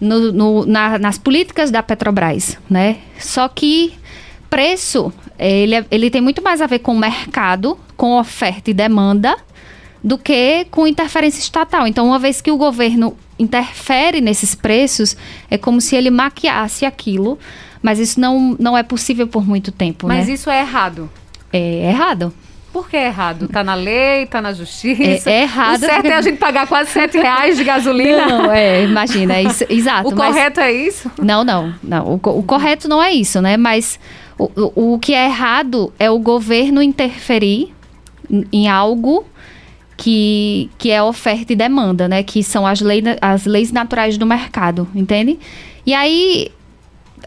No, 0.00 0.30
no, 0.32 0.66
na, 0.66 0.98
nas 0.98 1.16
políticas 1.16 1.70
da 1.70 1.82
Petrobras, 1.82 2.58
né? 2.68 2.98
Só 3.18 3.48
que 3.48 3.94
preço 4.50 5.12
ele, 5.38 5.74
é, 5.74 5.84
ele 5.90 6.10
tem 6.10 6.20
muito 6.20 6.42
mais 6.42 6.60
a 6.60 6.66
ver 6.66 6.80
com 6.80 6.92
o 6.92 6.98
mercado, 6.98 7.78
com 7.96 8.18
oferta 8.18 8.70
e 8.70 8.74
demanda, 8.74 9.36
do 10.02 10.16
que 10.16 10.66
com 10.70 10.86
interferência 10.86 11.40
estatal. 11.40 11.86
Então, 11.86 12.06
uma 12.06 12.18
vez 12.18 12.40
que 12.40 12.50
o 12.50 12.56
governo 12.56 13.16
interfere 13.38 14.20
nesses 14.20 14.54
preços, 14.54 15.16
é 15.50 15.58
como 15.58 15.80
se 15.80 15.96
ele 15.96 16.10
maquiasse 16.10 16.86
aquilo, 16.86 17.38
mas 17.82 17.98
isso 17.98 18.18
não, 18.20 18.56
não 18.58 18.76
é 18.76 18.82
possível 18.82 19.26
por 19.26 19.46
muito 19.46 19.70
tempo. 19.72 20.06
Mas 20.08 20.26
né? 20.28 20.34
isso 20.34 20.50
é 20.50 20.60
errado. 20.60 21.10
É 21.52 21.88
errado. 21.90 22.32
Por 22.72 22.90
que 22.90 22.96
é 22.96 23.06
errado? 23.06 23.48
Tá 23.48 23.64
na 23.64 23.74
lei, 23.74 24.26
tá 24.26 24.42
na 24.42 24.52
justiça. 24.52 25.30
É, 25.30 25.32
é 25.38 25.42
errado. 25.44 25.76
O 25.76 25.86
certo 25.86 26.04
é 26.06 26.14
a 26.14 26.20
gente 26.20 26.36
pagar 26.36 26.66
quase 26.66 26.90
sete 26.90 27.16
reais 27.16 27.56
de 27.56 27.64
gasolina. 27.64 28.26
Não, 28.26 28.52
é, 28.52 28.84
imagina, 28.84 29.36
é 29.36 29.44
isso, 29.44 29.64
exato. 29.70 30.08
O 30.08 30.14
mas- 30.14 30.28
correto 30.34 30.60
é 30.60 30.72
isso? 30.72 31.10
Não, 31.18 31.42
não, 31.42 31.72
não. 31.82 32.06
O, 32.06 32.14
o 32.38 32.42
correto 32.42 32.86
não 32.86 33.02
é 33.02 33.12
isso, 33.12 33.40
né? 33.40 33.56
Mas 33.56 33.98
o, 34.38 34.50
o, 34.74 34.94
o 34.94 34.98
que 34.98 35.14
é 35.14 35.24
errado 35.24 35.90
é 35.98 36.10
o 36.10 36.18
governo 36.18 36.82
interferir 36.82 37.72
em- 38.30 38.44
em 38.52 38.68
algo 38.68 39.24
que, 39.96 40.68
que 40.76 40.90
é 40.90 41.02
oferta 41.02 41.52
e 41.52 41.56
demanda, 41.56 42.06
né? 42.06 42.22
Que 42.22 42.42
são 42.42 42.66
as, 42.66 42.80
lei, 42.82 43.02
as 43.22 43.46
leis 43.46 43.72
naturais 43.72 44.18
do 44.18 44.26
mercado, 44.26 44.86
entende? 44.94 45.38
E 45.86 45.94
aí, 45.94 46.50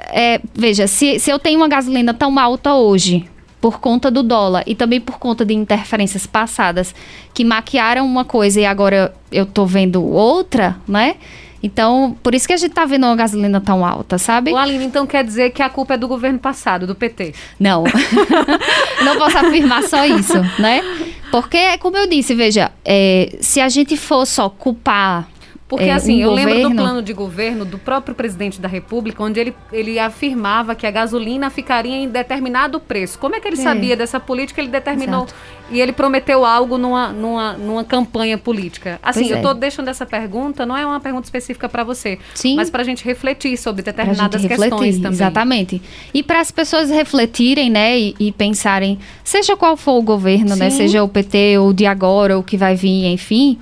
é, 0.07 0.41
veja, 0.53 0.87
se, 0.87 1.19
se 1.19 1.29
eu 1.29 1.39
tenho 1.39 1.59
uma 1.59 1.67
gasolina 1.67 2.13
tão 2.13 2.37
alta 2.39 2.73
hoje, 2.73 3.27
por 3.61 3.79
conta 3.79 4.09
do 4.09 4.23
dólar 4.23 4.63
e 4.65 4.73
também 4.73 5.01
por 5.01 5.19
conta 5.19 5.45
de 5.45 5.53
interferências 5.53 6.25
passadas 6.25 6.95
que 7.33 7.43
maquiaram 7.43 8.05
uma 8.05 8.23
coisa 8.23 8.59
e 8.61 8.65
agora 8.65 9.13
eu 9.31 9.45
tô 9.45 9.65
vendo 9.65 10.03
outra, 10.03 10.77
né? 10.87 11.15
Então, 11.61 12.15
por 12.23 12.33
isso 12.33 12.47
que 12.47 12.53
a 12.53 12.57
gente 12.57 12.71
tá 12.71 12.85
vendo 12.85 13.05
uma 13.05 13.15
gasolina 13.15 13.59
tão 13.59 13.85
alta, 13.85 14.17
sabe? 14.17 14.51
O 14.51 14.57
Aline, 14.57 14.85
então 14.85 15.05
quer 15.05 15.25
dizer 15.25 15.51
que 15.51 15.61
a 15.61 15.69
culpa 15.69 15.95
é 15.95 15.97
do 15.97 16.07
governo 16.07 16.39
passado, 16.39 16.87
do 16.87 16.95
PT. 16.95 17.33
Não. 17.59 17.83
não 19.03 19.17
posso 19.17 19.37
afirmar 19.37 19.83
só 19.83 20.05
isso, 20.05 20.39
né? 20.57 20.81
Porque, 21.29 21.77
como 21.79 21.97
eu 21.97 22.07
disse, 22.07 22.33
veja, 22.33 22.71
é, 22.85 23.37
se 23.41 23.59
a 23.59 23.67
gente 23.67 23.97
for 23.97 24.25
só 24.25 24.49
culpar. 24.49 25.27
Porque, 25.69 25.85
é, 25.85 25.93
assim, 25.93 26.17
um 26.17 26.21
eu 26.23 26.31
lembro 26.33 26.55
do 26.55 26.61
governo- 26.63 26.81
plano 26.81 27.01
de 27.03 27.13
governo 27.13 27.63
do 27.63 27.77
próprio 27.77 28.15
presidente 28.15 28.59
da 28.59 28.67
República, 28.67 29.23
onde 29.23 29.39
ele, 29.39 29.55
ele 29.71 29.99
afirmava 29.99 30.73
que 30.73 30.87
a 30.87 30.89
gasolina 30.91 31.51
ficaria 31.51 31.95
em 31.95 32.09
determinado 32.09 32.79
preço. 32.79 33.19
Como 33.19 33.35
é 33.35 33.39
que 33.39 33.47
ele 33.47 33.55
É. 33.59 33.61
sabia 33.61 33.95
dessa 33.95 34.19
política? 34.19 34.59
Ele 34.59 34.69
determinou 34.71 35.27
e 35.69 35.79
ele 35.79 35.91
prometeu 35.93 36.43
algo 36.43 36.75
numa, 36.79 37.09
numa, 37.09 37.53
numa 37.53 37.83
campanha 37.83 38.35
política. 38.35 38.99
Assim, 39.03 39.19
Pois 39.19 39.29
eu 39.29 39.37
é. 39.37 39.39
estou 39.41 39.53
deixando 39.53 39.87
essa 39.89 40.07
pergunta, 40.07 40.65
não 40.65 40.75
é 40.75 40.83
uma 40.83 40.99
pergunta 40.99 41.25
específica 41.27 41.69
para 41.69 41.83
você, 41.83 42.17
Sim. 42.33 42.55
mas 42.55 42.71
para 42.71 42.81
a 42.81 42.85
gente 42.85 43.05
refletir 43.05 43.55
sobre 43.55 43.83
determinadas 43.83 44.41
gente 44.41 44.49
questões 44.49 44.71
refletir, 44.71 45.01
também. 45.03 45.11
Exatamente. 45.15 45.81
E 46.11 46.23
para 46.23 46.39
as 46.39 46.49
pessoas 46.49 46.89
refletirem, 46.89 47.69
né, 47.69 47.95
e, 47.95 48.15
e 48.19 48.31
pensarem, 48.31 48.97
seja 49.23 49.55
qual 49.55 49.77
for 49.77 49.99
o 49.99 50.01
governo, 50.01 50.55
né, 50.55 50.71
seja 50.71 51.03
o 51.03 51.07
PT 51.07 51.59
ou 51.59 51.69
o 51.69 51.73
de 51.75 51.85
agora, 51.85 52.33
ou 52.35 52.41
o 52.41 52.43
que 52.43 52.57
vai 52.57 52.75
vir, 52.75 53.05
enfim, 53.05 53.59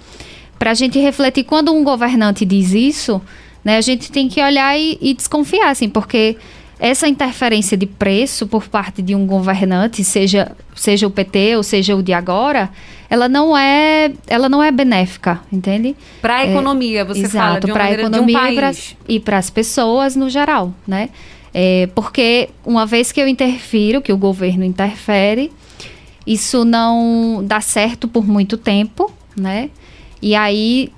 para 0.57 0.71
a 0.71 0.73
gente 0.73 0.99
refletir 0.99 1.43
quando 1.43 1.73
um 1.73 1.83
governante 1.83 2.45
diz 2.45 2.73
isso, 2.73 3.21
né, 3.63 3.77
a 3.77 3.81
gente 3.81 4.11
tem 4.11 4.27
que 4.27 4.41
olhar 4.41 4.77
e, 4.77 4.97
e 5.01 5.13
desconfiar, 5.13 5.69
assim, 5.69 5.89
porque 5.89 6.37
essa 6.79 7.07
interferência 7.07 7.75
de 7.75 7.85
preço 7.85 8.45
por 8.45 8.67
parte 8.67 9.01
de 9.01 9.15
um 9.15 9.25
governante, 9.25 10.03
seja 10.03 10.51
seja 10.75 11.07
o 11.07 11.09
PT 11.09 11.55
ou 11.55 11.63
seja 11.63 11.95
o 11.95 12.03
de 12.03 12.13
agora, 12.13 12.69
ela 13.09 13.27
não 13.27 13.57
é 13.57 14.11
ela 14.27 14.47
não 14.47 14.61
é 14.61 14.71
benéfica, 14.71 15.41
entende? 15.51 15.95
Para 16.21 16.37
a 16.37 16.45
É, 16.45 16.51
economia, 16.51 17.03
você 17.03 17.27
fala 17.27 17.59
de 17.59 17.71
pra 17.71 17.83
maneira 17.83 18.03
economia 18.03 18.37
um 18.37 18.71
e 19.09 19.15
e 19.15 19.19
para 19.19 19.37
as 19.37 19.49
pessoas 19.49 20.15
no 20.15 20.29
geral, 20.29 20.73
né? 20.87 21.09
É, 21.53 21.89
porque 21.95 22.49
uma 22.63 22.85
vez 22.85 23.11
que 23.11 23.19
eu 23.19 23.27
interfiro, 23.27 23.99
que 24.01 24.13
o 24.13 24.17
governo 24.17 24.63
interfere, 24.63 25.51
isso 26.27 26.63
não 26.63 27.41
dá 27.43 27.59
certo 27.59 28.07
por 28.07 28.27
muito 28.27 28.57
tempo, 28.57 29.11
né? 29.35 29.71
E 30.21 30.35
aí 30.35 30.91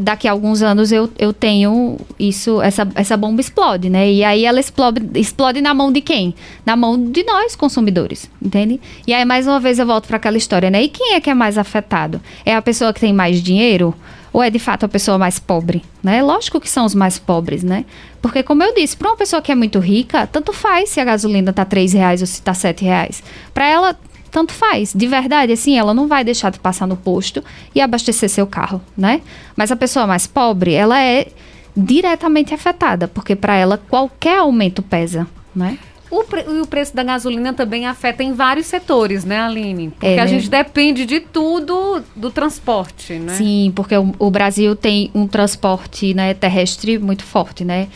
daqui 0.00 0.26
a 0.26 0.32
alguns 0.32 0.62
anos 0.62 0.90
eu, 0.90 1.08
eu 1.18 1.32
tenho 1.32 1.96
isso, 2.18 2.60
essa, 2.60 2.88
essa 2.94 3.16
bomba 3.16 3.40
explode, 3.40 3.88
né? 3.88 4.10
E 4.10 4.24
aí 4.24 4.44
ela 4.44 4.58
explode, 4.58 5.00
explode 5.14 5.60
na 5.60 5.72
mão 5.72 5.92
de 5.92 6.00
quem? 6.00 6.34
Na 6.64 6.74
mão 6.74 7.10
de 7.10 7.22
nós, 7.22 7.54
consumidores, 7.54 8.30
entende? 8.42 8.80
E 9.06 9.14
aí, 9.14 9.24
mais 9.24 9.46
uma 9.46 9.60
vez, 9.60 9.78
eu 9.78 9.86
volto 9.86 10.08
para 10.08 10.16
aquela 10.16 10.36
história, 10.36 10.70
né? 10.70 10.82
E 10.82 10.88
quem 10.88 11.14
é 11.14 11.20
que 11.20 11.30
é 11.30 11.34
mais 11.34 11.56
afetado? 11.56 12.20
É 12.44 12.54
a 12.54 12.62
pessoa 12.62 12.92
que 12.92 13.00
tem 13.00 13.12
mais 13.12 13.42
dinheiro? 13.42 13.94
Ou 14.32 14.42
é 14.42 14.50
de 14.50 14.58
fato 14.58 14.84
a 14.84 14.88
pessoa 14.88 15.16
mais 15.16 15.38
pobre, 15.38 15.82
né? 16.02 16.22
Lógico 16.22 16.60
que 16.60 16.68
são 16.68 16.84
os 16.84 16.94
mais 16.94 17.18
pobres, 17.18 17.62
né? 17.62 17.86
Porque, 18.20 18.42
como 18.42 18.62
eu 18.62 18.74
disse, 18.74 18.94
para 18.94 19.08
uma 19.08 19.16
pessoa 19.16 19.40
que 19.40 19.50
é 19.50 19.54
muito 19.54 19.78
rica, 19.78 20.26
tanto 20.26 20.52
faz 20.52 20.90
se 20.90 21.00
a 21.00 21.04
gasolina 21.04 21.54
tá 21.54 21.64
3 21.64 21.94
reais 21.94 22.20
ou 22.20 22.26
se 22.26 22.42
tá 22.42 22.52
7 22.52 22.84
reais. 22.84 23.22
Para 23.54 23.66
ela, 23.66 23.98
tanto 24.36 24.52
faz. 24.52 24.92
De 24.94 25.06
verdade, 25.06 25.50
assim, 25.52 25.78
ela 25.78 25.94
não 25.94 26.06
vai 26.06 26.22
deixar 26.22 26.50
de 26.50 26.58
passar 26.60 26.86
no 26.86 26.94
posto 26.94 27.42
e 27.74 27.80
abastecer 27.80 28.28
seu 28.28 28.46
carro, 28.46 28.82
né? 28.94 29.22
Mas 29.56 29.72
a 29.72 29.76
pessoa 29.76 30.06
mais 30.06 30.26
pobre, 30.26 30.74
ela 30.74 31.02
é 31.02 31.28
diretamente 31.74 32.52
afetada, 32.52 33.08
porque 33.08 33.34
para 33.34 33.56
ela 33.56 33.78
qualquer 33.78 34.38
aumento 34.40 34.82
pesa, 34.82 35.26
né? 35.54 35.78
O, 36.10 36.22
pre- 36.22 36.44
e 36.48 36.60
o 36.60 36.66
preço 36.66 36.94
da 36.94 37.02
gasolina 37.02 37.52
também 37.54 37.86
afeta 37.86 38.22
em 38.22 38.34
vários 38.34 38.66
setores, 38.66 39.24
né, 39.24 39.40
Aline? 39.40 39.88
Porque 39.88 40.06
É, 40.06 40.20
a 40.20 40.24
né? 40.24 40.26
gente 40.28 40.50
depende 40.50 41.06
de 41.06 41.18
tudo 41.20 42.02
do 42.14 42.30
transporte, 42.30 43.14
né? 43.14 43.34
Sim, 43.34 43.72
porque 43.74 43.96
o, 43.96 44.14
o 44.18 44.30
Brasil 44.30 44.76
tem 44.76 45.10
um 45.14 45.26
transporte 45.26 46.12
né, 46.12 46.34
terrestre 46.34 46.98
muito 46.98 47.24
forte, 47.24 47.64
né? 47.64 47.88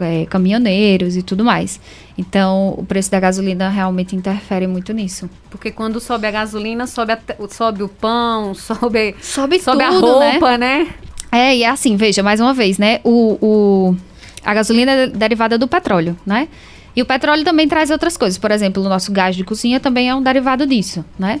É, 0.00 0.26
caminhoneiros 0.26 1.16
e 1.16 1.22
tudo 1.22 1.44
mais. 1.44 1.80
Então, 2.18 2.74
o 2.76 2.84
preço 2.84 3.08
da 3.12 3.20
gasolina 3.20 3.68
realmente 3.68 4.16
interfere 4.16 4.66
muito 4.66 4.92
nisso. 4.92 5.30
Porque 5.48 5.70
quando 5.70 6.00
sobe 6.00 6.26
a 6.26 6.30
gasolina, 6.32 6.84
sobe, 6.88 7.12
até- 7.12 7.36
sobe 7.48 7.84
o 7.84 7.88
pão, 7.88 8.52
sobe, 8.58 9.14
Sobe 9.22 9.60
sobe 9.60 9.84
a 9.84 9.90
tudo, 9.90 10.18
né? 10.18 10.30
roupa, 10.32 10.58
né? 10.58 10.88
É, 11.30 11.56
e 11.56 11.62
é 11.62 11.68
assim, 11.68 11.96
veja, 11.96 12.20
mais 12.20 12.40
uma 12.40 12.52
vez, 12.52 12.76
né? 12.76 13.00
O, 13.04 13.38
o, 13.40 13.96
a 14.44 14.52
gasolina 14.52 14.90
é 14.92 15.06
derivada 15.06 15.56
do 15.56 15.68
petróleo, 15.68 16.16
né? 16.26 16.48
E 16.96 17.00
o 17.02 17.06
petróleo 17.06 17.44
também 17.44 17.68
traz 17.68 17.90
outras 17.90 18.16
coisas. 18.16 18.36
Por 18.36 18.50
exemplo, 18.50 18.82
o 18.82 18.88
nosso 18.88 19.12
gás 19.12 19.36
de 19.36 19.44
cozinha 19.44 19.78
também 19.78 20.08
é 20.08 20.14
um 20.14 20.22
derivado 20.22 20.66
disso, 20.66 21.04
né? 21.16 21.40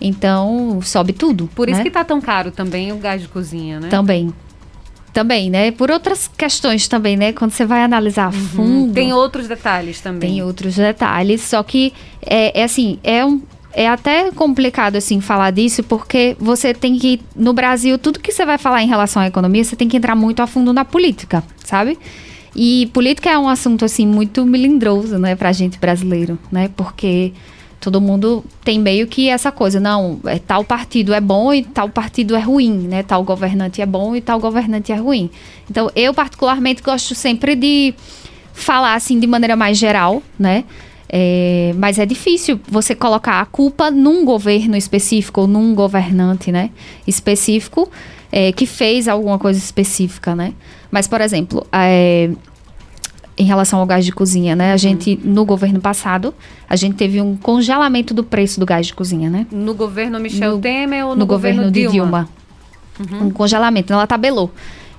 Então, 0.00 0.80
sobe 0.82 1.12
tudo. 1.12 1.50
Por 1.54 1.68
isso 1.68 1.78
né? 1.78 1.84
que 1.84 1.90
tá 1.90 2.02
tão 2.02 2.20
caro 2.20 2.50
também 2.50 2.92
o 2.92 2.96
gás 2.96 3.20
de 3.20 3.28
cozinha, 3.28 3.78
né? 3.78 3.88
Também. 3.88 4.32
Também, 5.14 5.48
né? 5.48 5.70
Por 5.70 5.92
outras 5.92 6.28
questões 6.36 6.88
também, 6.88 7.16
né? 7.16 7.32
Quando 7.32 7.52
você 7.52 7.64
vai 7.64 7.82
analisar 7.82 8.26
a 8.26 8.32
fundo. 8.32 8.90
Hum, 8.90 8.92
Tem 8.92 9.12
outros 9.12 9.46
detalhes 9.46 10.00
também. 10.00 10.28
Tem 10.28 10.42
outros 10.42 10.74
detalhes, 10.74 11.40
só 11.40 11.62
que 11.62 11.92
é, 12.20 12.60
é 12.60 12.64
assim, 12.64 12.98
é 13.02 13.24
um 13.24 13.40
é 13.76 13.88
até 13.88 14.30
complicado 14.30 14.94
assim 14.94 15.20
falar 15.20 15.50
disso 15.50 15.82
porque 15.82 16.36
você 16.38 16.72
tem 16.72 16.96
que 16.96 17.20
no 17.34 17.52
Brasil 17.52 17.98
tudo 17.98 18.20
que 18.20 18.30
você 18.30 18.46
vai 18.46 18.56
falar 18.56 18.82
em 18.82 18.86
relação 18.86 19.20
à 19.20 19.26
economia 19.26 19.64
você 19.64 19.74
tem 19.74 19.88
que 19.88 19.96
entrar 19.96 20.14
muito 20.14 20.40
a 20.40 20.46
fundo 20.46 20.72
na 20.72 20.84
política, 20.84 21.42
sabe? 21.64 21.98
E 22.54 22.88
política 22.92 23.30
é 23.30 23.36
um 23.36 23.48
assunto 23.48 23.84
assim 23.84 24.06
muito 24.06 24.46
melindroso, 24.46 25.18
né, 25.18 25.34
pra 25.34 25.50
gente 25.50 25.76
brasileiro, 25.78 26.38
né? 26.52 26.70
Porque 26.76 27.32
todo 27.84 28.00
mundo 28.00 28.42
tem 28.64 28.78
meio 28.78 29.06
que 29.06 29.28
essa 29.28 29.52
coisa, 29.52 29.78
não, 29.78 30.18
é, 30.24 30.38
tal 30.38 30.64
partido 30.64 31.12
é 31.12 31.20
bom 31.20 31.52
e 31.52 31.62
tal 31.62 31.90
partido 31.90 32.34
é 32.34 32.40
ruim, 32.40 32.72
né? 32.72 33.02
Tal 33.02 33.22
governante 33.22 33.82
é 33.82 33.86
bom 33.86 34.16
e 34.16 34.22
tal 34.22 34.40
governante 34.40 34.90
é 34.90 34.96
ruim. 34.96 35.30
Então, 35.70 35.90
eu 35.94 36.14
particularmente 36.14 36.82
gosto 36.82 37.14
sempre 37.14 37.54
de 37.54 37.94
falar 38.54 38.94
assim 38.94 39.20
de 39.20 39.26
maneira 39.26 39.54
mais 39.54 39.76
geral, 39.76 40.22
né? 40.38 40.64
É, 41.08 41.74
mas 41.76 41.98
é 41.98 42.06
difícil 42.06 42.58
você 42.66 42.94
colocar 42.94 43.40
a 43.40 43.44
culpa 43.44 43.90
num 43.90 44.24
governo 44.24 44.74
específico 44.76 45.42
ou 45.42 45.46
num 45.46 45.74
governante, 45.74 46.50
né? 46.50 46.70
Específico 47.06 47.90
é, 48.32 48.50
que 48.50 48.64
fez 48.64 49.08
alguma 49.08 49.38
coisa 49.38 49.58
específica, 49.58 50.34
né? 50.34 50.54
Mas, 50.90 51.06
por 51.06 51.20
exemplo, 51.20 51.66
é, 51.70 52.30
em 53.36 53.44
relação 53.44 53.80
ao 53.80 53.86
gás 53.86 54.04
de 54.04 54.12
cozinha, 54.12 54.54
né? 54.54 54.72
A 54.72 54.76
gente, 54.76 55.18
no 55.24 55.44
governo 55.44 55.80
passado, 55.80 56.32
a 56.68 56.76
gente 56.76 56.94
teve 56.94 57.20
um 57.20 57.36
congelamento 57.36 58.14
do 58.14 58.22
preço 58.22 58.60
do 58.60 58.66
gás 58.66 58.86
de 58.86 58.94
cozinha, 58.94 59.28
né? 59.28 59.46
No 59.50 59.74
governo 59.74 60.20
Michel 60.20 60.52
No- 60.52 60.60
Temer 60.60 61.04
ou 61.04 61.10
no, 61.14 61.20
no 61.20 61.26
governo, 61.26 61.64
de 61.70 61.86
Dilma? 61.88 62.28
Dilma. 63.00 63.24
Um 63.24 63.30
congelamento. 63.30 63.92
Ela 63.92 64.06
tabelou. 64.06 64.52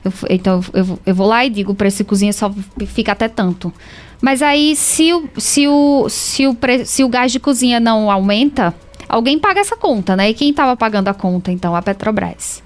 Eu 0.03 0.11
então, 0.29 0.61
eu, 0.73 0.99
eu 1.05 1.15
vou 1.15 1.27
lá 1.27 1.45
e 1.45 1.49
digo, 1.49 1.71
o 1.71 1.75
preço 1.75 1.97
de 1.99 2.03
cozinha 2.03 2.33
só 2.33 2.53
fica 2.87 3.13
até 3.13 3.27
tanto. 3.27 3.73
Mas 4.21 4.41
aí, 4.41 4.75
se 4.75 5.13
o, 5.13 5.29
se 5.37 5.67
o, 5.67 6.07
se 6.09 6.45
o, 6.47 6.53
pre- 6.53 6.85
se 6.85 7.03
o 7.03 7.09
gás 7.09 7.31
de 7.31 7.39
cozinha 7.39 7.79
não 7.79 8.11
aumenta, 8.11 8.73
alguém 9.07 9.39
paga 9.39 9.59
essa 9.61 9.75
conta, 9.77 10.15
né? 10.15 10.29
E 10.29 10.33
quem 10.33 10.49
estava 10.49 10.75
pagando 10.75 11.07
a 11.07 11.13
conta, 11.13 11.51
então? 11.51 11.75
A 11.75 11.81
Petrobras. 11.81 12.61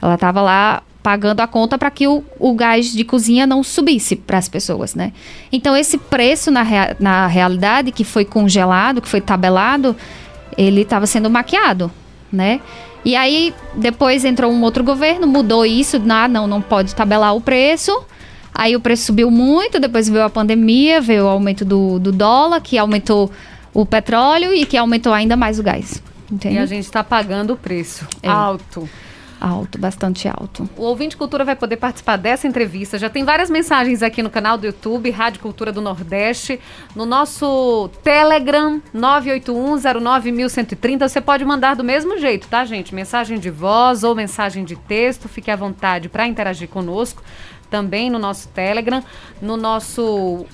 Ela 0.00 0.14
estava 0.14 0.40
lá 0.42 0.82
pagando 1.02 1.40
a 1.40 1.46
conta 1.46 1.76
para 1.76 1.90
que 1.90 2.06
o, 2.06 2.22
o 2.38 2.54
gás 2.54 2.92
de 2.92 3.02
cozinha 3.04 3.46
não 3.46 3.62
subisse 3.62 4.14
para 4.16 4.38
as 4.38 4.48
pessoas, 4.48 4.94
né? 4.94 5.12
Então, 5.50 5.76
esse 5.76 5.98
preço, 5.98 6.50
na, 6.50 6.62
rea- 6.62 6.96
na 7.00 7.26
realidade, 7.26 7.90
que 7.90 8.04
foi 8.04 8.24
congelado, 8.24 9.00
que 9.02 9.08
foi 9.08 9.20
tabelado, 9.20 9.96
ele 10.56 10.82
estava 10.82 11.06
sendo 11.06 11.28
maquiado, 11.28 11.90
né? 12.32 12.60
E 13.04 13.16
aí, 13.16 13.52
depois 13.74 14.24
entrou 14.24 14.52
um 14.52 14.62
outro 14.62 14.84
governo, 14.84 15.26
mudou 15.26 15.66
isso, 15.66 16.00
ah, 16.08 16.28
não, 16.28 16.46
não 16.46 16.60
pode 16.62 16.94
tabelar 16.94 17.34
o 17.34 17.40
preço. 17.40 17.90
Aí 18.54 18.76
o 18.76 18.80
preço 18.80 19.06
subiu 19.06 19.28
muito, 19.30 19.80
depois 19.80 20.08
veio 20.08 20.24
a 20.24 20.30
pandemia, 20.30 21.00
veio 21.00 21.24
o 21.24 21.28
aumento 21.28 21.64
do, 21.64 21.98
do 21.98 22.12
dólar, 22.12 22.60
que 22.60 22.78
aumentou 22.78 23.30
o 23.74 23.84
petróleo 23.84 24.54
e 24.54 24.64
que 24.66 24.76
aumentou 24.76 25.12
ainda 25.12 25.36
mais 25.36 25.58
o 25.58 25.62
gás. 25.64 26.02
E 26.30 26.34
Entende? 26.34 26.58
a 26.58 26.66
gente 26.66 26.84
está 26.84 27.02
pagando 27.02 27.54
o 27.54 27.56
preço 27.56 28.06
É. 28.22 28.28
alto. 28.28 28.88
Alto, 29.44 29.76
bastante 29.76 30.28
alto. 30.28 30.70
O 30.76 30.84
ouvinte 30.84 31.16
Cultura 31.16 31.44
vai 31.44 31.56
poder 31.56 31.76
participar 31.76 32.16
dessa 32.16 32.46
entrevista. 32.46 32.96
Já 32.96 33.10
tem 33.10 33.24
várias 33.24 33.50
mensagens 33.50 34.00
aqui 34.00 34.22
no 34.22 34.30
canal 34.30 34.56
do 34.56 34.66
YouTube, 34.66 35.10
Rádio 35.10 35.40
Cultura 35.40 35.72
do 35.72 35.80
Nordeste. 35.80 36.60
No 36.94 37.04
nosso 37.04 37.90
Telegram, 38.04 38.80
981091130. 38.94 41.08
Você 41.08 41.20
pode 41.20 41.44
mandar 41.44 41.74
do 41.74 41.82
mesmo 41.82 42.18
jeito, 42.18 42.46
tá, 42.46 42.64
gente? 42.64 42.94
Mensagem 42.94 43.36
de 43.36 43.50
voz 43.50 44.04
ou 44.04 44.14
mensagem 44.14 44.64
de 44.64 44.76
texto. 44.76 45.28
Fique 45.28 45.50
à 45.50 45.56
vontade 45.56 46.08
para 46.08 46.24
interagir 46.24 46.68
conosco. 46.68 47.20
Também 47.68 48.10
no 48.10 48.20
nosso 48.20 48.46
Telegram. 48.46 49.02
No 49.40 49.56
nosso 49.56 50.46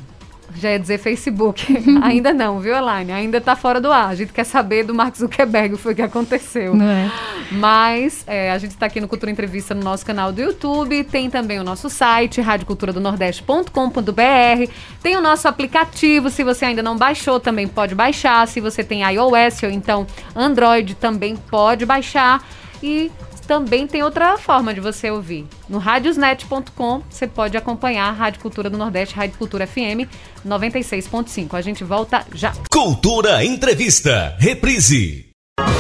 já 0.55 0.73
ia 0.73 0.79
dizer 0.79 0.99
Facebook. 0.99 1.67
Ainda 2.03 2.33
não, 2.33 2.61
viu, 2.61 2.75
Elaine? 2.75 3.13
Ainda 3.13 3.41
tá 3.41 3.57
fora 3.57 3.81
do 3.81 3.93
ar. 3.93 4.09
A 4.09 4.15
gente 4.15 4.33
quer 4.33 4.45
saber 4.45 4.85
do 4.85 4.95
Mark 4.95 5.17
Zuckerberg 5.17 5.75
o 5.75 5.77
que 5.77 5.83
foi 5.83 5.95
que 5.95 6.03
aconteceu. 6.03 6.75
Não 6.75 6.89
é? 6.89 7.11
Mas 7.51 8.25
é, 8.27 8.51
a 8.51 8.59
gente 8.59 8.73
está 8.73 8.87
aqui 8.87 9.01
no 9.01 9.09
Cultura 9.09 9.31
Entrevista 9.31 9.75
no 9.75 9.83
nosso 9.83 10.05
canal 10.05 10.33
do 10.33 10.41
YouTube. 10.41 11.05
Tem 11.05 11.31
também 11.31 11.59
o 11.59 11.65
nosso 11.65 11.89
site, 11.89 12.41
radioculturadonordeste.com.br. 12.41 14.73
Tem 15.03 15.17
o 15.17 15.21
nosso 15.21 15.49
aplicativo. 15.49 16.31
Se 16.31 16.43
você 16.43 16.67
ainda 16.67 16.83
não 16.83 16.97
baixou, 16.97 17.39
também 17.39 17.69
pode 17.69 17.95
baixar. 17.95 18.47
Se 18.49 18.61
você 18.61 18.85
tem 18.85 19.03
iOS 19.03 19.63
ou 19.63 19.71
então 19.71 20.07
Android, 20.35 20.95
também 20.95 21.37
pode 21.37 21.87
baixar. 21.87 22.43
E 22.83 23.11
também 23.49 23.87
tem 23.87 24.03
outra 24.03 24.37
forma 24.37 24.75
de 24.75 24.81
você 24.81 25.11
ouvir. 25.11 25.47
No 25.69 25.79
radiosnet.com 25.79 27.03
você 27.09 27.27
pode 27.27 27.57
acompanhar 27.57 28.05
a 28.05 28.13
Rádio 28.13 28.41
Cultura 28.43 28.69
do 28.69 28.77
Nordeste, 28.77 29.17
Rádio 29.17 29.39
Cultura 29.39 29.67
FM 29.67 30.07
96.5. 30.47 31.55
A 31.55 31.63
gente 31.63 31.83
volta 31.83 32.25
já. 32.35 32.53
Cultura 32.71 33.43
Entrevista, 33.43 34.37
reprise. 34.39 35.31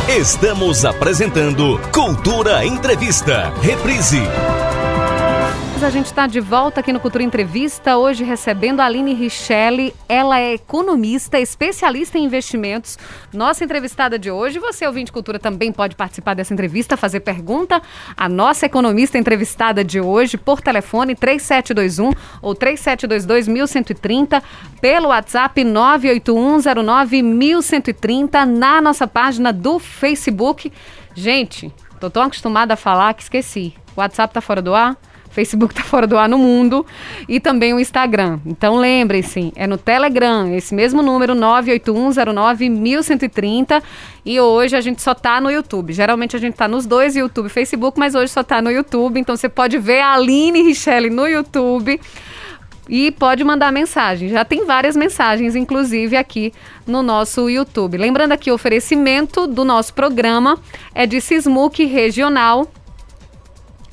Estamos 0.08 0.86
apresentando 0.86 1.78
Cultura 1.92 2.64
Entrevista, 2.64 3.52
reprise. 3.60 4.22
A 5.80 5.90
gente 5.90 6.06
está 6.06 6.26
de 6.26 6.40
volta 6.40 6.80
aqui 6.80 6.92
no 6.92 6.98
Cultura 6.98 7.22
Entrevista, 7.22 7.96
hoje 7.96 8.24
recebendo 8.24 8.80
a 8.80 8.84
Aline 8.84 9.14
Richelli. 9.14 9.94
Ela 10.08 10.40
é 10.40 10.54
economista, 10.54 11.38
especialista 11.38 12.18
em 12.18 12.24
investimentos. 12.24 12.98
Nossa 13.32 13.62
entrevistada 13.64 14.18
de 14.18 14.28
hoje, 14.30 14.58
você 14.58 14.86
ouvinte 14.86 15.10
Cultura 15.12 15.38
também 15.38 15.72
pode 15.72 15.96
participar 15.96 16.34
dessa 16.34 16.52
entrevista, 16.52 16.94
fazer 16.96 17.20
pergunta. 17.20 17.80
A 18.16 18.28
nossa 18.28 18.66
economista 18.66 19.16
entrevistada 19.16 19.84
de 19.84 20.00
hoje 20.00 20.36
por 20.36 20.60
telefone 20.60 21.14
3721 21.14 22.10
ou 22.42 22.54
3722-1130, 22.54 24.42
pelo 24.80 25.08
WhatsApp 25.08 25.62
98109-1130, 25.62 28.44
na 28.44 28.82
nossa 28.82 29.06
página 29.06 29.52
do 29.52 29.78
Facebook. 29.78 30.72
Gente, 31.14 31.72
tô 32.00 32.10
tão 32.10 32.24
acostumada 32.24 32.74
a 32.74 32.76
falar 32.76 33.14
que 33.14 33.22
esqueci. 33.22 33.72
O 33.96 34.00
WhatsApp 34.00 34.34
tá 34.34 34.40
fora 34.40 34.60
do 34.60 34.74
ar? 34.74 34.96
Facebook 35.38 35.72
tá 35.72 35.84
fora 35.84 36.04
do 36.04 36.18
ar 36.18 36.28
no 36.28 36.36
mundo 36.36 36.84
e 37.28 37.38
também 37.38 37.72
o 37.72 37.78
Instagram. 37.78 38.40
Então 38.44 38.74
lembrem-se, 38.74 39.52
é 39.54 39.68
no 39.68 39.78
Telegram, 39.78 40.52
esse 40.52 40.74
mesmo 40.74 41.00
número 41.00 41.32
981091130 41.36 43.80
e 44.26 44.40
hoje 44.40 44.74
a 44.74 44.80
gente 44.80 45.00
só 45.00 45.14
tá 45.14 45.40
no 45.40 45.48
YouTube. 45.48 45.92
Geralmente 45.92 46.34
a 46.34 46.40
gente 46.40 46.56
tá 46.56 46.66
nos 46.66 46.86
dois, 46.86 47.14
YouTube 47.14 47.46
e 47.46 47.50
Facebook, 47.50 48.00
mas 48.00 48.16
hoje 48.16 48.32
só 48.32 48.42
tá 48.42 48.60
no 48.60 48.68
YouTube, 48.68 49.20
então 49.20 49.36
você 49.36 49.48
pode 49.48 49.78
ver 49.78 50.00
a 50.00 50.14
Aline 50.14 50.62
Richelli 50.62 51.08
no 51.08 51.28
YouTube 51.28 52.00
e 52.88 53.12
pode 53.12 53.44
mandar 53.44 53.70
mensagem. 53.70 54.30
Já 54.30 54.44
tem 54.44 54.66
várias 54.66 54.96
mensagens, 54.96 55.54
inclusive, 55.54 56.16
aqui 56.16 56.52
no 56.84 57.00
nosso 57.00 57.48
YouTube. 57.48 57.96
Lembrando 57.96 58.32
aqui, 58.32 58.50
o 58.50 58.54
oferecimento 58.54 59.46
do 59.46 59.64
nosso 59.64 59.94
programa 59.94 60.58
é 60.92 61.06
de 61.06 61.20
Sismuc 61.20 61.84
Regional. 61.84 62.68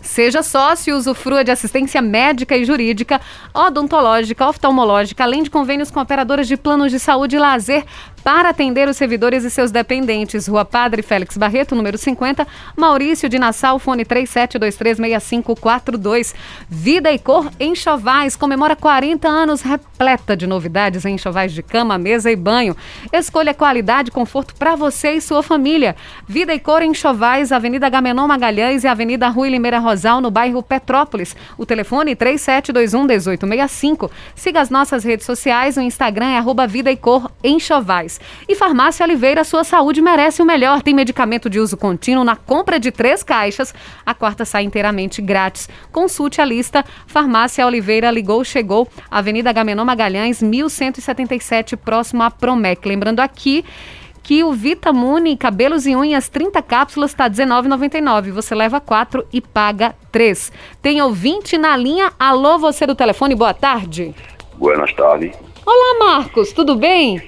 Seja 0.06 0.44
sócio 0.44 0.92
e 0.92 0.94
usufrua 0.94 1.44
de 1.44 1.52
assistência 1.52 2.02
médica 2.02 2.56
e 2.56 2.64
jurídica, 2.64 3.20
odontológica, 3.54 4.48
oftalmológica, 4.48 5.24
além 5.24 5.42
de 5.42 5.50
convênios 5.50 5.90
com 5.90 6.00
operadoras 6.00 6.48
de 6.48 6.56
planos 6.56 6.92
de 6.92 7.00
saúde 7.00 7.36
e 7.36 7.40
lazer 7.40 7.84
para 8.26 8.50
atender 8.50 8.90
os 8.90 8.98
servidores 8.98 9.44
e 9.44 9.52
seus 9.52 9.70
dependentes. 9.70 10.48
Rua 10.48 10.66
Padre 10.66 11.04
Félix 11.04 11.38
Barreto, 11.38 11.76
número 11.76 11.96
50, 11.96 12.48
Maurício 12.76 13.30
de 13.30 13.38
Nassau, 13.38 13.78
fone 13.78 14.04
37236542. 14.04 16.34
Vida 16.68 17.12
e 17.12 17.20
Cor 17.20 17.52
Enxovais 17.60 18.36
comemora 18.36 18.76
40 18.76 19.28
anos 19.28 19.62
repleta 19.62 20.36
de 20.36 20.48
novidades 20.48 21.06
em 21.06 21.14
enxovais 21.14 21.54
de 21.54 21.62
cama, 21.62 22.00
mesa 22.00 22.32
e 22.32 22.36
banho. 22.36 22.76
Escolha 23.14 23.54
qualidade 23.54 24.10
e 24.10 24.12
conforto 24.12 24.56
para 24.56 24.76
você 24.76 25.12
e 25.14 25.22
sua 25.22 25.44
família. 25.44 25.96
Vida 26.28 26.52
e 26.52 26.60
Cor 26.60 26.82
Enxovais, 26.82 27.52
Avenida 27.52 27.88
Gamenon 27.90 28.28
Magalhães 28.28 28.84
e 28.84 28.88
Avenida 28.88 29.30
Rui 29.30 29.50
Limeira 29.50 29.78
Rosal, 29.96 30.20
no 30.20 30.30
bairro 30.30 30.62
Petrópolis. 30.62 31.36
O 31.58 31.66
telefone 31.66 32.16
3721-1865. 32.16 34.12
Siga 34.36 34.60
as 34.60 34.70
nossas 34.70 35.04
redes 35.06 35.26
sociais, 35.26 35.78
o 35.78 35.82
Instagram 35.82 36.28
é 36.28 36.44
Vida 36.68 36.92
e 36.92 36.98
Cor 36.98 37.32
Enxovais. 37.44 38.20
E 38.48 38.56
Farmácia 38.56 39.06
Oliveira, 39.06 39.44
sua 39.44 39.64
saúde 39.64 40.02
merece 40.02 40.42
o 40.42 40.46
melhor. 40.46 40.82
Tem 40.82 40.94
medicamento 40.94 41.50
de 41.50 41.60
uso 41.60 41.78
contínuo 41.78 42.24
na 42.26 42.36
compra 42.36 42.80
de 42.80 42.92
três 42.92 43.24
caixas. 43.24 43.74
A 44.06 44.14
quarta 44.14 44.46
sai 44.46 44.64
inteiramente 44.64 45.22
grátis. 45.22 45.70
Consulte 45.92 46.42
a 46.42 46.46
lista. 46.46 46.84
Farmácia 47.08 47.66
Oliveira 47.66 48.12
ligou, 48.12 48.44
chegou. 48.44 48.88
Avenida 49.10 49.54
Gamenon 49.54 49.86
Magalhães, 49.86 50.42
1177, 50.42 51.78
próximo 51.78 52.22
à 52.24 52.30
Promec. 52.30 52.86
Lembrando 52.88 53.22
aqui 53.22 53.64
que 54.26 54.44
o 54.44 54.52
Vitamune 54.52 55.38
Cabelos 55.38 55.86
e 55.86 55.96
Unhas 55.96 56.28
30 56.28 56.60
cápsulas 56.64 57.12
está 57.12 57.26
R$19,99. 57.26 58.32
Você 58.32 58.56
leva 58.56 58.82
4 58.82 59.24
e 59.32 59.40
paga 59.40 59.94
3. 60.12 60.52
Tem 60.82 61.00
ouvinte 61.00 61.60
na 61.60 61.78
linha. 61.78 62.12
Alô, 62.18 62.58
você 62.58 62.88
do 62.88 62.96
telefone, 62.96 63.36
boa 63.36 63.54
tarde. 63.54 64.16
Buenas 64.58 64.92
tardes. 64.94 65.32
Olá, 65.64 66.00
Marcos, 66.00 66.52
tudo 66.54 66.76
bem? 66.76 67.22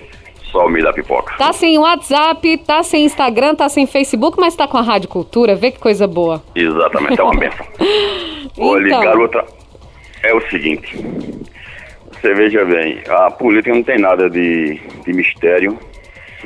Só 0.52 0.66
o 0.66 0.70
milho 0.70 0.86
da 0.86 0.94
pipoca. 0.94 1.36
Tá 1.38 1.54
sem 1.54 1.78
WhatsApp, 1.78 2.58
tá 2.66 2.82
sem 2.82 3.06
Instagram, 3.06 3.54
tá 3.54 3.70
sem 3.70 3.86
Facebook, 3.86 4.40
mas 4.40 4.56
tá 4.56 4.68
com 4.68 4.78
a 4.78 4.82
Rádio 4.82 5.08
Cultura. 5.08 5.56
Vê 5.56 5.70
que 5.70 5.78
coisa 5.80 6.08
boa. 6.08 6.42
Exatamente, 6.56 7.22
é 7.22 7.24
uma 7.24 7.36
benção. 7.36 7.66
Olha, 8.58 8.88
Então. 8.88 9.02
garota, 9.02 9.46
é 10.24 10.34
o 10.34 10.42
seguinte. 10.50 10.98
Você 12.12 12.34
veja 12.34 12.66
bem, 12.66 13.04
a 13.08 13.30
política 13.30 13.76
não 13.76 13.84
tem 13.84 14.00
nada 14.00 14.28
de, 14.28 14.82
de 15.06 15.14
mistério, 15.14 15.78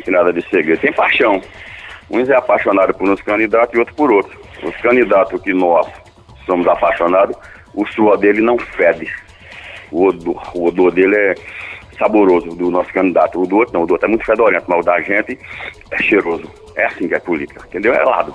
tem 0.02 0.14
nada 0.14 0.32
de 0.34 0.42
segredo. 0.50 0.80
Tem 0.80 0.94
paixão. 0.94 1.42
Uns 2.10 2.30
é 2.30 2.36
apaixonado 2.36 2.94
por 2.94 3.08
uns 3.10 3.22
candidatos 3.22 3.74
e 3.74 3.80
outro 3.80 3.96
por 3.96 4.12
outro. 4.12 4.40
Os 4.64 4.76
candidatos 4.78 5.42
que 5.42 5.54
nós 5.54 5.88
somos 6.46 6.68
apaixonados, 6.68 7.36
o 7.74 7.86
suor 7.88 8.18
dele 8.18 8.42
não 8.42 8.58
fede. 8.58 9.12
O 9.92 10.08
odor, 10.08 10.52
o 10.56 10.68
odor 10.68 10.92
dele 10.92 11.16
é 11.16 11.36
saboroso 11.98 12.50
do 12.50 12.70
nosso 12.70 12.92
candidato. 12.94 13.42
O 13.42 13.48
do 13.48 13.58
outro 13.58 13.74
não, 13.74 13.84
o 13.84 13.86
do 13.86 13.94
outro 13.94 14.08
é 14.08 14.10
muito 14.10 14.26
fedorento, 14.26 14.66
mas 14.68 14.80
o 14.80 14.84
da 14.84 15.00
gente 15.02 15.40
é 15.92 16.02
cheiroso. 16.02 16.50
É 16.76 16.86
assim 16.86 17.08
que 17.08 17.16
é 17.16 17.20
política, 17.20 17.66
entendeu? 17.68 17.94
É 17.94 18.04
lado. 18.04 18.34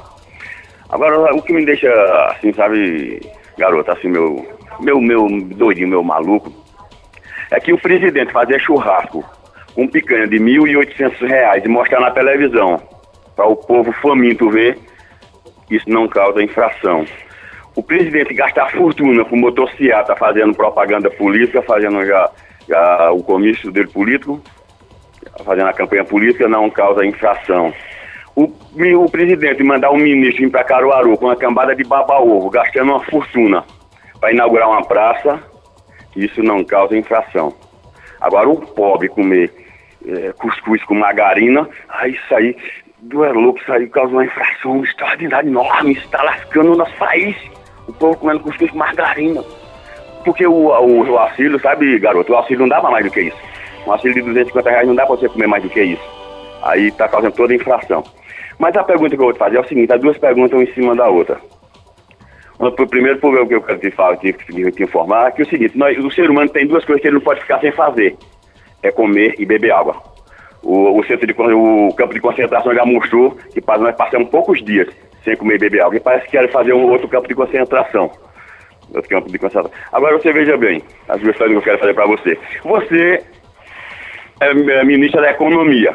Agora, 0.89 1.35
o 1.35 1.43
que 1.43 1.53
me 1.53 1.65
deixa, 1.65 1.91
assim, 2.31 2.53
sabe, 2.53 3.21
garoto, 3.59 3.91
assim, 3.91 4.09
meu, 4.09 4.47
meu, 4.81 5.01
meu 5.01 5.27
doidinho, 5.57 5.89
meu 5.89 6.03
maluco, 6.03 6.53
é 7.51 7.59
que 7.59 7.73
o 7.73 7.79
presidente 7.79 8.33
fazer 8.33 8.61
churrasco 8.61 9.25
com 9.77 9.87
picanha 9.87 10.27
de 10.27 10.39
1.800 10.39 11.29
reais 11.29 11.63
e 11.63 11.69
mostrar 11.69 12.01
na 12.01 12.11
televisão 12.11 12.81
para 13.37 13.47
o 13.47 13.55
povo 13.55 13.93
faminto 13.93 14.49
ver, 14.49 14.79
isso 15.71 15.85
não 15.87 16.09
causa 16.09 16.43
infração. 16.43 17.05
O 17.75 17.83
presidente 17.83 18.33
gastar 18.33 18.73
fortuna 18.73 19.23
com 19.27 19.37
motocicleta 19.37 20.17
fazendo 20.17 20.55
propaganda 20.55 21.11
política, 21.11 21.61
fazendo 21.61 22.07
já 22.07 22.31
a, 22.73 23.13
o 23.13 23.23
comício 23.23 23.71
dele 23.71 23.89
político, 23.89 24.41
fazendo 25.45 25.69
a 25.69 25.75
campanha 25.75 26.05
política, 26.05 26.49
não 26.49 26.71
causa 26.71 27.05
infração. 27.05 27.75
O, 28.35 28.45
o 28.45 29.11
presidente 29.11 29.63
mandar 29.63 29.91
um 29.91 29.99
ministro 29.99 30.43
vir 30.45 30.51
para 30.51 30.65
Caruaru 30.65 31.19
com 31.19 31.27
uma 31.27 31.37
cambada 31.37 31.77
de 31.77 31.85
baba-ovo, 31.85 32.49
gastando 32.49 32.93
uma 32.93 33.05
fortuna 33.05 33.63
para 34.19 34.33
inaugurar 34.33 34.71
uma 34.71 34.87
praça, 34.87 35.39
isso 36.17 36.43
não 36.43 36.65
causa 36.65 36.97
infração. 36.97 37.53
Agora, 38.19 38.49
o 38.49 38.57
pobre 38.57 39.11
comer 39.11 39.66
é, 40.07 40.33
cuscuz 40.33 40.83
com 40.85 40.95
margarina, 40.95 41.69
aí 41.89 42.13
isso 42.13 42.35
aí, 42.35 42.57
do 43.01 43.25
isso 43.57 43.73
aí 43.73 43.87
causa 43.89 44.13
uma 44.13 44.25
infração 44.25 44.83
extraordinária, 44.85 45.49
enorme, 45.49 45.93
está 45.93 46.23
lascando 46.23 46.73
o 46.73 46.77
nosso 46.77 46.95
país. 46.97 47.37
O 47.89 47.93
povo 47.93 48.17
comendo 48.17 48.41
cuscuz 48.41 48.71
com 48.71 48.79
margarina. 48.79 49.43
Porque 50.25 50.47
o, 50.47 50.53
o, 50.53 51.09
o 51.09 51.19
auxílio, 51.19 51.59
sabe, 51.61 51.99
garoto, 51.99 52.33
o 52.33 52.37
auxílio 52.37 52.61
não 52.61 52.69
dá 52.69 52.81
mais 52.83 53.05
do 53.05 53.11
que 53.11 53.23
isso. 53.23 53.37
Um 53.87 53.93
auxílio 53.93 54.15
de 54.15 54.23
250 54.23 54.71
reais 54.71 54.89
não 54.89 54.95
dá 54.95 55.07
para 55.07 55.17
você 55.17 55.29
comer 55.29 55.47
mais 55.47 55.63
do 55.63 55.71
que 55.71 55.81
isso. 55.81 56.03
Aí 56.63 56.89
está 56.89 57.09
causando 57.09 57.37
toda 57.37 57.53
a 57.53 57.57
infração. 57.57 58.03
Mas 58.59 58.77
a 58.77 58.83
pergunta 58.83 59.11
que 59.11 59.23
eu 59.23 59.27
vou 59.27 59.33
te 59.33 59.39
fazer 59.39 59.57
é 59.57 59.61
o 59.61 59.69
seguinte, 59.69 59.93
as 59.93 60.01
duas 60.01 60.19
perguntas 60.19 60.61
em 60.61 60.73
cima 60.73 60.97
da 60.97 61.09
outra. 61.09 61.39
O 62.59 62.87
primeiro 62.87 63.19
problema 63.19 63.47
que 63.47 63.55
eu 63.55 63.63
quero 63.63 63.79
te, 63.79 63.91
falar, 63.91 64.17
te, 64.17 64.33
te 64.33 64.83
informar 64.83 65.29
é 65.29 65.31
que 65.31 65.43
é 65.43 65.45
o 65.45 65.49
seguinte, 65.49 65.77
nós, 65.77 65.97
o 65.99 66.11
ser 66.11 66.31
humano 66.31 66.49
tem 66.49 66.67
duas 66.67 66.85
coisas 66.85 67.03
que 67.03 67.09
ele 67.09 67.17
não 67.17 67.21
pode 67.21 67.41
ficar 67.41 67.61
sem 67.61 67.71
fazer. 67.71 68.17
É 68.87 68.93
comer 68.93 69.35
e 69.39 69.45
beber 69.45 69.73
água. 69.73 69.97
O, 70.63 70.99
o, 70.99 71.05
centro 71.05 71.27
de, 71.27 71.33
o 71.33 71.95
campo 71.95 72.15
de 72.15 72.21
concentração 72.21 72.75
já 72.75 72.85
mostrou 72.85 73.37
que 73.53 73.63
nós 73.67 73.95
passamos 73.97 74.29
poucos 74.29 74.65
dias 74.65 74.89
sem 75.25 75.37
comer 75.37 75.57
e 75.57 75.59
beber 75.59 75.83
água. 75.83 75.97
E 75.97 76.01
parece 76.01 76.27
que 76.27 76.33
querem 76.33 76.51
fazer 76.51 76.73
um 76.73 76.91
outro 76.91 77.09
campo 77.09 77.29
de 77.29 77.35
concentração. 77.35 78.11
Outro 78.95 79.11
campo 79.11 79.31
de 79.31 79.39
concentração. 79.39 79.73
Agora 79.93 80.19
você 80.19 80.33
veja 80.33 80.57
bem, 80.57 80.83
as 81.09 81.21
duas 81.21 81.37
que 81.37 81.43
eu 81.43 81.63
quero 81.63 81.79
fazer 81.79 81.95
para 81.95 82.07
você. 82.07 82.39
Você 82.65 83.23
é, 84.41 84.51
é 84.51 84.85
ministra 84.85 85.23
da 85.23 85.31
Economia. 85.31 85.95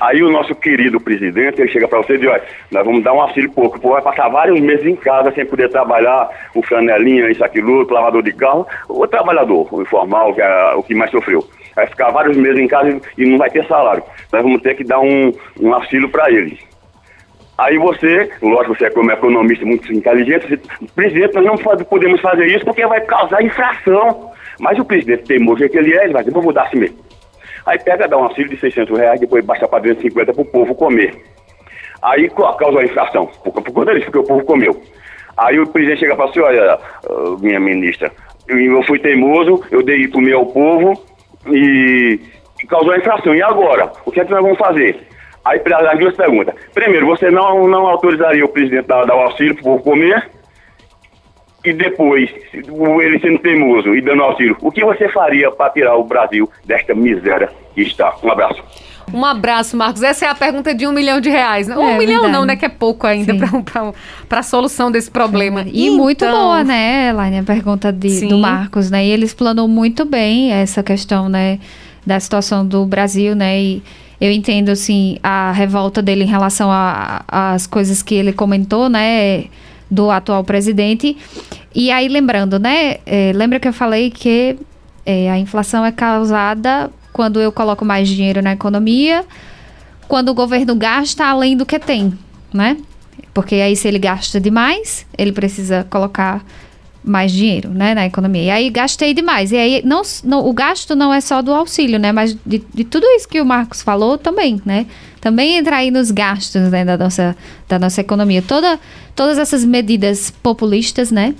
Aí 0.00 0.22
o 0.22 0.30
nosso 0.30 0.54
querido 0.54 1.00
presidente, 1.00 1.60
ele 1.60 1.70
chega 1.70 1.86
para 1.86 1.98
você 1.98 2.14
e 2.14 2.18
diz, 2.18 2.28
olha, 2.28 2.42
nós 2.70 2.84
vamos 2.84 3.02
dar 3.04 3.12
um 3.12 3.20
auxílio 3.20 3.50
pouco, 3.52 3.78
o 3.80 3.92
vai 3.92 4.02
passar 4.02 4.28
vários 4.28 4.60
meses 4.60 4.84
em 4.84 4.96
casa 4.96 5.30
sem 5.32 5.46
poder 5.46 5.70
trabalhar, 5.70 6.28
o 6.52 6.62
flanelinha, 6.62 7.30
isso, 7.30 7.44
aquilo, 7.44 7.86
lavador 7.88 8.22
de 8.22 8.32
carro, 8.32 8.66
o 8.88 9.06
trabalhador, 9.06 9.68
o 9.72 9.82
informal, 9.82 10.34
é 10.36 10.74
o 10.74 10.82
que 10.82 10.94
mais 10.94 11.12
sofreu. 11.12 11.46
Vai 11.74 11.86
ficar 11.86 12.10
vários 12.10 12.36
meses 12.36 12.60
em 12.60 12.68
casa 12.68 13.00
e 13.18 13.26
não 13.26 13.38
vai 13.38 13.50
ter 13.50 13.66
salário. 13.66 14.02
Nós 14.32 14.42
vamos 14.42 14.62
ter 14.62 14.74
que 14.74 14.84
dar 14.84 15.00
um, 15.00 15.32
um 15.60 15.74
auxílio 15.74 16.08
para 16.08 16.30
eles. 16.30 16.58
Aí 17.56 17.78
você, 17.78 18.30
lógico, 18.42 18.74
você 18.74 18.86
é 18.86 18.90
como 18.90 19.10
economista 19.10 19.64
muito 19.64 19.92
inteligente, 19.92 20.48
você, 20.48 20.60
presidente, 20.94 21.34
nós 21.34 21.44
não 21.44 21.56
podemos 21.84 22.20
fazer 22.20 22.46
isso 22.46 22.64
porque 22.64 22.84
vai 22.86 23.00
causar 23.02 23.42
infração. 23.42 24.32
Mas 24.58 24.78
o 24.78 24.84
presidente 24.84 25.24
teimoso 25.24 25.68
que 25.68 25.78
ele 25.78 25.94
é, 25.96 26.04
ele 26.04 26.12
vai 26.12 26.22
dizer, 26.22 26.34
vou 26.34 26.42
mudar 26.42 26.64
assim 26.64 26.78
mesmo. 26.78 26.98
Aí 27.66 27.78
pega, 27.78 28.06
dá 28.06 28.16
um 28.18 28.24
auxílio 28.24 28.50
de 28.50 28.58
600 28.58 28.98
reais, 28.98 29.20
depois 29.20 29.44
baixa 29.44 29.66
para 29.66 29.80
250 29.80 30.32
para 30.32 30.42
o 30.42 30.44
povo 30.44 30.74
comer. 30.74 31.14
Aí 32.02 32.28
causa 32.28 32.80
a 32.80 32.84
inflação, 32.84 33.26
por, 33.42 33.52
por 33.52 33.72
conta 33.72 33.94
disso, 33.94 34.06
porque 34.06 34.18
o 34.18 34.24
povo 34.24 34.44
comeu. 34.44 34.82
Aí 35.36 35.58
o 35.58 35.66
presidente 35.66 36.00
chega 36.00 36.14
para 36.14 36.26
você, 36.26 36.40
olha, 36.40 36.78
uh, 37.08 37.38
minha 37.40 37.58
ministra, 37.58 38.12
eu, 38.46 38.60
eu, 38.60 38.82
fui 38.82 38.98
teimoso, 38.98 39.64
eu 39.70 39.82
dei 39.82 40.06
comer 40.08 40.34
ao 40.34 40.46
povo 40.46 41.02
e, 41.46 42.20
causou 42.68 42.92
a 42.92 42.98
inflação. 42.98 43.34
E 43.34 43.42
agora? 43.42 43.92
O 44.04 44.10
que 44.10 44.20
é 44.20 44.24
que 44.24 44.30
nós 44.30 44.42
vamos 44.42 44.58
fazer? 44.58 44.98
Aí 45.44 45.60
as 45.90 45.98
duas 45.98 46.16
perguntas. 46.16 46.54
Primeiro, 46.72 47.06
você 47.06 47.30
não, 47.30 47.68
não 47.68 47.86
autorizaria 47.86 48.44
o 48.44 48.48
presidente 48.48 48.90
a 48.90 49.04
dar 49.04 49.14
o 49.14 49.20
auxílio 49.20 49.54
povo 49.62 49.82
comer? 49.82 50.30
e 51.64 51.72
depois, 51.72 52.30
ele 52.52 53.18
sendo 53.20 53.38
teimoso 53.38 53.94
e 53.94 54.00
dando 54.02 54.22
auxílio, 54.22 54.56
o 54.60 54.70
que 54.70 54.84
você 54.84 55.08
faria 55.08 55.50
para 55.50 55.70
tirar 55.70 55.96
o 55.96 56.04
Brasil 56.04 56.48
desta 56.64 56.94
miséria 56.94 57.48
que 57.74 57.82
está? 57.82 58.14
Um 58.22 58.30
abraço. 58.30 58.62
Um 59.12 59.24
abraço, 59.24 59.76
Marcos. 59.76 60.02
Essa 60.02 60.26
é 60.26 60.28
a 60.28 60.34
pergunta 60.34 60.74
de 60.74 60.86
um 60.86 60.92
milhão 60.92 61.20
de 61.20 61.28
reais. 61.28 61.68
É, 61.68 61.76
um 61.76 61.96
milhão 61.96 62.28
não, 62.28 62.44
né? 62.44 62.56
Que 62.56 62.66
é 62.66 62.68
pouco 62.68 63.06
ainda 63.06 63.34
para 64.28 64.40
a 64.40 64.42
solução 64.42 64.90
desse 64.90 65.10
problema. 65.10 65.64
E 65.66 65.86
então... 65.86 65.96
muito 65.96 66.26
boa, 66.26 66.64
né, 66.64 67.10
Elaine, 67.10 67.38
a 67.38 67.42
pergunta 67.42 67.92
de, 67.92 68.26
do 68.26 68.38
Marcos, 68.38 68.90
né? 68.90 69.04
E 69.04 69.10
ele 69.10 69.24
explanou 69.24 69.68
muito 69.68 70.04
bem 70.04 70.52
essa 70.52 70.82
questão, 70.82 71.28
né, 71.28 71.58
da 72.06 72.18
situação 72.18 72.66
do 72.66 72.84
Brasil, 72.84 73.34
né? 73.34 73.60
E 73.60 73.82
eu 74.20 74.30
entendo, 74.30 74.70
assim, 74.70 75.18
a 75.22 75.52
revolta 75.52 76.00
dele 76.00 76.24
em 76.24 76.28
relação 76.28 76.70
às 77.28 77.66
coisas 77.66 78.02
que 78.02 78.14
ele 78.14 78.32
comentou, 78.32 78.88
né? 78.88 79.44
do 79.90 80.10
atual 80.10 80.42
presidente. 80.42 81.16
E 81.74 81.90
aí, 81.90 82.08
lembrando, 82.08 82.58
né? 82.58 82.96
É, 83.06 83.32
lembra 83.34 83.60
que 83.60 83.68
eu 83.68 83.72
falei 83.72 84.10
que 84.10 84.56
é, 85.06 85.30
a 85.30 85.38
inflação 85.38 85.84
é 85.84 85.92
causada 85.92 86.90
quando 87.14 87.40
eu 87.40 87.52
coloco 87.52 87.84
mais 87.84 88.08
dinheiro 88.08 88.42
na 88.42 88.52
economia, 88.52 89.24
quando 90.08 90.30
o 90.30 90.34
governo 90.34 90.74
gasta 90.74 91.24
além 91.24 91.56
do 91.56 91.64
que 91.64 91.78
tem, 91.78 92.12
né? 92.52 92.76
Porque 93.32 93.54
aí, 93.54 93.76
se 93.76 93.86
ele 93.86 94.00
gasta 94.00 94.40
demais, 94.40 95.06
ele 95.16 95.30
precisa 95.30 95.86
colocar 95.88 96.44
mais 97.04 97.30
dinheiro, 97.30 97.68
né, 97.68 97.94
na 97.94 98.04
economia. 98.06 98.42
E 98.42 98.50
aí 98.50 98.70
gastei 98.70 99.14
demais. 99.14 99.52
E 99.52 99.56
aí 99.56 99.82
não, 99.84 100.02
não, 100.24 100.44
o 100.44 100.52
gasto 100.52 100.96
não 100.96 101.14
é 101.14 101.20
só 101.20 101.40
do 101.40 101.52
auxílio, 101.52 102.00
né, 102.00 102.10
mas 102.10 102.36
de, 102.44 102.62
de 102.74 102.82
tudo 102.82 103.06
isso 103.06 103.28
que 103.28 103.40
o 103.40 103.46
Marcos 103.46 103.80
falou 103.80 104.18
também, 104.18 104.60
né? 104.64 104.86
Também 105.20 105.56
entra 105.56 105.76
aí 105.76 105.92
nos 105.92 106.10
gastos, 106.10 106.62
né, 106.70 106.84
da 106.84 106.98
nossa, 106.98 107.36
da 107.68 107.78
nossa 107.78 108.00
economia. 108.00 108.42
Toda, 108.42 108.80
todas 109.14 109.38
essas 109.38 109.64
medidas 109.64 110.30
populistas, 110.30 111.12
né, 111.12 111.34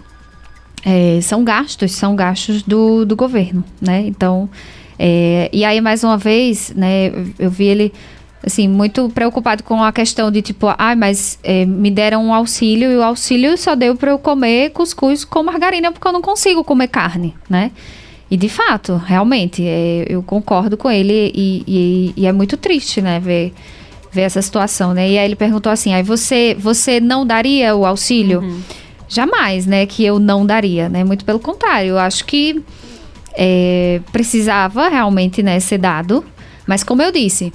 é, 0.85 1.19
são 1.21 1.43
gastos, 1.43 1.91
são 1.93 2.15
gastos 2.15 2.63
do, 2.63 3.05
do 3.05 3.17
governo, 3.17 3.65
né? 3.81 4.03
Então, 4.07 4.49
é, 4.99 5.49
e 5.53 5.65
aí 5.65 5.81
mais 5.81 6.05
uma 6.05 6.17
vez, 6.17 6.73
né, 6.75 7.13
eu 7.39 7.51
vi 7.51 7.65
ele 7.65 7.93
assim, 8.47 8.69
muito 8.69 9.09
preocupado 9.09 9.63
com 9.63 9.83
a 9.83 9.93
questão 9.93 10.31
de 10.31 10.43
tipo, 10.43 10.69
ah, 10.77 10.95
mas 10.95 11.39
é, 11.43 11.65
me 11.65 11.91
deram 11.91 12.27
um 12.27 12.35
auxílio 12.35 12.91
e 12.91 12.97
o 12.97 13.03
auxílio 13.03 13.57
só 13.57 13.75
deu 13.75 13.97
para 13.97 14.11
eu 14.11 14.19
comer 14.19 14.71
cuscuz 14.71 15.25
com 15.25 15.43
margarina 15.43 15.91
porque 15.91 16.07
eu 16.07 16.13
não 16.13 16.21
consigo 16.21 16.63
comer 16.63 16.89
carne, 16.89 17.35
né? 17.49 17.71
E 18.31 18.37
de 18.37 18.49
fato, 18.49 18.97
realmente, 18.97 19.63
é, 19.65 20.07
eu 20.09 20.23
concordo 20.23 20.77
com 20.77 20.91
ele 20.91 21.31
e, 21.35 21.65
e, 21.67 22.15
e, 22.17 22.27
é 22.27 22.33
muito 22.33 22.57
triste, 22.57 23.01
né, 23.01 23.21
ver, 23.21 23.53
ver 24.11 24.23
essa 24.23 24.43
situação, 24.43 24.93
né? 24.93 25.09
E 25.09 25.19
aí 25.19 25.25
ele 25.25 25.37
perguntou 25.37 25.71
assim, 25.71 25.95
aí 25.95 26.03
você, 26.03 26.57
você 26.59 27.01
não 27.01 27.27
daria 27.27 27.77
o 27.77 27.87
auxílio? 27.87 28.41
Uhum. 28.41 28.61
Jamais, 29.09 29.67
né, 29.67 29.87
que 29.87 30.05
eu 30.05 30.19
não 30.19 30.45
daria, 30.45 30.89
né? 30.89 31.05
Muito 31.05 31.25
pelo 31.25 31.39
contrário, 31.39 31.91
eu 31.91 31.99
acho 31.99 32.25
que 32.25 32.63
é, 33.37 34.01
precisava 34.13 34.89
realmente, 34.89 35.43
né, 35.43 35.59
ser 35.61 35.79
dado, 35.79 36.25
mas 36.67 36.83
como 36.83 37.03
eu 37.03 37.13
disse, 37.13 37.53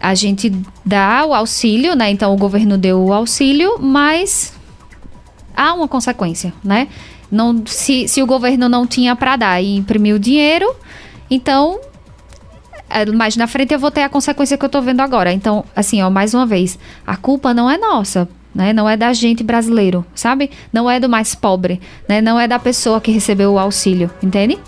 a 0.00 0.14
gente 0.14 0.52
dá 0.84 1.24
o 1.26 1.34
auxílio, 1.34 1.94
né? 1.94 2.10
Então 2.10 2.32
o 2.32 2.36
governo 2.36 2.78
deu 2.78 3.00
o 3.00 3.12
auxílio, 3.12 3.78
mas 3.78 4.52
há 5.56 5.74
uma 5.74 5.88
consequência, 5.88 6.52
né? 6.62 6.88
Não, 7.30 7.62
se, 7.66 8.08
se 8.08 8.22
o 8.22 8.26
governo 8.26 8.68
não 8.68 8.86
tinha 8.86 9.14
para 9.14 9.36
dar 9.36 9.62
e 9.62 9.76
imprimiu 9.76 10.18
dinheiro, 10.18 10.74
então 11.30 11.78
é, 12.88 13.04
mais 13.06 13.36
na 13.36 13.46
frente 13.46 13.74
eu 13.74 13.78
vou 13.78 13.90
ter 13.90 14.02
a 14.02 14.08
consequência 14.08 14.56
que 14.56 14.64
eu 14.64 14.68
tô 14.68 14.80
vendo 14.80 15.00
agora. 15.00 15.32
Então, 15.32 15.64
assim, 15.76 16.00
ó, 16.00 16.08
mais 16.08 16.32
uma 16.32 16.46
vez, 16.46 16.78
a 17.06 17.16
culpa 17.16 17.52
não 17.52 17.70
é 17.70 17.76
nossa, 17.76 18.28
né? 18.54 18.72
Não 18.72 18.88
é 18.88 18.96
da 18.96 19.12
gente 19.12 19.42
brasileiro, 19.42 20.06
sabe? 20.14 20.50
Não 20.72 20.88
é 20.90 20.98
do 20.98 21.08
mais 21.08 21.34
pobre, 21.34 21.80
né? 22.08 22.20
Não 22.20 22.40
é 22.40 22.48
da 22.48 22.58
pessoa 22.58 23.00
que 23.00 23.10
recebeu 23.10 23.52
o 23.52 23.58
auxílio, 23.58 24.10
entende? 24.22 24.58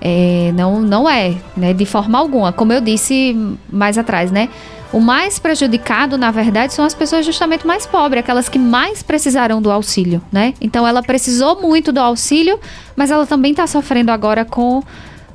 É, 0.00 0.52
não, 0.54 0.80
não 0.80 1.08
é, 1.08 1.34
né, 1.56 1.74
de 1.74 1.84
forma 1.84 2.18
alguma. 2.18 2.52
Como 2.52 2.72
eu 2.72 2.80
disse 2.80 3.36
mais 3.70 3.98
atrás, 3.98 4.30
né? 4.30 4.48
O 4.92 4.98
mais 4.98 5.38
prejudicado, 5.38 6.18
na 6.18 6.32
verdade, 6.32 6.72
são 6.72 6.84
as 6.84 6.94
pessoas 6.94 7.24
justamente 7.24 7.64
mais 7.64 7.86
pobres, 7.86 8.20
aquelas 8.20 8.48
que 8.48 8.58
mais 8.58 9.02
precisaram 9.02 9.62
do 9.62 9.70
auxílio, 9.70 10.20
né? 10.32 10.54
Então 10.60 10.86
ela 10.86 11.00
precisou 11.00 11.60
muito 11.60 11.92
do 11.92 12.00
auxílio, 12.00 12.58
mas 12.96 13.10
ela 13.10 13.24
também 13.24 13.52
está 13.52 13.66
sofrendo 13.66 14.10
agora 14.10 14.44
com 14.44 14.82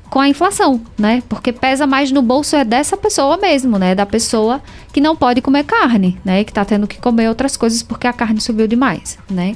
com 0.09 0.19
a 0.19 0.29
inflação, 0.29 0.79
né? 0.97 1.23
Porque 1.27 1.51
pesa 1.51 1.87
mais 1.87 2.11
no 2.11 2.21
bolso 2.21 2.55
é 2.55 2.63
dessa 2.63 2.95
pessoa 2.95 3.37
mesmo, 3.37 3.77
né? 3.77 3.95
Da 3.95 4.05
pessoa 4.05 4.61
que 4.93 5.01
não 5.01 5.15
pode 5.15 5.41
comer 5.41 5.63
carne, 5.63 6.17
né? 6.23 6.43
Que 6.43 6.51
está 6.51 6.63
tendo 6.63 6.87
que 6.87 6.99
comer 6.99 7.27
outras 7.27 7.57
coisas 7.57 7.81
porque 7.81 8.07
a 8.07 8.13
carne 8.13 8.39
subiu 8.39 8.67
demais, 8.67 9.17
né? 9.29 9.55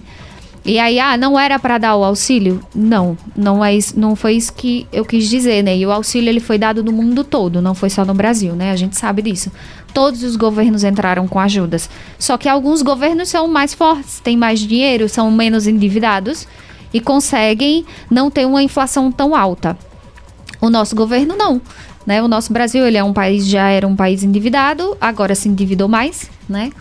E 0.66 0.78
aí, 0.78 1.00
ah, 1.00 1.16
não 1.16 1.40
era 1.40 1.58
para 1.58 1.78
dar 1.78 1.96
o 1.96 2.04
auxílio? 2.04 2.62
Não, 2.76 3.18
não 3.36 3.64
é 3.64 3.76
isso, 3.76 3.98
não 3.98 4.16
foi 4.16 4.34
isso 4.34 4.54
que 4.54 4.86
eu 4.92 5.06
quis 5.06 5.30
dizer, 5.30 5.64
né? 5.64 5.76
E 5.78 5.86
o 5.86 5.92
auxílio 5.92 6.30
ele 6.30 6.40
foi 6.40 6.58
dado 6.58 6.84
no 6.84 6.92
mundo 6.92 7.24
todo, 7.24 7.62
não 7.62 7.74
foi 7.74 7.90
só 7.90 8.04
no 8.04 8.14
Brasil, 8.14 8.54
né? 8.54 8.72
A 8.72 8.76
gente 8.76 8.98
sabe 8.98 9.22
disso. 9.22 9.52
Todos 9.94 10.22
os 10.22 10.36
governos 10.36 10.84
entraram 10.84 11.28
com 11.28 11.40
ajudas. 11.40 11.90
Só 12.20 12.38
que 12.38 12.50
alguns 12.50 12.82
governos 12.82 13.30
são 13.30 13.48
mais 13.48 13.74
fortes, 13.74 14.20
têm 14.20 14.38
mais 14.38 14.60
dinheiro, 14.60 15.08
são 15.08 15.32
menos 15.32 15.66
endividados 15.66 16.48
e 16.94 17.00
conseguem 17.00 17.86
não 18.10 18.30
ter 18.30 18.46
uma 18.46 18.62
inflação 18.62 19.12
tão 19.12 19.36
alta. 19.36 19.78
O 20.62 20.70
nosso 20.70 20.96
governo 20.96 21.36
não, 21.38 21.62
né? 22.06 22.22
O 22.22 22.28
nosso 22.28 22.52
Brasil, 22.52 22.86
ele 22.86 22.98
é 22.98 23.04
um 23.04 23.14
país 23.14 23.48
já 23.48 23.70
era 23.70 23.88
um 23.88 23.96
país 23.96 24.24
endividado, 24.24 24.98
agora 25.00 25.34
se 25.36 25.48
endividou 25.48 25.88
mais, 25.88 26.30
né? 26.50 26.72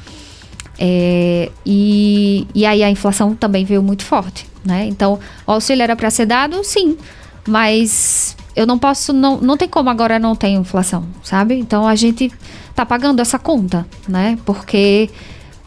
É, 0.78 1.50
e, 1.66 2.46
e 2.54 2.64
aí 2.64 2.82
a 2.82 2.90
inflação 2.90 3.34
também 3.34 3.64
veio 3.64 3.82
muito 3.82 4.04
forte, 4.04 4.46
né? 4.64 4.86
Então, 4.86 5.18
o 5.46 5.52
auxílio 5.52 5.82
era 5.82 5.96
para 5.96 6.08
ser 6.10 6.26
dado, 6.26 6.62
sim, 6.62 6.96
mas 7.46 8.36
eu 8.54 8.66
não 8.66 8.78
posso, 8.78 9.12
não, 9.12 9.38
não 9.38 9.56
tem 9.56 9.68
como 9.68 9.88
agora 9.88 10.18
não 10.18 10.34
ter 10.34 10.48
inflação, 10.48 11.06
sabe? 11.22 11.54
Então 11.54 11.86
a 11.86 11.94
gente 11.94 12.32
tá 12.74 12.84
pagando 12.84 13.20
essa 13.20 13.38
conta, 13.38 13.86
né? 14.08 14.38
Porque 14.44 15.08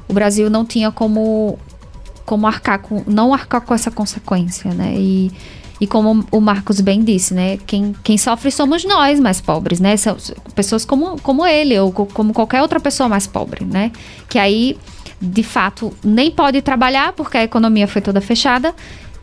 o 0.10 0.14
Brasil 0.14 0.50
não 0.50 0.66
tinha 0.66 0.92
como, 0.92 1.58
como 2.26 2.46
arcar 2.46 2.80
com, 2.80 3.02
não 3.08 3.34
arcar 3.34 3.62
com 3.62 3.74
essa 3.74 3.90
consequência, 3.90 4.74
né? 4.74 4.94
E, 4.98 5.32
e 5.80 5.88
como 5.88 6.26
o 6.32 6.42
Marcos 6.42 6.82
bem 6.82 7.02
disse, 7.02 7.34
né? 7.34 7.58
Quem, 7.66 7.96
quem 8.04 8.18
sofre 8.18 8.52
somos 8.52 8.84
nós 8.84 9.20
mais 9.20 9.40
pobres, 9.40 9.80
né? 9.80 9.96
São 9.96 10.18
pessoas 10.54 10.84
como, 10.84 11.20
como 11.22 11.46
ele 11.46 11.80
ou 11.80 11.92
como 11.92 12.34
qualquer 12.34 12.62
outra 12.62 12.80
pessoa 12.80 13.08
mais 13.08 13.26
pobre, 13.26 13.64
né? 13.64 13.92
Que 14.28 14.38
aí, 14.38 14.78
de 15.22 15.44
fato, 15.44 15.94
nem 16.04 16.32
pode 16.32 16.62
trabalhar 16.62 17.14
porque 17.14 17.38
a 17.38 17.44
economia 17.44 17.88
foi 17.88 18.02
toda 18.02 18.20
fechada 18.20 18.74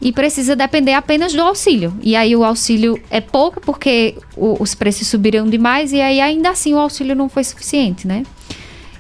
e 0.01 0.13
precisa 0.13 0.55
depender 0.55 0.93
apenas 0.93 1.33
do 1.33 1.43
auxílio. 1.43 1.93
E 2.01 2.15
aí 2.15 2.37
o 2.37 2.45
auxílio 2.45 3.01
é 3.11 3.21
pouco 3.21 3.61
porque 3.61 4.15
o, 4.37 4.63
os 4.63 4.75
preços 4.75 5.09
subiram 5.09 5.47
demais 5.47 5.93
e 5.93 6.01
aí 6.01 6.21
ainda 6.21 6.51
assim 6.51 6.73
o 6.73 6.79
auxílio 6.79 7.17
não 7.17 7.29
foi 7.29 7.43
suficiente, 7.43 8.07
né? 8.07 8.23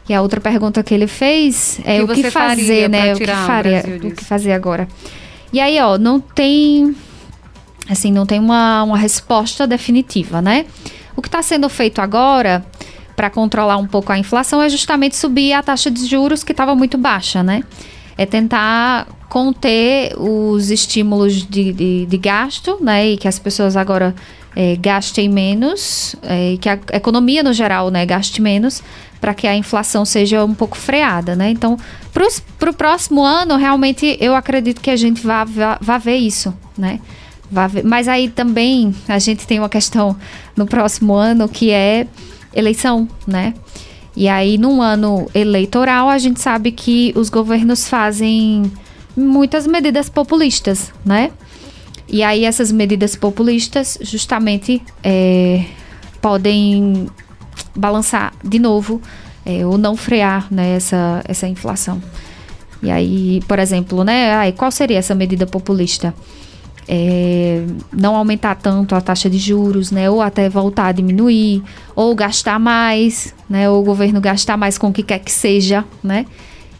E 0.08 0.14
a 0.14 0.22
outra 0.22 0.40
pergunta 0.40 0.82
que 0.82 0.92
ele 0.92 1.06
fez 1.06 1.78
é 1.84 2.02
o 2.02 2.08
que, 2.08 2.22
que 2.22 2.30
fazer, 2.30 2.88
né? 2.88 3.14
O 3.14 3.18
que 3.18 3.26
faria, 3.26 3.84
o 4.02 4.10
que 4.10 4.24
fazer 4.24 4.52
agora. 4.52 4.88
E 5.52 5.60
aí, 5.60 5.78
ó, 5.80 5.98
não 5.98 6.18
tem 6.18 6.96
assim, 7.88 8.10
não 8.10 8.26
tem 8.26 8.40
uma, 8.40 8.82
uma 8.82 8.98
resposta 8.98 9.66
definitiva, 9.66 10.42
né? 10.42 10.66
O 11.14 11.22
que 11.22 11.28
está 11.28 11.42
sendo 11.42 11.68
feito 11.68 12.00
agora 12.00 12.64
para 13.18 13.28
controlar 13.28 13.78
um 13.78 13.86
pouco 13.88 14.12
a 14.12 14.18
inflação 14.18 14.62
é 14.62 14.68
justamente 14.68 15.16
subir 15.16 15.52
a 15.52 15.60
taxa 15.60 15.90
de 15.90 16.06
juros 16.06 16.44
que 16.44 16.52
estava 16.52 16.76
muito 16.76 16.96
baixa, 16.96 17.42
né? 17.42 17.64
É 18.16 18.24
tentar 18.24 19.08
conter 19.28 20.14
os 20.16 20.70
estímulos 20.70 21.44
de, 21.44 21.72
de, 21.72 22.06
de 22.06 22.16
gasto, 22.16 22.78
né? 22.80 23.08
E 23.08 23.16
que 23.16 23.26
as 23.26 23.36
pessoas 23.36 23.76
agora 23.76 24.14
é, 24.54 24.76
gastem 24.76 25.28
menos, 25.28 26.14
é, 26.22 26.56
que 26.60 26.68
a 26.68 26.78
economia 26.92 27.42
no 27.42 27.52
geral, 27.52 27.90
né, 27.90 28.06
gaste 28.06 28.40
menos, 28.40 28.84
para 29.20 29.34
que 29.34 29.48
a 29.48 29.56
inflação 29.56 30.04
seja 30.04 30.44
um 30.44 30.54
pouco 30.54 30.76
freada, 30.76 31.34
né? 31.34 31.50
Então, 31.50 31.76
para 32.56 32.70
o 32.70 32.72
próximo 32.72 33.24
ano, 33.24 33.56
realmente 33.56 34.16
eu 34.20 34.32
acredito 34.32 34.80
que 34.80 34.90
a 34.90 34.96
gente 34.96 35.26
vá, 35.26 35.42
vá, 35.42 35.76
vá 35.80 35.98
ver 35.98 36.18
isso, 36.18 36.54
né? 36.76 37.00
Ver. 37.68 37.82
Mas 37.82 38.06
aí 38.06 38.28
também 38.28 38.94
a 39.08 39.18
gente 39.18 39.44
tem 39.44 39.58
uma 39.58 39.68
questão 39.68 40.16
no 40.54 40.66
próximo 40.66 41.14
ano 41.14 41.48
que 41.48 41.72
é 41.72 42.06
eleição, 42.54 43.08
né? 43.26 43.54
E 44.16 44.28
aí, 44.28 44.58
num 44.58 44.82
ano 44.82 45.28
eleitoral, 45.34 46.08
a 46.08 46.18
gente 46.18 46.40
sabe 46.40 46.72
que 46.72 47.12
os 47.14 47.28
governos 47.28 47.88
fazem 47.88 48.70
muitas 49.16 49.66
medidas 49.66 50.08
populistas, 50.08 50.92
né? 51.04 51.30
E 52.08 52.22
aí 52.22 52.44
essas 52.44 52.72
medidas 52.72 53.14
populistas 53.14 53.98
justamente 54.00 54.82
é, 55.04 55.64
podem 56.22 57.06
balançar 57.76 58.32
de 58.42 58.58
novo 58.58 59.00
é, 59.44 59.64
ou 59.66 59.76
não 59.76 59.94
frear 59.94 60.46
né, 60.50 60.76
essa, 60.76 61.22
essa 61.26 61.46
inflação. 61.46 62.02
E 62.82 62.90
aí, 62.90 63.42
por 63.46 63.58
exemplo, 63.58 64.04
né, 64.04 64.32
ai, 64.32 64.52
qual 64.52 64.70
seria 64.70 64.98
essa 64.98 65.14
medida 65.14 65.46
populista? 65.46 66.14
É, 66.90 67.64
não 67.92 68.16
aumentar 68.16 68.54
tanto 68.54 68.94
a 68.94 69.00
taxa 69.02 69.28
de 69.28 69.36
juros, 69.36 69.90
né, 69.90 70.08
ou 70.08 70.22
até 70.22 70.48
voltar 70.48 70.86
a 70.86 70.92
diminuir, 70.92 71.62
ou 71.94 72.14
gastar 72.14 72.58
mais, 72.58 73.34
né, 73.46 73.68
ou 73.68 73.82
o 73.82 73.84
governo 73.84 74.22
gastar 74.22 74.56
mais 74.56 74.78
com 74.78 74.88
o 74.88 74.92
que 74.92 75.02
quer 75.02 75.18
que 75.18 75.30
seja, 75.30 75.84
né, 76.02 76.24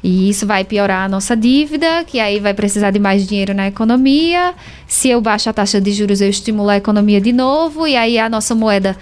e 0.02 0.30
isso 0.30 0.46
vai 0.46 0.64
piorar 0.64 1.04
a 1.04 1.08
nossa 1.08 1.36
dívida, 1.36 2.04
que 2.04 2.20
aí 2.20 2.40
vai 2.40 2.54
precisar 2.54 2.90
de 2.90 2.98
mais 2.98 3.26
dinheiro 3.26 3.52
na 3.52 3.66
economia. 3.66 4.54
Se 4.86 5.08
eu 5.08 5.20
baixo 5.20 5.50
a 5.50 5.52
taxa 5.52 5.80
de 5.80 5.92
juros, 5.92 6.20
eu 6.20 6.30
estimulo 6.30 6.70
a 6.70 6.76
economia 6.76 7.20
de 7.20 7.32
novo, 7.32 7.86
e 7.86 7.96
aí 7.96 8.18
a 8.18 8.28
nossa 8.28 8.54
moeda 8.54 8.96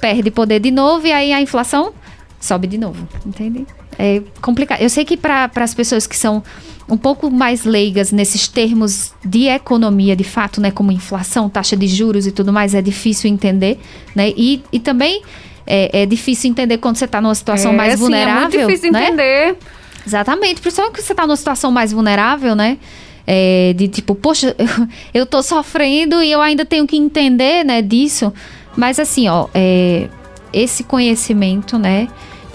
perde 0.00 0.30
poder 0.30 0.60
de 0.60 0.70
novo, 0.70 1.06
e 1.06 1.12
aí 1.12 1.32
a 1.32 1.40
inflação 1.40 1.92
sobe 2.40 2.66
de 2.66 2.78
novo, 2.78 3.06
entende? 3.26 3.66
É 3.98 4.22
complicado. 4.40 4.80
Eu 4.80 4.88
sei 4.88 5.04
que 5.04 5.16
para 5.16 5.50
as 5.56 5.74
pessoas 5.74 6.06
que 6.06 6.16
são 6.16 6.42
um 6.88 6.96
pouco 6.96 7.30
mais 7.30 7.64
leigas 7.64 8.12
nesses 8.12 8.46
termos 8.46 9.12
de 9.24 9.48
economia, 9.48 10.14
de 10.14 10.24
fato, 10.24 10.60
né, 10.60 10.70
como 10.70 10.92
inflação, 10.92 11.48
taxa 11.48 11.76
de 11.76 11.86
juros 11.88 12.26
e 12.26 12.32
tudo 12.32 12.52
mais, 12.52 12.74
é 12.74 12.82
difícil 12.82 13.28
entender, 13.28 13.78
né? 14.14 14.32
E, 14.36 14.62
e 14.72 14.78
também 14.78 15.22
é, 15.66 16.02
é 16.02 16.06
difícil 16.06 16.50
entender 16.50 16.78
quando 16.78 16.96
você 16.96 17.06
está 17.06 17.20
numa 17.20 17.34
situação 17.34 17.72
é, 17.72 17.76
mais 17.76 17.98
vulnerável. 17.98 18.60
É 18.60 18.64
muito 18.64 18.68
difícil 18.68 18.92
né? 18.92 19.08
entender. 19.08 19.56
Exatamente, 20.06 20.60
principalmente 20.60 20.94
que 20.94 21.02
você 21.02 21.12
está 21.12 21.26
numa 21.26 21.36
situação 21.36 21.72
mais 21.72 21.92
vulnerável, 21.92 22.54
né? 22.54 22.78
É, 23.26 23.74
de 23.76 23.88
tipo, 23.88 24.14
poxa, 24.14 24.54
eu, 24.56 24.88
eu 25.22 25.26
tô 25.26 25.42
sofrendo 25.42 26.22
e 26.22 26.30
eu 26.30 26.40
ainda 26.40 26.64
tenho 26.64 26.86
que 26.86 26.96
entender, 26.96 27.64
né, 27.64 27.82
disso. 27.82 28.32
Mas 28.76 29.00
assim, 29.00 29.28
ó, 29.28 29.48
é, 29.52 30.08
esse 30.52 30.84
conhecimento, 30.84 31.76
né, 31.76 32.06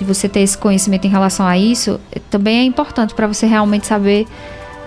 de 0.03 0.05
você 0.05 0.27
ter 0.27 0.41
esse 0.41 0.57
conhecimento 0.57 1.05
em 1.05 1.09
relação 1.09 1.45
a 1.45 1.57
isso, 1.57 1.99
também 2.29 2.59
é 2.59 2.63
importante 2.63 3.13
para 3.13 3.27
você 3.27 3.45
realmente 3.45 3.87
saber 3.87 4.27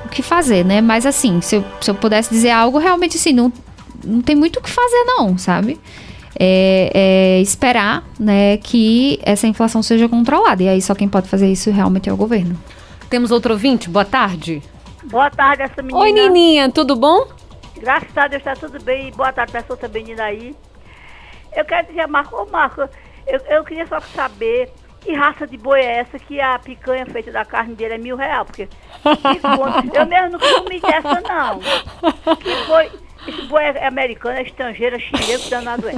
o 0.04 0.08
que 0.08 0.22
fazer, 0.22 0.64
né? 0.64 0.80
Mas 0.80 1.06
assim, 1.06 1.40
se 1.40 1.56
eu, 1.56 1.64
se 1.80 1.90
eu 1.90 1.94
pudesse 1.94 2.30
dizer 2.30 2.50
algo, 2.50 2.78
realmente 2.78 3.16
assim, 3.16 3.32
não, 3.32 3.52
não 4.04 4.20
tem 4.20 4.34
muito 4.34 4.58
o 4.58 4.62
que 4.62 4.70
fazer 4.70 5.04
não, 5.06 5.38
sabe? 5.38 5.78
é, 6.38 6.90
é 6.94 7.40
esperar 7.40 8.02
né, 8.18 8.56
que 8.58 9.20
essa 9.22 9.46
inflação 9.46 9.82
seja 9.82 10.08
controlada. 10.08 10.62
E 10.62 10.68
aí 10.68 10.82
só 10.82 10.94
quem 10.94 11.08
pode 11.08 11.28
fazer 11.28 11.50
isso 11.50 11.70
realmente 11.70 12.08
é 12.08 12.12
o 12.12 12.16
governo. 12.16 12.58
Temos 13.08 13.30
outro 13.30 13.52
ouvinte? 13.52 13.88
Boa 13.88 14.04
tarde. 14.04 14.62
Boa 15.04 15.30
tarde, 15.30 15.62
essa 15.62 15.82
menina. 15.82 16.00
Oi, 16.00 16.12
Nininha, 16.12 16.70
tudo 16.70 16.96
bom? 16.96 17.28
Graças 17.76 18.16
a 18.16 18.26
Deus 18.26 18.40
está 18.40 18.54
tudo 18.54 18.82
bem. 18.82 19.12
Boa 19.12 19.32
tarde 19.32 19.52
para 19.52 19.60
essa 19.60 19.72
outra 19.72 19.88
menina 19.88 20.24
aí. 20.24 20.54
Eu 21.54 21.64
quero 21.64 21.86
dizer, 21.86 22.06
Marco, 22.08 22.34
ô 22.34 22.46
Marco, 22.46 22.80
eu, 23.26 23.40
eu 23.48 23.64
queria 23.64 23.86
só 23.86 24.00
saber 24.00 24.72
que 25.04 25.12
raça 25.12 25.46
de 25.46 25.58
boi 25.58 25.80
é 25.80 25.98
essa 25.98 26.18
que 26.18 26.40
a 26.40 26.58
picanha 26.58 27.04
feita 27.04 27.30
da 27.30 27.44
carne 27.44 27.74
dele 27.74 27.94
é 27.94 27.98
mil 27.98 28.16
real, 28.16 28.44
porque 28.46 28.68
eu 29.94 30.06
mesmo 30.06 30.30
não 30.30 30.38
comi 30.38 30.80
dessa 30.80 31.20
não. 31.20 31.60
Que 32.36 32.66
boi, 32.66 32.90
esse 33.28 33.42
boi 33.42 33.62
é 33.62 33.86
americano, 33.86 34.38
é 34.38 34.42
estrangeiro, 34.42 34.96
é 34.96 34.98
chinês, 34.98 35.48
danado 35.50 35.88
é. 35.88 35.94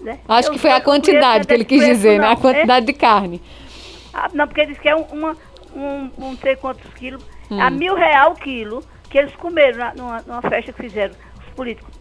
Né? 0.00 0.20
Acho 0.28 0.48
eu 0.48 0.52
que 0.52 0.58
foi 0.60 0.70
a 0.70 0.80
quantidade 0.80 1.46
que 1.46 1.52
ele 1.52 1.64
quis 1.64 1.84
dizer, 1.84 2.20
né? 2.20 2.28
A 2.28 2.36
quantidade 2.36 2.84
é? 2.84 2.86
de 2.86 2.92
carne. 2.92 3.42
Ah, 4.14 4.28
não, 4.32 4.46
porque 4.46 4.60
ele 4.60 4.68
disse 4.68 4.80
que 4.80 4.88
é 4.88 4.94
um, 4.94 5.02
uma, 5.02 5.36
um, 5.74 6.10
não 6.16 6.36
sei 6.36 6.54
quantos 6.54 6.92
quilos, 6.94 7.22
hum. 7.50 7.60
a 7.60 7.68
mil 7.68 7.96
real 7.96 8.32
o 8.32 8.34
quilo, 8.36 8.84
que 9.10 9.18
eles 9.18 9.34
comeram 9.34 9.78
na, 9.78 9.94
numa, 9.94 10.22
numa 10.22 10.42
festa 10.42 10.72
que 10.72 10.82
fizeram, 10.82 11.14
os 11.40 11.54
políticos. 11.54 11.92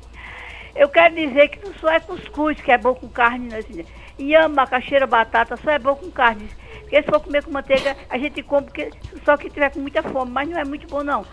Eu 0.76 0.90
quero 0.90 1.16
dizer 1.16 1.48
que 1.48 1.66
não 1.66 1.74
só 1.76 1.90
é 1.90 2.00
cuscuz 2.00 2.62
que 2.62 2.72
é 2.72 2.78
bom 2.78 2.94
com 2.94 3.10
carne, 3.10 3.50
né? 3.50 3.58
Assim, 3.58 3.84
inhame, 4.18 4.56
macaxeira, 4.56 5.08
batata, 5.08 5.58
só 5.58 5.72
é 5.72 5.80
bom 5.80 5.96
com 5.96 6.12
carne. 6.12 6.50
Porque 6.82 7.02
se 7.02 7.10
for 7.10 7.20
comer 7.20 7.44
com 7.44 7.52
manteiga, 7.52 7.96
a 8.10 8.18
gente 8.18 8.42
come 8.44 8.66
porque 8.66 8.92
só 9.26 9.36
que 9.36 9.50
tiver 9.50 9.72
com 9.72 9.80
muita 9.80 10.02
fome, 10.02 10.32
mas 10.32 10.50
não 10.50 10.58
é 10.58 10.64
muito 10.64 10.88
bom 10.88 11.04
não. 11.04 11.26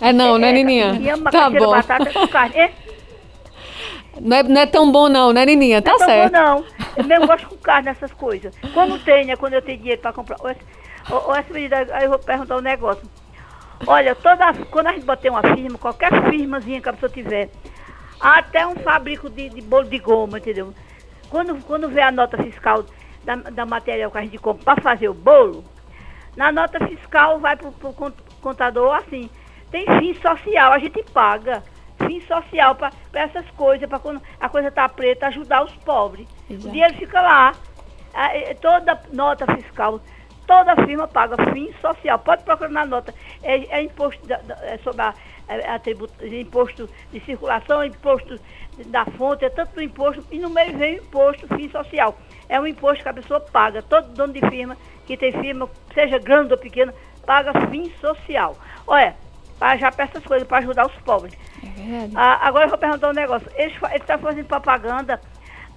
É 0.00 0.12
não, 0.12 0.36
né, 0.36 0.48
é, 0.48 0.52
né, 0.52 0.58
Nininha? 0.58 0.86
Inhame, 0.94 1.22
tá 1.24 1.48
bom. 1.48 1.70
batata 1.70 2.12
com 2.12 2.26
carne. 2.26 2.56
É? 2.56 2.72
Não 4.20 4.36
é, 4.36 4.42
não 4.42 4.60
é 4.60 4.66
tão 4.66 4.90
bom 4.90 5.08
não, 5.08 5.32
né, 5.32 5.44
Nininha? 5.46 5.80
Tá 5.80 5.92
não 5.92 6.02
é 6.02 6.06
certo. 6.06 6.32
Tão 6.32 6.56
bom, 6.56 6.60
não. 6.60 6.86
Eu 6.96 7.04
mesmo 7.04 7.26
gosto 7.26 7.48
com 7.48 7.56
carne 7.56 7.86
nessas 7.86 8.12
coisas. 8.12 8.54
Quando 8.72 8.98
tem, 8.98 9.26
né, 9.26 9.36
quando 9.36 9.52
eu 9.52 9.62
tenho 9.62 9.78
dinheiro 9.78 10.00
para 10.00 10.12
comprar. 10.12 10.38
Ou, 10.40 11.36
essa 11.36 11.52
medida, 11.52 11.86
aí 11.92 12.04
eu 12.04 12.10
vou 12.10 12.18
perguntar 12.18 12.56
um 12.56 12.60
negócio. 12.60 13.02
Olha, 13.86 14.14
toda, 14.14 14.52
quando 14.70 14.86
a 14.88 14.92
gente 14.92 15.04
bater 15.04 15.30
uma 15.30 15.42
firma, 15.42 15.78
qualquer 15.78 16.10
firmazinha 16.30 16.80
que 16.80 16.88
a 16.88 16.92
pessoa 16.94 17.10
tiver, 17.10 17.50
até 18.18 18.66
um 18.66 18.74
fabrico 18.76 19.28
de, 19.28 19.50
de 19.50 19.60
bolo 19.60 19.84
de 19.84 19.98
goma, 19.98 20.38
entendeu? 20.38 20.72
Quando, 21.30 21.62
quando 21.64 21.88
vê 21.88 22.02
a 22.02 22.12
nota 22.12 22.36
fiscal 22.42 22.84
da, 23.24 23.36
da 23.36 23.66
material 23.66 24.10
que 24.10 24.18
a 24.18 24.22
gente 24.22 24.38
compra 24.38 24.64
para 24.64 24.82
fazer 24.82 25.08
o 25.08 25.14
bolo, 25.14 25.64
na 26.36 26.52
nota 26.52 26.78
fiscal 26.86 27.38
vai 27.40 27.56
para 27.56 27.68
o 27.68 28.12
contador 28.40 28.94
assim. 28.94 29.30
Tem 29.70 29.84
fim 29.98 30.14
social, 30.14 30.72
a 30.72 30.78
gente 30.78 31.02
paga 31.12 31.62
fim 31.98 32.20
social 32.20 32.74
para 32.74 32.92
essas 33.14 33.48
coisas, 33.50 33.88
para 33.88 33.98
quando 33.98 34.20
a 34.38 34.48
coisa 34.48 34.68
está 34.68 34.88
preta, 34.88 35.26
ajudar 35.26 35.64
os 35.64 35.72
pobres. 35.76 36.28
Exato. 36.48 36.68
O 36.68 36.70
dinheiro 36.70 36.94
fica 36.94 37.20
lá. 37.20 37.54
toda 38.60 39.00
nota 39.12 39.46
fiscal, 39.56 40.00
toda 40.46 40.76
firma 40.86 41.08
paga 41.08 41.36
fim 41.52 41.72
social. 41.80 42.18
Pode 42.18 42.44
procurar 42.44 42.70
na 42.70 42.86
nota. 42.86 43.14
É, 43.42 43.78
é 43.78 43.82
imposto 43.82 44.24
da, 44.26 44.36
da, 44.38 44.54
é 44.62 44.78
sobre 44.78 45.02
a, 45.02 45.14
a, 45.48 45.74
a 45.74 45.78
tributo, 45.78 46.24
imposto 46.24 46.88
de 47.12 47.20
circulação, 47.20 47.84
imposto 47.84 48.38
da 48.86 49.04
fonte, 49.04 49.44
é 49.44 49.50
tanto 49.50 49.80
imposto, 49.80 50.24
e 50.30 50.38
no 50.38 50.50
meio 50.50 50.76
vem 50.76 50.98
o 50.98 51.02
imposto 51.02 51.46
fim 51.48 51.68
social. 51.70 52.16
É 52.48 52.60
um 52.60 52.66
imposto 52.66 53.02
que 53.02 53.08
a 53.08 53.14
pessoa 53.14 53.40
paga. 53.40 53.82
Todo 53.82 54.12
dono 54.12 54.32
de 54.32 54.40
firma, 54.48 54.76
que 55.06 55.16
tem 55.16 55.32
firma, 55.32 55.68
seja 55.94 56.18
grande 56.18 56.52
ou 56.52 56.58
pequena, 56.58 56.94
paga 57.24 57.52
fim 57.68 57.90
social. 58.00 58.56
Olha, 58.86 59.16
já 59.78 59.90
para 59.90 60.04
essas 60.04 60.24
coisas, 60.24 60.46
para 60.46 60.58
ajudar 60.58 60.86
os 60.86 60.94
pobres. 61.02 61.34
É 61.62 62.08
ah, 62.14 62.46
agora 62.46 62.66
eu 62.66 62.68
vou 62.68 62.78
perguntar 62.78 63.08
um 63.08 63.14
negócio. 63.14 63.48
Eles 63.56 63.74
estão 63.74 63.98
tá 64.00 64.18
fazendo 64.18 64.46
propaganda 64.46 65.20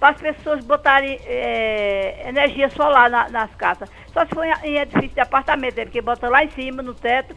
para 0.00 0.14
as 0.14 0.20
pessoas 0.20 0.64
botarem 0.64 1.20
é, 1.26 2.24
energia 2.26 2.70
solar 2.70 3.10
na, 3.10 3.28
nas 3.28 3.54
casas. 3.54 3.88
Só 4.12 4.24
se 4.24 4.34
for 4.34 4.44
em, 4.44 4.52
em, 4.64 4.78
edifício 4.78 5.14
de 5.14 5.20
apartamento, 5.20 5.78
é 5.78 5.84
porque 5.84 6.00
bota 6.00 6.26
lá 6.28 6.42
em 6.42 6.50
cima, 6.50 6.82
no 6.82 6.94
teto, 6.94 7.36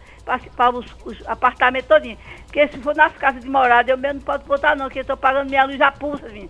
para 0.56 0.70
os, 0.76 0.86
os 1.06 1.28
apartamentos 1.28 1.90
todinhos. 1.90 2.18
Porque 2.46 2.66
se 2.70 2.78
for 2.78 2.96
nas 2.96 3.12
casas 3.18 3.44
de 3.44 3.50
morada, 3.50 3.92
eu 3.92 3.98
mesmo 3.98 4.20
não 4.20 4.26
posso 4.26 4.46
botar 4.46 4.76
não, 4.78 4.86
porque 4.86 5.00
eu 5.00 5.04
estou 5.04 5.18
pagando 5.18 5.50
minha 5.50 5.66
luz 5.66 5.80
a 5.82 5.92
pulsa, 5.92 6.26
assim. 6.26 6.50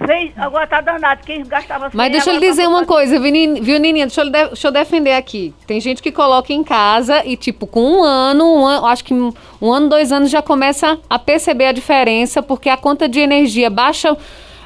Vem, 0.00 0.32
agora 0.34 0.66
tá 0.66 0.80
danado. 0.80 1.20
Quem 1.26 1.44
gastava 1.44 1.90
Mas 1.92 2.06
100, 2.06 2.10
deixa 2.10 2.30
eu 2.30 2.34
lhe 2.34 2.40
dizer 2.40 2.62
passou 2.62 2.78
uma 2.78 2.86
coisa, 2.86 3.20
viu, 3.20 3.78
Nininha? 3.78 4.06
Deixa 4.06 4.22
eu, 4.22 4.30
de- 4.30 4.46
deixa 4.46 4.68
eu 4.68 4.72
defender 4.72 5.12
aqui. 5.12 5.52
Tem 5.66 5.78
gente 5.78 6.00
que 6.02 6.10
coloca 6.10 6.54
em 6.54 6.64
casa 6.64 7.22
e, 7.26 7.36
tipo, 7.36 7.66
com 7.66 7.82
um 7.82 8.02
ano, 8.02 8.60
um 8.60 8.66
ano, 8.66 8.86
acho 8.86 9.04
que 9.04 9.12
um 9.12 9.70
ano, 9.70 9.90
dois 9.90 10.10
anos 10.10 10.30
já 10.30 10.40
começa 10.40 10.98
a 11.08 11.18
perceber 11.18 11.66
a 11.66 11.72
diferença, 11.72 12.42
porque 12.42 12.70
a 12.70 12.78
conta 12.78 13.06
de 13.06 13.20
energia 13.20 13.68
baixa. 13.68 14.16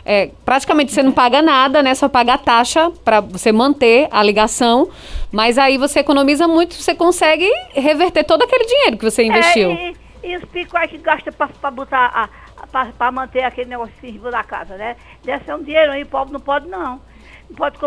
É, 0.04 0.30
praticamente 0.44 0.92
você 0.92 1.02
não 1.02 1.12
paga 1.12 1.40
nada, 1.40 1.82
né? 1.82 1.94
Só 1.94 2.08
paga 2.08 2.34
a 2.34 2.38
taxa 2.38 2.90
para 3.04 3.20
você 3.20 3.50
manter 3.52 4.06
a 4.10 4.22
ligação. 4.22 4.88
Mas 5.32 5.58
aí 5.58 5.78
você 5.78 6.00
economiza 6.00 6.46
muito, 6.46 6.74
você 6.74 6.94
consegue 6.94 7.50
reverter 7.72 8.24
todo 8.24 8.42
aquele 8.42 8.66
dinheiro 8.66 8.96
que 8.98 9.04
você 9.04 9.24
investiu. 9.24 9.70
É, 9.70 9.92
e, 10.22 10.32
e 10.32 10.36
os 10.36 10.44
gastam 11.02 11.32
pra, 11.32 11.48
pra 11.48 11.70
botar 11.70 12.06
a, 12.14 12.24
a- 12.24 12.66
pra, 12.66 12.86
pra 12.86 13.10
manter 13.12 13.42
aquele 13.44 13.70
negócio 13.70 13.92
em 14.02 14.12
cima 14.12 14.30
da 14.30 14.42
casa, 14.44 14.76
né? 14.76 14.96
Deve 15.24 15.44
ser 15.44 15.54
um 15.54 15.62
dinheiro 15.62 15.92
aí, 15.92 16.04
pobre 16.04 16.32
não 16.32 16.40
pode 16.40 16.68
não. 16.68 17.00
Pode 17.56 17.78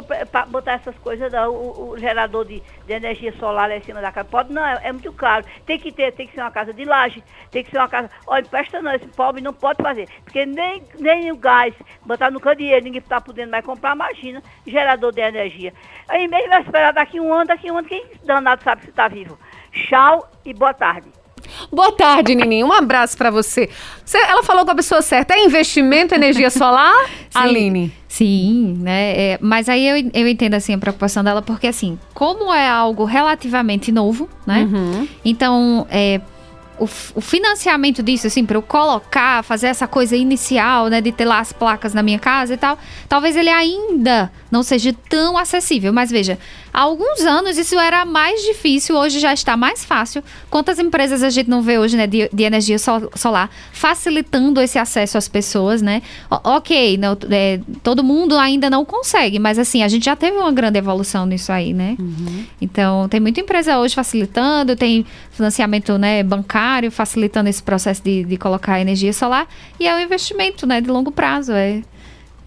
botar 0.49 0.73
essas 0.73 0.97
coisas, 0.99 1.31
não. 1.31 1.51
O, 1.51 1.91
o 1.91 1.97
gerador 1.97 2.45
de, 2.45 2.61
de 2.85 2.93
energia 2.93 3.33
solar 3.33 3.69
lá 3.69 3.77
em 3.77 3.81
cima 3.81 4.01
da 4.01 4.11
casa. 4.11 4.27
Pode 4.29 4.53
não, 4.53 4.65
é, 4.65 4.79
é 4.83 4.91
muito 4.91 5.11
caro. 5.13 5.45
Tem 5.65 5.79
que 5.79 5.91
ter, 5.91 6.11
tem 6.13 6.27
que 6.27 6.33
ser 6.33 6.41
uma 6.41 6.51
casa 6.51 6.73
de 6.73 6.85
laje, 6.85 7.23
tem 7.51 7.63
que 7.63 7.71
ser 7.71 7.77
uma 7.77 7.89
casa. 7.89 8.09
Olha, 8.25 8.45
presta 8.45 8.81
não, 8.81 8.93
esse 8.93 9.07
pobre 9.07 9.41
não 9.41 9.53
pode 9.53 9.81
fazer. 9.81 10.07
Porque 10.23 10.45
nem, 10.45 10.83
nem 10.99 11.31
o 11.31 11.37
gás, 11.37 11.73
botar 12.05 12.31
no 12.31 12.39
candeeiro, 12.39 12.83
ninguém 12.83 12.99
está 12.99 13.19
podendo 13.19 13.51
mais 13.51 13.65
comprar, 13.65 13.95
imagina, 13.95 14.41
gerador 14.65 15.11
de 15.11 15.21
energia. 15.21 15.73
Aí 16.07 16.27
mesmo 16.27 16.49
vai 16.49 16.61
esperar 16.61 16.93
daqui 16.93 17.19
um 17.19 17.33
ano, 17.33 17.45
daqui 17.45 17.71
um 17.71 17.77
ano, 17.77 17.87
quem 17.87 18.05
danado 18.23 18.63
sabe 18.63 18.83
se 18.83 18.89
está 18.89 19.07
vivo. 19.07 19.37
Tchau 19.71 20.29
e 20.45 20.53
boa 20.53 20.73
tarde. 20.73 21.26
Boa 21.71 21.91
tarde, 21.91 22.35
Nininha. 22.35 22.65
Um 22.65 22.73
abraço 22.73 23.17
pra 23.17 23.29
você. 23.31 23.69
Você- 24.05 24.17
Ela 24.17 24.43
falou 24.43 24.65
com 24.65 24.71
a 24.71 24.75
pessoa 24.75 25.01
certa. 25.01 25.33
É 25.33 25.43
investimento 25.45 26.13
em 26.13 26.17
energia 26.17 26.49
solar, 26.49 26.93
Aline? 27.33 27.93
Sim, 28.07 28.75
né? 28.79 29.13
é, 29.33 29.37
mas 29.41 29.69
aí 29.69 29.85
eu, 29.87 30.09
eu 30.13 30.27
entendo 30.27 30.53
assim 30.55 30.73
a 30.73 30.77
preocupação 30.77 31.23
dela, 31.23 31.41
porque 31.41 31.67
assim, 31.67 31.99
como 32.13 32.53
é 32.53 32.67
algo 32.67 33.03
relativamente 33.05 33.91
novo, 33.91 34.27
né? 34.45 34.63
Uhum. 34.71 35.07
Então, 35.23 35.85
é, 35.89 36.19
o, 36.79 36.85
o 37.15 37.21
financiamento 37.21 38.01
disso, 38.01 38.25
assim, 38.27 38.45
para 38.45 38.57
eu 38.57 38.61
colocar, 38.61 39.43
fazer 39.43 39.67
essa 39.67 39.87
coisa 39.87 40.15
inicial, 40.15 40.87
né, 40.87 41.01
de 41.01 41.11
ter 41.11 41.25
lá 41.25 41.39
as 41.39 41.51
placas 41.51 41.93
na 41.93 42.01
minha 42.01 42.19
casa 42.19 42.53
e 42.53 42.57
tal, 42.57 42.77
talvez 43.09 43.35
ele 43.35 43.49
ainda 43.49 44.31
não 44.49 44.63
seja 44.63 44.95
tão 45.09 45.37
acessível. 45.37 45.91
Mas 45.91 46.09
veja, 46.11 46.37
há 46.77 46.81
alguns 46.81 47.21
anos 47.21 47.57
isso 47.57 47.79
era 47.79 48.05
mais 48.05 48.39
difícil, 48.43 48.95
hoje 48.95 49.19
já 49.19 49.33
está 49.33 49.57
mais 49.57 49.83
fácil. 49.83 50.23
Quantas 50.47 50.77
empresas 50.77 51.23
a 51.23 51.29
gente 51.31 51.49
não 51.49 51.61
vê 51.63 51.79
hoje, 51.79 51.97
né, 51.97 52.05
de, 52.05 52.29
de 52.31 52.43
energia 52.43 52.77
sol- 52.77 53.09
solar, 53.15 53.49
facilitando 53.71 54.61
esse 54.61 54.77
acesso 54.77 55.17
às 55.17 55.27
pessoas, 55.27 55.81
né? 55.81 56.03
O- 56.29 56.51
ok, 56.57 56.97
não, 56.97 57.17
é, 57.31 57.59
todo 57.81 58.03
mundo 58.03 58.37
ainda 58.37 58.69
não 58.69 58.85
consegue, 58.85 59.39
mas 59.39 59.57
assim, 59.57 59.81
a 59.81 59.87
gente 59.87 60.05
já 60.05 60.15
teve 60.15 60.37
uma 60.37 60.51
grande 60.51 60.77
evolução 60.77 61.25
nisso 61.25 61.51
aí, 61.51 61.73
né? 61.73 61.97
Então, 62.61 63.09
tem 63.09 63.19
muita 63.19 63.41
empresa 63.41 63.79
hoje 63.79 63.95
facilitando, 63.95 64.75
tem 64.75 65.03
financiamento 65.31 65.97
né, 65.97 66.21
bancário 66.21 66.91
facilitando 66.91 67.49
esse 67.49 67.63
processo 67.63 68.03
de, 68.03 68.23
de 68.23 68.37
colocar 68.37 68.79
energia 68.79 69.11
solar. 69.13 69.47
E 69.79 69.87
é 69.87 69.95
um 69.95 69.99
investimento 69.99 70.67
né, 70.67 70.79
de 70.79 70.89
longo 70.89 71.11
prazo. 71.11 71.53
É 71.53 71.81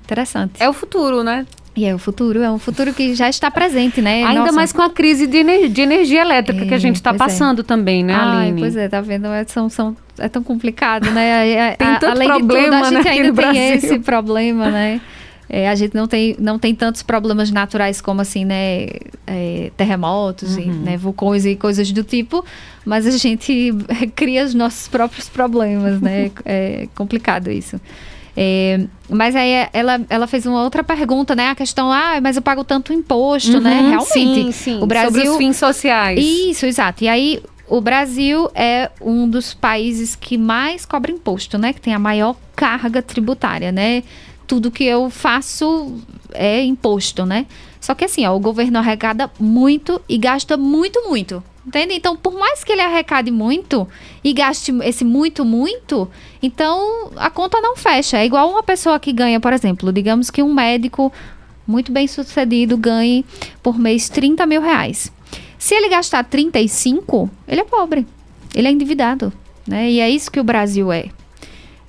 interessante. 0.05 0.53
É 0.63 0.69
o 0.69 0.73
futuro, 0.73 1.23
né? 1.25 1.47
E 1.81 1.87
é 1.87 1.95
o 1.95 1.99
futuro, 1.99 2.43
é 2.43 2.51
um 2.51 2.59
futuro 2.59 2.93
que 2.93 3.15
já 3.15 3.31
está 3.31 3.51
presente, 3.51 4.03
né? 4.03 4.23
Ainda 4.23 4.41
Nossa. 4.41 4.53
mais 4.53 4.71
com 4.71 4.83
a 4.83 4.91
crise 4.91 5.27
de, 5.27 5.39
ener- 5.39 5.67
de 5.71 5.81
energia 5.81 6.21
elétrica 6.21 6.67
que 6.67 6.75
a 6.75 6.77
É, 6.77 6.81
gente 6.81 6.97
está 6.97 7.09
é. 7.11 7.15
passando 7.15 7.65
também, 7.65 8.05
né, 8.05 8.13
Ai, 8.15 8.49
Aline? 8.49 8.61
pois 8.61 8.77
é, 8.77 8.87
tá 8.87 9.01
vendo? 9.01 9.29
É, 9.29 9.45
são, 9.47 9.71
são, 9.71 9.97
é 10.19 10.29
tão 10.29 10.43
complicado, 10.43 11.11
né? 11.11 11.49
É- 11.49 11.53
é- 11.71 11.77
Tem 11.77 11.89
tanto 11.95 12.07
além 12.09 12.29
problema, 12.29 12.65
de 12.65 12.67
tudo, 12.67 12.75
a 12.75 12.91
gente 12.91 13.05
né, 13.05 13.11
ainda 13.13 13.43
tem 13.53 13.73
esse 13.73 13.99
problema, 14.01 14.71
né? 14.71 15.01
É, 15.49 15.69
a 15.71 15.75
gente 15.75 15.95
não 15.97 16.07
tem, 16.07 16.37
não 16.39 16.59
tem 16.59 16.75
tantos 16.75 17.03
problemas 17.03 17.51
naturais 17.51 17.99
como 18.01 18.21
assim, 18.21 18.45
né? 18.45 18.87
é, 19.27 19.71
terremotos 19.77 20.57
e 20.59 20.61
Uhum. 20.63 20.83
né, 20.83 20.97
vulcões 20.99 21.47
e 21.47 21.57
coisas 21.57 21.91
do 21.93 22.05
tipo, 22.05 22.45
mas 22.85 23.07
a 23.07 23.11
gente 23.13 23.73
cria 24.15 24.45
os 24.45 24.53
nossos 24.55 24.87
próprios 24.87 25.29
problemas, 25.31 25.99
né? 26.01 26.31
É 26.45 26.89
complicado 26.95 27.51
isso. 27.51 27.81
É, 28.37 28.81
mas 29.09 29.35
aí 29.35 29.69
ela, 29.73 30.01
ela 30.09 30.27
fez 30.27 30.47
uma 30.47 30.63
outra 30.63 30.85
pergunta, 30.85 31.35
né? 31.35 31.49
A 31.49 31.55
questão, 31.55 31.91
ah, 31.91 32.21
mas 32.23 32.37
eu 32.37 32.43
pago 32.43 32.65
tanto 32.65 32.93
imposto, 32.93 33.61
né? 33.61 33.81
Uhum, 33.81 33.89
Realmente. 33.91 34.13
Sim, 34.13 34.53
sim. 34.53 34.83
O 34.83 34.87
Brasil 34.87 35.11
Sobre 35.11 35.29
os 35.29 35.37
fins 35.37 35.57
sociais. 35.57 36.19
isso, 36.25 36.67
exato. 36.67 37.05
E 37.05 37.09
aí, 37.09 37.43
o 37.69 37.81
Brasil 37.81 38.51
é 38.55 38.91
um 39.01 39.29
dos 39.29 39.55
países 39.55 40.17
que 40.17 40.37
mais 40.39 40.85
cobra 40.85 41.11
imposto, 41.13 41.59
né? 41.59 41.73
Que 41.73 41.81
tem 41.81 41.95
a 41.95 41.99
maior 41.99 42.37
carga 42.55 43.03
tributária, 43.03 43.71
né? 43.73 44.03
Tudo 44.47 44.71
que 44.71 44.85
eu 44.85 45.09
faço 45.11 45.97
é 46.33 46.63
imposto, 46.63 47.25
né? 47.25 47.47
Só 47.81 47.95
que 47.95 48.05
assim, 48.05 48.27
ó, 48.27 48.35
o 48.35 48.41
governo 48.41 48.79
arrecada 48.79 49.31
muito 49.39 50.01
e 50.09 50.19
gasta 50.19 50.57
muito, 50.57 51.01
muito. 51.09 51.43
Entende? 51.67 51.95
Então, 51.95 52.17
por 52.17 52.33
mais 52.33 52.65
que 52.65 52.73
ele 52.73 52.81
arrecade 52.81 53.31
muito 53.31 53.87
e 54.25 54.33
gaste 54.33 54.73
esse 54.83 55.05
muito, 55.05 55.45
muito, 55.45 56.09
então 56.43 57.11
a 57.17 57.29
conta 57.29 57.61
não 57.61 57.77
fecha. 57.77 58.19
É 58.19 58.25
igual 58.25 58.51
uma 58.51 58.63
pessoa 58.63 58.99
que 58.99 59.13
ganha, 59.13 59.39
por 59.39 59.53
exemplo, 59.53 59.93
digamos 59.93 60.31
que 60.31 60.43
um 60.43 60.55
médico 60.55 61.13
muito 61.67 61.93
bem 61.93 62.07
sucedido 62.07 62.77
ganhe 62.77 63.25
por 63.63 63.79
mês 63.79 64.09
30 64.09 64.47
mil 64.47 64.63
reais. 64.63 65.13
Se 65.59 65.75
ele 65.75 65.91
gastar 65.91 66.25
35, 66.25 67.31
ele 67.47 67.61
é 67.61 67.65
pobre. 67.65 68.07
Ele 68.55 68.67
é 68.67 68.71
endividado. 68.71 69.33
Né? 69.67 69.91
E 69.91 70.01
é 70.01 70.09
isso 70.09 70.31
que 70.31 70.41
o 70.41 70.45
Brasil 70.45 70.91
é. 70.91 71.11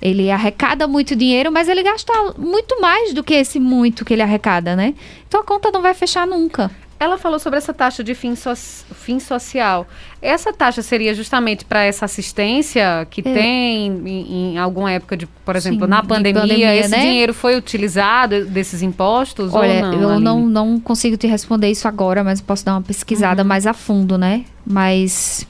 Ele 0.00 0.30
arrecada 0.30 0.86
muito 0.86 1.16
dinheiro, 1.16 1.50
mas 1.50 1.68
ele 1.68 1.82
gasta 1.82 2.12
muito 2.36 2.80
mais 2.80 3.14
do 3.14 3.24
que 3.24 3.34
esse 3.34 3.58
muito 3.58 4.04
que 4.04 4.12
ele 4.12 4.22
arrecada, 4.22 4.74
né? 4.74 4.94
Então 5.28 5.40
a 5.40 5.44
conta 5.44 5.70
não 5.70 5.80
vai 5.80 5.94
fechar 5.94 6.26
nunca. 6.26 6.70
Ela 7.02 7.18
falou 7.18 7.38
sobre 7.38 7.58
essa 7.58 7.74
taxa 7.74 8.04
de 8.04 8.14
fim, 8.14 8.36
so- 8.36 8.54
fim 8.54 9.18
social. 9.18 9.88
Essa 10.20 10.52
taxa 10.52 10.82
seria 10.82 11.12
justamente 11.14 11.64
para 11.64 11.82
essa 11.82 12.04
assistência 12.04 13.06
que 13.10 13.20
É. 13.20 13.24
tem 13.24 13.86
em, 13.88 14.52
em 14.54 14.58
alguma 14.58 14.92
época 14.92 15.16
de, 15.16 15.26
por 15.26 15.56
exemplo, 15.56 15.84
Sim, 15.86 15.90
na 15.90 16.00
de 16.00 16.06
pandemia, 16.06 16.40
pandemia, 16.42 16.76
esse 16.76 16.90
né? 16.90 17.00
dinheiro 17.00 17.34
foi 17.34 17.56
utilizado 17.56 18.44
desses 18.46 18.82
impostos 18.82 19.52
Olha, 19.52 19.82
não? 19.82 19.92
eu 20.00 20.08
Aline? 20.10 20.24
não, 20.24 20.46
não 20.46 20.78
consigo 20.80 21.16
te 21.16 21.26
responder 21.26 21.70
isso 21.70 21.88
agora, 21.88 22.22
mas 22.22 22.40
posso 22.40 22.64
dar 22.64 22.74
uma 22.74 22.82
pesquisada 22.82 23.42
mais 23.42 23.66
a 23.66 23.72
fundo, 23.72 24.16
né? 24.16 24.44
Mas 24.64 25.46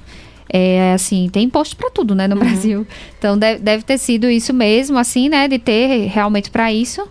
é 0.54 0.92
assim, 0.94 1.28
tem 1.30 1.44
imposto 1.44 1.76
para 1.76 1.90
tudo, 1.90 2.14
né, 2.14 2.26
no 2.28 2.36
Brasil. 2.36 2.86
Então 3.18 3.36
deve, 3.38 3.60
deve 3.60 3.82
ter 3.84 3.98
sido 3.98 4.28
isso 4.30 4.52
mesmo, 4.54 4.98
assim, 4.98 5.28
né, 5.28 5.48
de 5.48 5.58
ter 5.58 6.06
realmente 6.08 6.50
para 6.50 6.72
isso. 6.72 7.06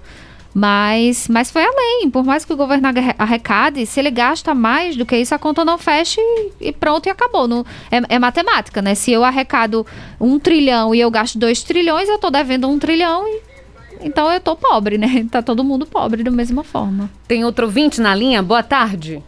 Mas, 0.53 1.27
mas 1.29 1.49
foi 1.49 1.63
além. 1.63 2.09
Por 2.09 2.23
mais 2.23 2.43
que 2.43 2.51
o 2.51 2.57
governo 2.57 2.87
arre- 2.89 3.15
arrecade, 3.17 3.85
se 3.85 3.99
ele 3.99 4.11
gasta 4.11 4.53
mais 4.53 4.97
do 4.97 5.05
que 5.05 5.15
isso, 5.15 5.33
a 5.33 5.39
conta 5.39 5.63
não 5.63 5.77
fecha 5.77 6.19
e, 6.19 6.51
e 6.59 6.71
pronto, 6.73 7.05
e 7.07 7.09
acabou. 7.09 7.47
Não, 7.47 7.65
é, 7.89 8.15
é 8.15 8.19
matemática, 8.19 8.81
né? 8.81 8.93
Se 8.93 9.11
eu 9.11 9.23
arrecado 9.23 9.85
um 10.19 10.37
trilhão 10.37 10.93
e 10.93 10.99
eu 10.99 11.09
gasto 11.09 11.37
dois 11.39 11.63
trilhões, 11.63 12.09
eu 12.09 12.17
tô 12.19 12.29
devendo 12.29 12.67
um 12.67 12.77
trilhão 12.77 13.25
e. 13.27 13.41
Então 14.03 14.31
eu 14.31 14.39
tô 14.39 14.55
pobre, 14.55 14.97
né? 14.97 15.25
Tá 15.31 15.41
todo 15.41 15.63
mundo 15.63 15.85
pobre 15.85 16.23
da 16.23 16.31
mesma 16.31 16.63
forma. 16.63 17.09
Tem 17.27 17.45
outro 17.45 17.65
ouvinte 17.67 18.01
na 18.01 18.13
linha? 18.13 18.41
Boa 18.43 18.63
tarde. 18.63 19.23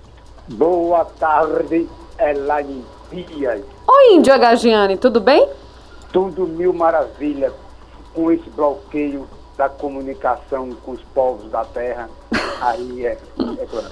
Boa 0.49 1.05
tarde, 1.05 1.87
Elaine 2.19 2.83
Dias. 3.11 3.61
Oi, 3.87 4.15
Índio 4.15 4.33
Agagiane, 4.33 4.97
tudo 4.97 5.21
bem? 5.21 5.47
Tudo 6.11 6.45
mil 6.47 6.73
maravilha 6.73 7.53
com 8.13 8.29
esse 8.31 8.49
bloqueio 8.49 9.25
da 9.57 9.69
comunicação 9.69 10.69
com 10.83 10.91
os 10.91 11.01
povos 11.13 11.49
da 11.51 11.63
terra. 11.65 12.09
Aí 12.61 13.05
é, 13.05 13.17
é 13.59 13.65
claro. 13.65 13.91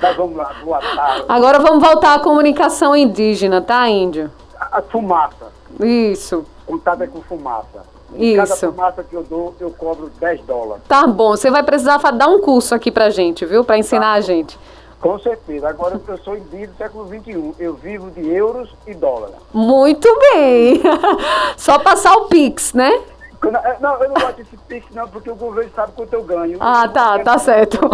Mas 0.00 0.16
vamos 0.16 0.36
lá, 0.36 0.54
boa 0.64 0.80
tarde. 0.80 1.24
Agora 1.28 1.58
vamos 1.58 1.82
voltar 1.86 2.14
à 2.14 2.18
comunicação 2.20 2.96
indígena, 2.96 3.60
tá, 3.60 3.88
Índio? 3.88 4.30
A, 4.58 4.78
a 4.78 4.82
fumaça, 4.82 5.52
Isso. 5.78 6.44
contada 6.66 7.06
com 7.06 7.20
fumaça. 7.20 7.84
Em 8.14 8.34
cada 8.34 8.54
Isso. 8.54 8.66
fumaça 8.66 9.04
que 9.04 9.14
eu 9.14 9.22
dou, 9.22 9.54
eu 9.60 9.70
cobro 9.70 10.10
10 10.18 10.40
dólares. 10.42 10.82
Tá 10.88 11.06
bom, 11.06 11.30
você 11.30 11.50
vai 11.50 11.62
precisar 11.62 11.98
dar 12.12 12.28
um 12.28 12.40
curso 12.40 12.74
aqui 12.74 12.90
pra 12.90 13.10
gente, 13.10 13.44
viu? 13.44 13.62
Pra 13.64 13.78
ensinar 13.78 14.14
a 14.14 14.20
gente. 14.20 14.58
Com 15.00 15.18
certeza. 15.18 15.68
Agora 15.68 16.00
eu 16.06 16.18
sou 16.18 16.36
indígena 16.36 16.72
do 16.72 16.76
século 16.76 17.08
XXI. 17.08 17.54
Eu 17.58 17.74
vivo 17.74 18.10
de 18.10 18.28
euros 18.28 18.68
e 18.86 18.92
dólares. 18.92 19.36
Muito 19.52 20.08
bem. 20.32 20.82
Só 21.56 21.78
passar 21.78 22.14
o 22.16 22.26
Pix, 22.26 22.74
né? 22.74 23.00
É, 23.42 23.78
Não, 23.80 24.02
eu 24.02 24.08
não 24.08 24.14
gosto 24.14 24.36
desse 24.36 24.56
pix 24.68 24.86
não, 24.94 25.08
porque 25.08 25.30
o 25.30 25.34
governo 25.34 25.70
sabe 25.74 25.92
quanto 25.92 26.12
eu 26.12 26.22
ganho. 26.22 26.58
Ah, 26.60 26.88
tá, 26.88 27.18
tá 27.20 27.38
certo. 27.38 27.78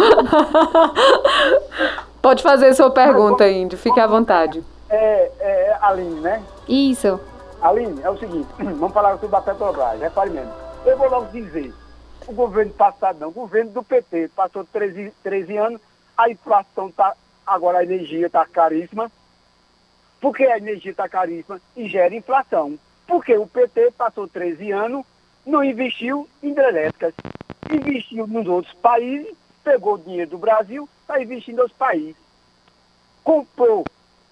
Pode 2.21 2.43
fazer 2.43 2.75
sua 2.75 2.91
pergunta, 2.91 3.49
Índio. 3.49 3.79
Fique 3.79 4.01
à 4.01 4.07
vontade. 4.07 4.65
É, 4.91 5.31
é 5.39 5.79
Aline, 5.81 6.21
né? 6.21 6.43
Isso. 6.69 7.21
Aline, 7.61 8.01
é 8.03 8.11
o 8.11 8.19
seguinte, 8.19 8.49
vamos 8.59 8.93
falar 8.93 9.19
sobre 9.19 9.37
a 9.37 9.41
Petrobras, 9.41 10.01
repare 10.01 10.31
mesmo. 10.31 10.53
Eu 10.85 10.97
vou 10.97 11.09
logo 11.09 11.27
dizer, 11.33 11.73
o 12.27 12.33
governo 12.33 12.73
passado 12.73 13.19
não, 13.21 13.29
o 13.29 13.33
governo 13.33 13.71
do 13.71 13.83
PT 13.83 14.31
passou 14.35 14.65
13, 14.65 15.13
13 15.23 15.57
anos, 15.57 15.81
a 16.17 16.31
inflação 16.31 16.91
tá, 16.91 17.15
agora 17.47 17.79
a 17.79 17.83
energia 17.85 18.27
está 18.27 18.45
caríssima. 18.45 19.11
Por 20.21 20.35
que 20.35 20.45
a 20.45 20.57
energia 20.57 20.91
está 20.91 21.09
caríssima 21.09 21.61
e 21.77 21.89
gera 21.89 22.15
inflação? 22.15 22.79
Porque 23.07 23.37
o 23.37 23.47
PT 23.47 23.93
passou 23.97 24.27
13 24.27 24.73
anos, 24.73 25.05
não 25.47 25.63
investiu 25.63 26.29
em 26.43 26.51
hidrelétricas. 26.51 27.15
investiu 27.71 28.27
nos 28.27 28.47
outros 28.47 28.75
países, 28.75 29.33
pegou 29.63 29.95
o 29.95 29.99
dinheiro 29.99 30.33
do 30.33 30.39
Brasil, 30.39 30.89
está 31.01 31.23
investindo 31.23 31.63
nos 31.63 31.73
países. 31.73 32.17
Comprou 33.23 33.85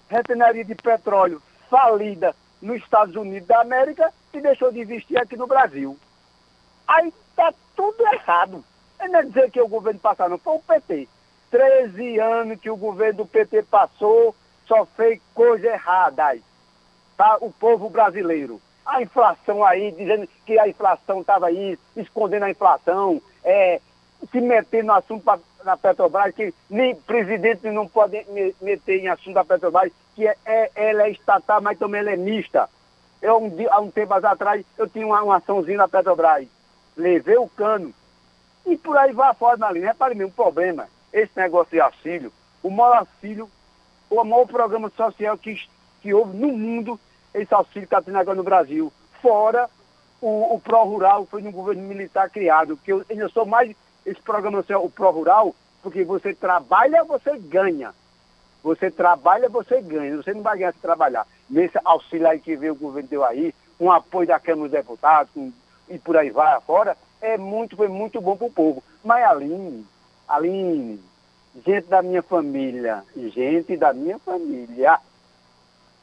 refinaria 0.09 0.63
de 0.63 0.75
petróleo 0.75 1.41
falida 1.69 2.35
nos 2.61 2.77
Estados 2.77 3.15
Unidos 3.15 3.47
da 3.47 3.61
América 3.61 4.11
e 4.33 4.41
deixou 4.41 4.71
de 4.71 4.81
investir 4.81 5.17
aqui 5.17 5.35
no 5.35 5.47
Brasil. 5.47 5.97
Aí 6.87 7.11
está 7.29 7.53
tudo 7.75 8.05
errado. 8.13 8.63
Não 8.99 9.19
é 9.19 9.23
dizer 9.23 9.51
que 9.51 9.61
o 9.61 9.67
governo 9.67 9.99
passado 9.99 10.31
não, 10.31 10.37
foi 10.37 10.55
o 10.55 10.59
PT. 10.59 11.07
13 11.51 12.19
anos 12.19 12.59
que 12.59 12.69
o 12.69 12.77
governo 12.77 13.19
do 13.19 13.25
PT 13.25 13.63
passou, 13.63 14.35
só 14.67 14.85
fez 14.85 15.21
coisa 15.33 15.67
errada 15.67 16.25
aí. 16.25 16.43
Tá? 17.15 17.37
O 17.39 17.51
povo 17.51 17.89
brasileiro. 17.89 18.59
A 18.85 19.01
inflação 19.01 19.63
aí, 19.63 19.91
dizendo 19.91 20.27
que 20.45 20.59
a 20.59 20.67
inflação 20.67 21.21
estava 21.21 21.47
aí, 21.47 21.77
escondendo 21.95 22.45
a 22.45 22.51
inflação, 22.51 23.21
é, 23.43 23.81
se 24.31 24.39
meter 24.39 24.83
no 24.83 24.93
assunto 24.93 25.23
pra, 25.23 25.39
na 25.63 25.75
Petrobras, 25.75 26.33
que 26.35 26.53
nem 26.69 26.95
presidente 26.95 27.69
não 27.71 27.87
pode 27.87 28.25
meter 28.61 28.99
em 28.99 29.07
assunto 29.07 29.33
da 29.33 29.43
Petrobras, 29.43 29.91
que 30.15 30.27
é, 30.27 30.37
é, 30.45 30.71
ela 30.75 31.03
é 31.03 31.09
estatal, 31.09 31.61
mas 31.61 31.79
também 31.79 32.01
ela 32.01 32.11
é 32.11 32.15
mista. 32.15 32.69
Eu, 33.21 33.37
um, 33.37 33.51
há 33.69 33.79
um 33.79 33.89
tempo 33.89 34.13
atrás, 34.13 34.63
eu 34.77 34.87
tinha 34.87 35.05
uma, 35.05 35.23
uma 35.23 35.37
açãozinha 35.37 35.77
na 35.77 35.87
Petrobras. 35.87 36.47
Levei 36.95 37.37
o 37.37 37.49
cano. 37.49 37.93
E 38.65 38.77
por 38.77 38.97
aí 38.97 39.11
vai 39.11 39.29
a 39.29 39.33
forma 39.33 39.67
ali. 39.67 39.79
Repare 39.79 40.15
mesmo, 40.15 40.29
um 40.29 40.35
problema, 40.35 40.87
esse 41.11 41.31
negócio 41.35 41.71
de 41.71 41.79
auxílio, 41.79 42.31
o 42.63 42.69
maior 42.69 42.97
auxílio, 42.97 43.49
o 44.09 44.23
maior 44.23 44.45
programa 44.45 44.89
social 44.89 45.37
que, 45.37 45.59
que 46.01 46.13
houve 46.13 46.37
no 46.37 46.47
mundo, 46.47 46.99
esse 47.35 47.53
auxílio 47.53 47.87
que 47.87 47.93
está 47.93 48.01
tendo 48.01 48.17
agora 48.17 48.35
no 48.35 48.43
Brasil. 48.43 48.91
Fora 49.21 49.69
o, 50.21 50.55
o 50.55 50.59
Pró-Rural, 50.59 51.25
foi 51.25 51.41
no 51.41 51.51
governo 51.51 51.83
militar 51.83 52.29
criado, 52.29 52.77
que 52.77 52.91
eu 52.91 53.05
ainda 53.09 53.29
sou 53.29 53.45
mais 53.45 53.75
esse 54.05 54.21
programa 54.21 54.57
social, 54.59 54.83
o 54.83 54.89
Pró-Rural, 54.89 55.55
porque 55.81 56.03
você 56.03 56.33
trabalha, 56.33 57.03
você 57.03 57.37
ganha. 57.37 57.93
Você 58.63 58.89
trabalha, 58.89 59.47
você 59.49 59.81
ganha. 59.81 60.17
Você 60.17 60.33
não 60.33 60.41
vai 60.41 60.57
ganhar 60.57 60.73
se 60.73 60.79
trabalhar. 60.79 61.27
Nesse 61.47 61.77
auxílio 61.85 62.27
aí 62.27 62.39
que 62.39 62.55
veio 62.55 62.73
o 62.73 62.75
governo 62.75 63.09
deu 63.09 63.23
aí, 63.23 63.53
um 63.79 63.91
apoio 63.91 64.27
da 64.27 64.39
Câmara 64.39 64.69
dos 64.69 64.71
Deputados 64.71 65.31
com, 65.33 65.51
e 65.87 65.99
por 65.99 66.17
aí 66.17 66.31
vai 66.31 66.53
afora, 66.53 66.97
é 67.21 67.37
muito, 67.37 67.75
foi 67.75 67.87
muito 67.87 68.19
bom 68.19 68.35
para 68.35 68.47
o 68.47 68.51
povo. 68.51 68.83
Mas 69.03 69.23
Aline, 69.25 69.85
Aline, 70.27 70.99
gente 71.65 71.87
da 71.87 72.01
minha 72.01 72.23
família, 72.23 73.03
gente 73.15 73.77
da 73.77 73.93
minha 73.93 74.17
família, 74.17 74.99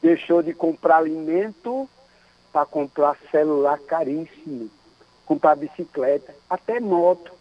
deixou 0.02 0.42
de 0.42 0.52
comprar 0.52 0.98
alimento 0.98 1.88
para 2.52 2.66
comprar 2.66 3.16
celular 3.30 3.78
caríssimo, 3.78 4.68
comprar 5.24 5.54
bicicleta, 5.54 6.34
até 6.50 6.80
moto. 6.80 7.32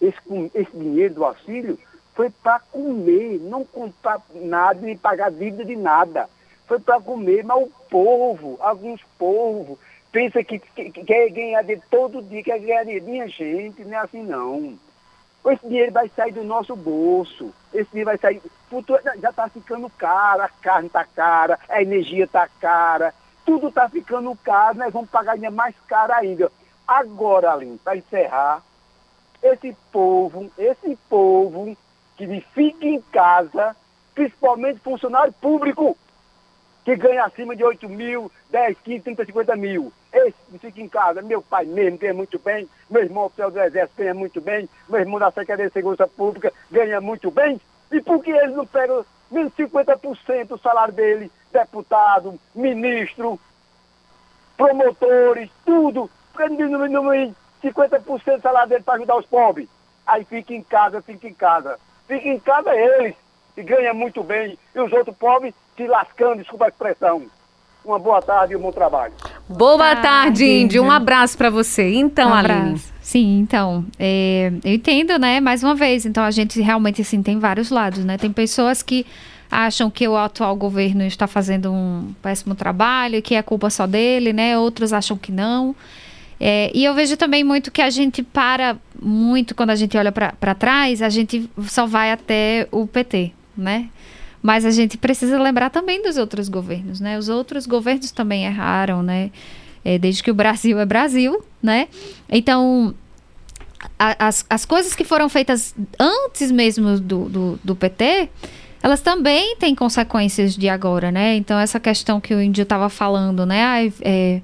Esse, 0.00 0.18
esse 0.54 0.76
dinheiro 0.76 1.14
do 1.14 1.24
auxílio 1.24 1.78
foi 2.14 2.30
para 2.30 2.58
comer, 2.58 3.38
não 3.40 3.64
comprar 3.64 4.20
nada, 4.34 4.80
nem 4.80 4.96
pagar 4.96 5.30
dívida 5.30 5.64
de 5.64 5.76
nada. 5.76 6.28
Foi 6.66 6.80
para 6.80 7.00
comer, 7.00 7.44
mas 7.44 7.62
o 7.62 7.70
povo, 7.88 8.56
alguns 8.60 9.00
povos, 9.18 9.78
pensa 10.10 10.42
que, 10.42 10.58
que, 10.58 10.90
que, 10.90 11.04
quer 11.04 11.28
ganhar 11.30 11.62
de 11.62 11.76
todo 11.90 12.22
dia, 12.22 12.42
quer 12.42 12.58
ganhar 12.58 12.84
de 12.84 13.00
minha 13.00 13.28
gente, 13.28 13.84
não 13.84 13.94
é 13.94 14.00
assim 14.00 14.22
não. 14.22 14.78
Esse 15.44 15.66
dinheiro 15.66 15.92
vai 15.92 16.08
sair 16.08 16.32
do 16.32 16.44
nosso 16.44 16.76
bolso. 16.76 17.52
Esse 17.74 17.90
dinheiro 17.90 18.10
vai 18.10 18.18
sair. 18.18 18.40
Já 19.20 19.30
está 19.30 19.48
ficando 19.48 19.90
caro, 19.90 20.42
a 20.42 20.48
carne 20.48 20.86
está 20.86 21.04
cara, 21.04 21.58
a 21.68 21.82
energia 21.82 22.24
está 22.24 22.48
cara, 22.60 23.12
tudo 23.44 23.68
está 23.68 23.88
ficando 23.88 24.34
caro, 24.36 24.78
nós 24.78 24.92
vamos 24.92 25.10
pagar 25.10 25.32
ainda 25.32 25.50
mais 25.50 25.74
caro 25.86 26.12
ainda. 26.14 26.50
Agora, 26.86 27.52
Aline, 27.52 27.78
para 27.78 27.96
encerrar, 27.96 28.62
esse 29.42 29.76
povo, 29.90 30.50
esse 30.56 30.96
povo 31.08 31.76
que 32.16 32.40
fica 32.54 32.86
em 32.86 33.00
casa, 33.00 33.76
principalmente 34.14 34.80
funcionário 34.80 35.32
público, 35.34 35.96
que 36.84 36.96
ganha 36.96 37.24
acima 37.24 37.54
de 37.54 37.64
8 37.64 37.88
mil, 37.88 38.30
10, 38.50 38.76
15, 38.78 39.04
30, 39.04 39.24
50 39.26 39.56
mil. 39.56 39.92
Esse 40.12 40.34
que 40.50 40.58
fica 40.58 40.80
em 40.80 40.88
casa, 40.88 41.22
meu 41.22 41.40
pai 41.40 41.64
mesmo 41.64 41.98
ganha 41.98 42.14
muito 42.14 42.38
bem, 42.38 42.68
meu 42.90 43.02
irmão 43.02 43.24
oficial 43.24 43.50
do 43.50 43.60
Exército 43.60 43.98
ganha 43.98 44.14
muito 44.14 44.40
bem, 44.40 44.68
meu 44.88 45.00
irmão 45.00 45.18
da 45.18 45.30
Secretaria 45.30 45.68
de 45.68 45.72
Segurança 45.72 46.06
Pública 46.08 46.52
ganha 46.70 47.00
muito 47.00 47.30
bem. 47.30 47.60
E 47.90 48.00
por 48.00 48.22
que 48.22 48.30
eles 48.30 48.56
não 48.56 48.66
pegam 48.66 49.04
50% 49.32 50.46
do 50.48 50.58
salário 50.58 50.92
dele, 50.92 51.30
deputado, 51.52 52.38
ministro, 52.54 53.38
promotores, 54.56 55.50
tudo, 55.64 56.10
porque 56.32 56.48
não 56.48 56.56
diminui 56.56 57.34
50% 57.62 58.36
do 58.36 58.42
salário 58.42 58.68
dele 58.68 58.82
para 58.82 58.94
ajudar 58.94 59.16
os 59.16 59.26
pobres. 59.26 59.68
Aí 60.06 60.24
fica 60.24 60.52
em 60.52 60.62
casa, 60.62 61.00
fica 61.00 61.28
em 61.28 61.34
casa. 61.34 61.78
Fica 62.06 62.28
em 62.28 62.38
casa 62.38 62.74
eles, 62.74 63.14
que 63.54 63.62
ganham 63.62 63.94
muito 63.94 64.22
bem, 64.22 64.58
e 64.74 64.80
os 64.80 64.92
outros 64.92 65.16
pobres 65.16 65.54
se 65.76 65.86
lascando, 65.86 66.36
desculpa 66.36 66.66
a 66.66 66.68
expressão. 66.68 67.22
Uma 67.84 67.98
boa 67.98 68.22
tarde 68.22 68.52
e 68.52 68.56
um 68.56 68.60
bom 68.60 68.70
trabalho. 68.70 69.12
Boa 69.48 69.96
tarde, 69.96 70.02
tarde 70.02 70.44
Índio. 70.44 70.84
Um 70.84 70.90
abraço 70.90 71.36
para 71.36 71.50
você. 71.50 71.94
Então, 71.94 72.30
um 72.30 72.34
Aline. 72.34 72.80
Sim, 73.00 73.40
então, 73.40 73.84
é, 73.98 74.52
eu 74.64 74.74
entendo, 74.74 75.18
né? 75.18 75.40
Mais 75.40 75.64
uma 75.64 75.74
vez, 75.74 76.06
então 76.06 76.22
a 76.22 76.30
gente 76.30 76.60
realmente, 76.62 77.02
assim, 77.02 77.20
tem 77.20 77.40
vários 77.40 77.70
lados, 77.70 78.04
né? 78.04 78.16
Tem 78.16 78.30
pessoas 78.32 78.82
que 78.84 79.04
acham 79.50 79.90
que 79.90 80.06
o 80.06 80.16
atual 80.16 80.54
governo 80.54 81.02
está 81.02 81.26
fazendo 81.26 81.72
um 81.72 82.14
péssimo 82.22 82.54
trabalho, 82.54 83.20
que 83.20 83.34
é 83.34 83.42
culpa 83.42 83.68
só 83.68 83.86
dele, 83.86 84.32
né? 84.32 84.56
Outros 84.56 84.92
acham 84.92 85.16
que 85.16 85.32
não. 85.32 85.74
É, 86.40 86.70
e 86.74 86.84
eu 86.84 86.94
vejo 86.94 87.16
também 87.16 87.44
muito 87.44 87.70
que 87.70 87.82
a 87.82 87.90
gente 87.90 88.22
para 88.22 88.76
muito 89.00 89.54
quando 89.54 89.70
a 89.70 89.76
gente 89.76 89.96
olha 89.96 90.10
para 90.10 90.54
trás, 90.54 91.02
a 91.02 91.08
gente 91.08 91.50
só 91.68 91.84
vai 91.86 92.12
até 92.12 92.66
o 92.70 92.86
PT, 92.86 93.32
né? 93.56 93.88
Mas 94.42 94.64
a 94.64 94.70
gente 94.72 94.98
precisa 94.98 95.40
lembrar 95.40 95.70
também 95.70 96.02
dos 96.02 96.16
outros 96.16 96.48
governos, 96.48 96.98
né? 96.98 97.16
Os 97.16 97.28
outros 97.28 97.64
governos 97.64 98.10
também 98.10 98.44
erraram, 98.44 99.02
né? 99.02 99.30
É, 99.84 99.98
desde 99.98 100.22
que 100.22 100.30
o 100.30 100.34
Brasil 100.34 100.80
é 100.80 100.84
Brasil, 100.84 101.44
né? 101.62 101.88
Então, 102.28 102.94
a, 103.98 104.26
as, 104.26 104.44
as 104.50 104.64
coisas 104.64 104.94
que 104.94 105.04
foram 105.04 105.28
feitas 105.28 105.74
antes 105.98 106.50
mesmo 106.50 106.98
do, 106.98 107.28
do, 107.28 107.60
do, 107.62 107.76
PT, 107.76 108.28
elas 108.82 109.00
também 109.00 109.56
têm 109.56 109.74
consequências 109.74 110.56
de 110.56 110.68
agora, 110.68 111.12
né? 111.12 111.36
Então, 111.36 111.58
essa 111.58 111.78
questão 111.78 112.20
que 112.20 112.34
o 112.34 112.42
Índio 112.42 112.62
estava 112.62 112.88
falando, 112.88 113.46
né? 113.46 113.64
Ah, 113.64 113.92
é, 114.00 114.40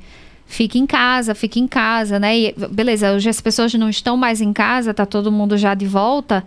fique 0.46 0.78
em 0.78 0.86
casa, 0.86 1.34
fique 1.34 1.58
em 1.58 1.66
casa, 1.66 2.20
né? 2.20 2.38
E, 2.38 2.54
beleza, 2.70 3.12
hoje 3.12 3.28
as 3.28 3.40
pessoas 3.40 3.74
não 3.74 3.88
estão 3.88 4.16
mais 4.16 4.40
em 4.40 4.52
casa, 4.52 4.94
tá 4.94 5.04
todo 5.04 5.30
mundo 5.32 5.56
já 5.56 5.74
de 5.74 5.86
volta, 5.86 6.44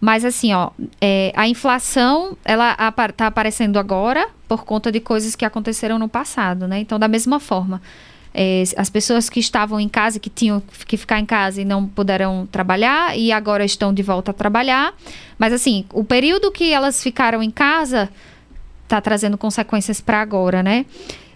mas 0.00 0.24
assim, 0.24 0.52
ó, 0.52 0.70
é, 1.00 1.32
a 1.34 1.48
inflação, 1.48 2.36
ela 2.44 2.76
está 3.08 3.26
aparecendo 3.26 3.78
agora 3.78 4.28
por 4.46 4.64
conta 4.64 4.92
de 4.92 5.00
coisas 5.00 5.34
que 5.34 5.44
aconteceram 5.44 5.98
no 5.98 6.08
passado, 6.08 6.68
né? 6.68 6.78
Então, 6.78 6.98
da 6.98 7.08
mesma 7.08 7.40
forma, 7.40 7.82
é, 8.32 8.62
as 8.76 8.88
pessoas 8.88 9.28
que 9.28 9.40
estavam 9.40 9.80
em 9.80 9.88
casa, 9.88 10.20
que 10.20 10.30
tinham 10.30 10.62
que 10.86 10.96
ficar 10.96 11.18
em 11.18 11.26
casa 11.26 11.60
e 11.60 11.64
não 11.64 11.86
puderam 11.86 12.46
trabalhar, 12.50 13.18
e 13.18 13.32
agora 13.32 13.64
estão 13.64 13.92
de 13.92 14.02
volta 14.02 14.30
a 14.30 14.34
trabalhar. 14.34 14.94
Mas 15.36 15.52
assim, 15.52 15.84
o 15.92 16.04
período 16.04 16.52
que 16.52 16.72
elas 16.72 17.02
ficaram 17.02 17.42
em 17.42 17.50
casa 17.50 18.08
está 18.84 19.00
trazendo 19.00 19.36
consequências 19.36 20.00
para 20.00 20.20
agora, 20.20 20.62
né? 20.62 20.86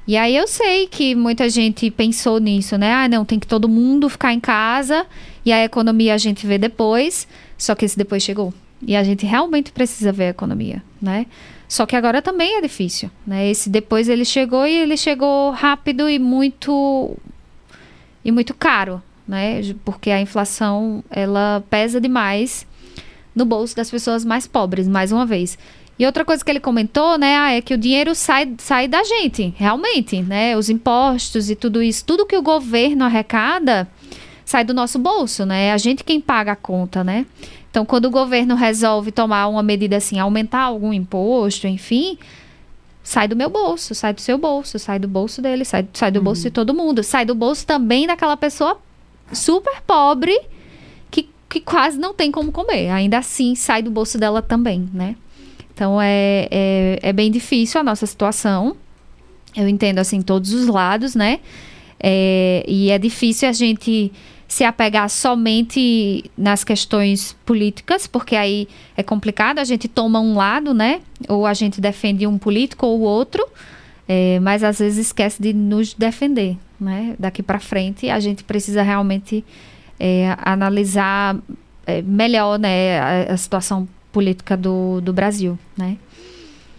E 0.07 0.17
aí 0.17 0.35
eu 0.35 0.49
sei 0.49 0.89
que 0.89 1.15
muita 1.15 1.49
gente 1.49 1.91
pensou 1.91 2.39
nisso, 2.39 2.77
né? 2.77 2.93
Ah, 2.93 3.09
não, 3.09 3.25
tem 3.25 3.39
que 3.39 3.47
todo 3.47 3.69
mundo 3.69 4.09
ficar 4.09 4.33
em 4.33 4.41
casa 4.41 5.07
e 5.45 5.53
a 5.53 5.65
economia 5.65 6.15
a 6.15 6.19
gente 6.19 6.47
vê 6.47 6.59
depois. 6.59 7.29
Só 7.63 7.77
que 7.77 7.85
esse 7.85 7.97
depois 7.97 8.25
chegou. 8.25 8.53
E 8.85 8.97
a 8.97 9.05
gente 9.05 9.25
realmente 9.25 9.71
precisa 9.71 10.11
ver 10.11 10.25
a 10.25 10.29
economia, 10.31 10.83
né? 11.01 11.27
Só 11.69 11.87
que 11.87 11.95
agora 11.95 12.21
também 12.21 12.57
é 12.57 12.61
difícil, 12.61 13.09
né? 13.25 13.49
Esse 13.49 13.71
depois 13.71 14.09
ele 14.09 14.25
chegou 14.25 14.67
e 14.67 14.73
ele 14.73 14.97
chegou 14.97 15.53
rápido 15.53 16.11
e 16.11 16.19
muito 16.19 17.17
e 18.25 18.33
muito 18.33 18.53
caro, 18.53 19.01
né? 19.29 19.61
Porque 19.85 20.11
a 20.11 20.21
inflação 20.21 21.05
ela 21.09 21.63
pesa 21.71 22.01
demais 22.01 22.67
no 23.33 23.45
bolso 23.45 23.77
das 23.77 23.89
pessoas 23.89 24.25
mais 24.25 24.45
pobres, 24.45 24.89
mais 24.89 25.13
uma 25.13 25.25
vez. 25.25 25.57
E 25.97 26.05
outra 26.05 26.25
coisa 26.25 26.45
que 26.45 26.51
ele 26.51 26.59
comentou, 26.59 27.17
né, 27.17 27.37
ah, 27.37 27.53
é 27.53 27.61
que 27.61 27.75
o 27.75 27.79
dinheiro 27.79 28.13
sai, 28.13 28.55
sai 28.59 28.89
da 28.89 29.05
gente, 29.05 29.55
realmente, 29.57 30.21
né? 30.21 30.57
Os 30.57 30.69
impostos 30.69 31.49
e 31.49 31.55
tudo 31.55 31.81
isso, 31.81 32.05
tudo 32.05 32.27
que 32.27 32.37
o 32.37 32.43
governo 32.43 33.05
arrecada 33.05 33.89
sai 34.45 34.65
do 34.65 34.75
nosso 34.75 34.99
bolso, 34.99 35.45
né? 35.47 35.67
É 35.67 35.73
a 35.73 35.79
gente 35.79 36.05
quem 36.05 36.21
paga 36.21 36.53
a 36.53 36.57
conta, 36.57 37.03
né? 37.03 37.27
Então, 37.71 37.87
quando 37.87 38.05
o 38.05 38.11
governo 38.11 38.55
resolve 38.55 39.11
tomar 39.11 39.47
uma 39.49 39.63
medida 39.63 39.97
assim, 39.97 40.19
aumentar 40.19 40.61
algum 40.61 40.93
imposto, 40.93 41.67
enfim, 41.67 42.19
sai 43.03 43.27
do 43.27 43.35
meu 43.35 43.49
bolso, 43.49 43.95
sai 43.95 44.13
do 44.13 44.21
seu 44.21 44.37
bolso, 44.37 44.79
sai 44.79 44.99
do 44.99 45.09
bolso 45.09 45.41
dele, 45.41 45.65
sai, 45.65 45.89
sai 45.95 46.11
do 46.11 46.19
uhum. 46.19 46.25
bolso 46.25 46.43
de 46.43 46.51
todo 46.51 46.75
mundo, 46.75 47.03
sai 47.03 47.25
do 47.25 47.35
bolso 47.35 47.67
também 47.67 48.07
daquela 48.07 48.37
pessoa 48.37 48.79
super 49.33 49.81
pobre 49.87 50.39
que, 51.11 51.29
que 51.49 51.61
quase 51.61 51.99
não 51.99 52.13
tem 52.13 52.31
como 52.31 52.53
comer. 52.53 52.91
Ainda 52.91 53.19
assim, 53.19 53.55
sai 53.55 53.83
do 53.83 53.91
bolso 53.91 54.19
dela 54.19 54.43
também, 54.43 54.89
né? 54.93 55.17
Então, 55.75 56.01
é, 56.01 56.49
é, 56.51 56.99
é 57.03 57.13
bem 57.13 57.31
difícil 57.31 57.81
a 57.81 57.85
nossa 57.85 58.07
situação. 58.07 58.77
Eu 59.57 59.67
entendo, 59.67 59.99
assim, 59.99 60.21
todos 60.21 60.53
os 60.53 60.67
lados, 60.67 61.15
né? 61.15 61.41
É, 62.03 62.65
e 62.67 62.91
é 62.91 62.99
difícil 62.99 63.49
a 63.49 63.53
gente 63.53 64.13
se 64.49 64.65
apegar 64.65 65.09
somente 65.09 66.31
nas 66.37 66.63
questões 66.63 67.35
políticas, 67.47 68.07
porque 68.07 68.37
aí 68.37 68.69
é 68.95 69.03
complicado, 69.03 69.59
a 69.59 69.65
gente 69.65 69.89
toma 69.89 70.21
um 70.21 70.37
lado, 70.37 70.75
né? 70.75 71.01
Ou 71.27 71.47
a 71.47 71.55
gente 71.55 71.81
defende 71.81 72.27
um 72.27 72.37
político 72.37 72.87
ou 72.87 73.01
outro, 73.01 73.47
é, 74.07 74.39
mas 74.41 74.63
às 74.63 74.79
vezes 74.79 75.07
esquece 75.07 75.41
de 75.41 75.55
nos 75.55 75.95
defender, 75.95 76.59
né? 76.79 77.15
Daqui 77.19 77.43
para 77.43 77.59
frente, 77.59 78.11
a 78.11 78.21
gente 78.21 78.45
precisa 78.45 78.83
realmente 78.83 79.43
é, 79.99 80.37
analisar 80.43 81.39
é, 81.87 82.03
melhor, 82.03 82.59
né, 82.59 83.01
a, 83.01 83.33
a 83.33 83.37
situação 83.39 83.89
política 84.13 84.55
do, 84.55 85.01
do 85.01 85.13
Brasil, 85.13 85.59
né? 85.77 85.97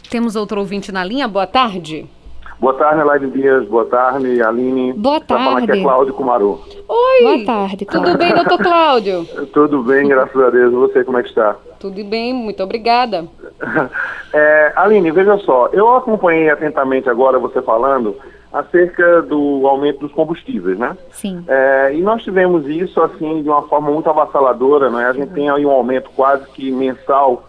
Temos 0.10 0.36
outro 0.36 0.60
ouvinte 0.60 0.92
na 0.92 1.04
linha, 1.04 1.28
boa 1.28 1.48
tarde. 1.48 2.02
Boa 2.02 2.08
tarde, 2.08 2.23
Elaine 2.62 3.32
Dias. 3.32 3.68
Boa 3.68 3.86
tarde, 3.86 4.42
Aline. 4.42 4.94
Boa 4.94 5.20
Tá 5.20 5.38
falando 5.38 5.58
aqui 5.58 5.64
é 5.64 5.68
tarde. 5.68 5.84
Cláudio 5.84 6.14
Kumaru. 6.14 6.62
Oi! 6.88 7.24
Boa 7.24 7.46
tarde, 7.46 7.86
Tudo 7.86 8.18
bem, 8.18 8.34
doutor 8.34 8.58
Cláudio? 8.58 9.26
Tudo 9.54 9.84
bem, 9.84 10.08
graças 10.08 10.40
a 10.42 10.50
Deus. 10.50 10.74
E 10.74 10.76
você, 10.76 11.04
como 11.04 11.18
é 11.18 11.24
que 11.24 11.30
está? 11.30 11.56
Tudo 11.80 12.04
bem, 12.04 12.34
muito 12.34 12.62
obrigada. 12.64 13.28
É, 14.36 14.74
Aline, 14.76 15.12
veja 15.12 15.38
só. 15.38 15.70
Eu 15.72 15.96
acompanhei 15.96 16.50
atentamente 16.50 17.08
agora 17.08 17.38
você 17.38 17.62
falando 17.62 18.16
acerca 18.52 19.22
do 19.22 19.68
aumento 19.68 20.00
dos 20.00 20.12
combustíveis, 20.12 20.76
né? 20.76 20.98
Sim. 21.12 21.44
É, 21.48 21.94
e 21.94 22.02
nós 22.02 22.24
tivemos 22.24 22.68
isso, 22.68 23.00
assim, 23.00 23.44
de 23.44 23.50
uma 23.50 23.62
forma 23.64 23.92
muito 23.92 24.10
avassaladora, 24.10 24.90
né? 24.90 25.06
A 25.06 25.14
gente 25.14 25.34
tem 25.34 25.52
aí 25.52 25.64
um 25.64 25.70
aumento 25.70 26.10
quase 26.16 26.48
que 26.50 26.72
mensal 26.72 27.48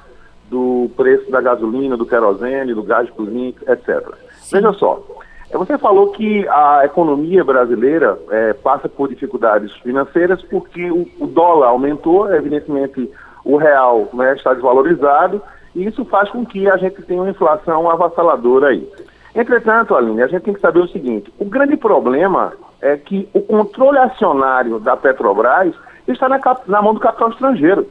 do 0.50 0.90
preço 0.94 1.30
da 1.30 1.40
gasolina, 1.40 1.96
do 1.96 2.05
querosene, 2.05 2.74
do 2.74 2.82
gás 2.82 3.07
de 3.07 3.12
cozinha, 3.12 3.55
etc. 3.66 4.07
Veja 4.55 4.72
só, 4.74 5.02
é, 5.50 5.59
você 5.59 5.76
falou 5.76 6.12
que 6.12 6.46
a 6.48 6.82
economia 6.84 7.42
brasileira 7.42 8.16
é, 8.30 8.52
passa 8.52 8.88
por 8.88 9.09
dificuldades 9.09 9.72
financeiras 9.78 10.40
porque 10.42 10.92
o, 10.92 11.09
o 11.18 11.26
dólar 11.26 11.70
aumentou, 11.70 12.32
evidentemente 12.32 13.11
o 13.44 13.57
real 13.57 14.09
né, 14.14 14.32
está 14.36 14.55
desvalorizado, 14.55 15.42
e 15.74 15.84
isso 15.84 16.05
faz 16.05 16.30
com 16.30 16.46
que 16.46 16.70
a 16.70 16.76
gente 16.76 17.02
tenha 17.02 17.20
uma 17.20 17.30
inflação 17.30 17.90
avassaladora 17.90 18.68
aí. 18.68 18.88
Entretanto, 19.34 19.96
Aline, 19.96 20.22
a 20.22 20.28
gente 20.28 20.44
tem 20.44 20.55
que 20.55 20.61
saber 20.61 20.78
o 20.78 20.88
seguinte: 20.88 21.34
o 21.36 21.44
grande 21.44 21.76
problema 21.76 22.52
é 22.80 22.96
que 22.96 23.28
o 23.34 23.40
controle 23.40 23.98
acionário 23.98 24.78
da 24.78 24.96
Petrobras 24.96 25.74
está 26.07 26.28
na, 26.28 26.38
na 26.68 26.80
mão 26.80 26.94
do 26.94 27.00
capital 27.00 27.30
estrangeiro. 27.30 27.88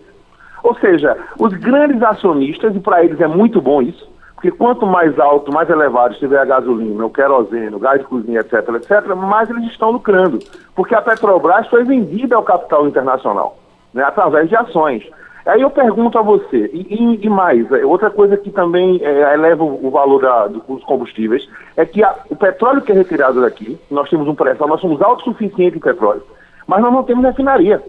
Ou 0.63 0.73
seja, 0.75 1.17
os 1.37 1.53
grandes 1.55 2.01
acionistas, 2.01 2.73
e 2.73 2.79
para 2.79 3.03
eles 3.03 3.19
é 3.19 3.27
muito 3.27 3.59
bom 3.59 3.81
isso, 3.81 4.12
porque 4.43 4.57
quanto 4.57 4.85
mais 4.85 5.17
alto, 5.17 5.53
mais 5.53 5.69
elevado 5.69 6.13
estiver 6.13 6.37
a 6.37 6.43
gasolina, 6.43 7.05
o 7.05 7.09
querosene, 7.09 7.73
o 7.73 7.79
gás 7.79 8.01
de 8.01 8.05
cozinha, 8.07 8.41
etc., 8.41 8.55
etc., 8.75 9.15
mais 9.15 9.49
eles 9.49 9.63
estão 9.71 9.91
lucrando. 9.91 10.37
Porque 10.75 10.93
a 10.93 11.01
Petrobras 11.01 11.65
foi 11.69 11.85
vendida 11.85 12.35
ao 12.35 12.43
capital 12.43 12.85
internacional, 12.85 13.57
né, 13.93 14.03
através 14.03 14.49
de 14.49 14.55
ações. 14.57 15.09
Aí 15.45 15.61
eu 15.61 15.69
pergunto 15.69 16.17
a 16.19 16.21
você, 16.21 16.69
e, 16.73 16.93
e- 16.93 17.29
mais, 17.29 17.71
é, 17.71 17.85
outra 17.85 18.09
coisa 18.09 18.35
que 18.35 18.49
também 18.49 18.99
é, 19.01 19.33
eleva 19.33 19.63
o, 19.63 19.89
valor 19.89 20.21
da- 20.21 20.47
do- 20.47 20.59
dos 20.67 20.83
combustíveis, 20.83 21.47
é 21.77 21.85
que 21.85 22.03
a- 22.03 22.13
o 22.29 22.35
petróleo 22.35 22.81
que 22.81 22.91
é 22.91 22.95
retirado 22.95 23.39
daqui, 23.39 23.79
nós 23.89 24.09
temos 24.09 24.27
um 24.27 24.35
pré 24.35 24.57
nós 24.59 24.81
somos 24.81 25.01
autossuficientes 25.01 25.77
em 25.77 25.81
petróleo, 25.81 26.23
mas 26.67 26.81
nós 26.81 26.91
não 26.91 27.03
temos 27.03 27.23
refinaria. 27.23 27.81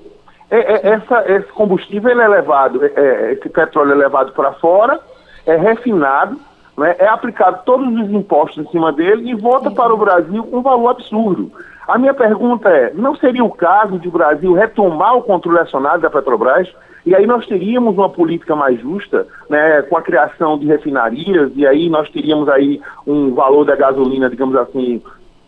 É, 0.53 0.59
é, 0.59 0.89
essa, 0.93 1.25
esse 1.33 1.49
combustível 1.49 2.11
é 2.21 2.29
levado, 2.29 2.85
é, 2.85 2.93
é, 2.95 3.33
esse 3.33 3.49
petróleo 3.49 3.91
é 3.93 3.97
levado 3.97 4.33
para 4.35 4.53
fora, 4.53 5.01
é 5.47 5.57
refinado, 5.57 6.39
né, 6.77 6.97
é 6.99 7.07
aplicado 7.07 7.61
todos 7.65 7.87
os 7.87 8.11
impostos 8.11 8.65
em 8.65 8.71
cima 8.71 8.93
dele 8.93 9.31
e 9.31 9.35
volta 9.35 9.71
para 9.71 9.95
o 9.95 9.99
Brasil 9.99 10.43
com 10.45 10.59
um 10.59 10.63
valor 10.63 10.91
absurdo. 10.91 11.53
A 11.87 11.99
minha 11.99 12.15
pergunta 12.15 12.69
é, 12.69 12.93
não 12.95 13.15
seria 13.15 13.45
o 13.45 13.51
caso 13.51 13.99
de 13.99 14.09
o 14.09 14.13
Brasil 14.13 14.53
retomar 14.55 15.17
o 15.17 15.23
controle 15.23 15.59
acionário 15.59 16.01
da 16.01 16.11
Petrobras 16.11 16.69
e 17.05 17.15
aí 17.15 17.27
nós 17.27 17.47
teríamos 17.47 17.95
uma 17.97 18.09
política 18.09 18.57
mais 18.57 18.81
justa, 18.81 19.27
né, 19.51 19.83
com 19.83 19.97
a 19.97 20.03
criação 20.03 20.59
de 20.59 20.67
refinarias 20.67 21.53
e 21.55 21.67
aí 21.67 21.91
nós 21.91 22.09
teríamos 22.11 22.49
aí 22.49 22.81
um 23.07 23.35
valor 23.35 23.65
da 23.67 23.77
gasolina, 23.77 24.31
digamos 24.31 24.57
assim, 24.57 25.03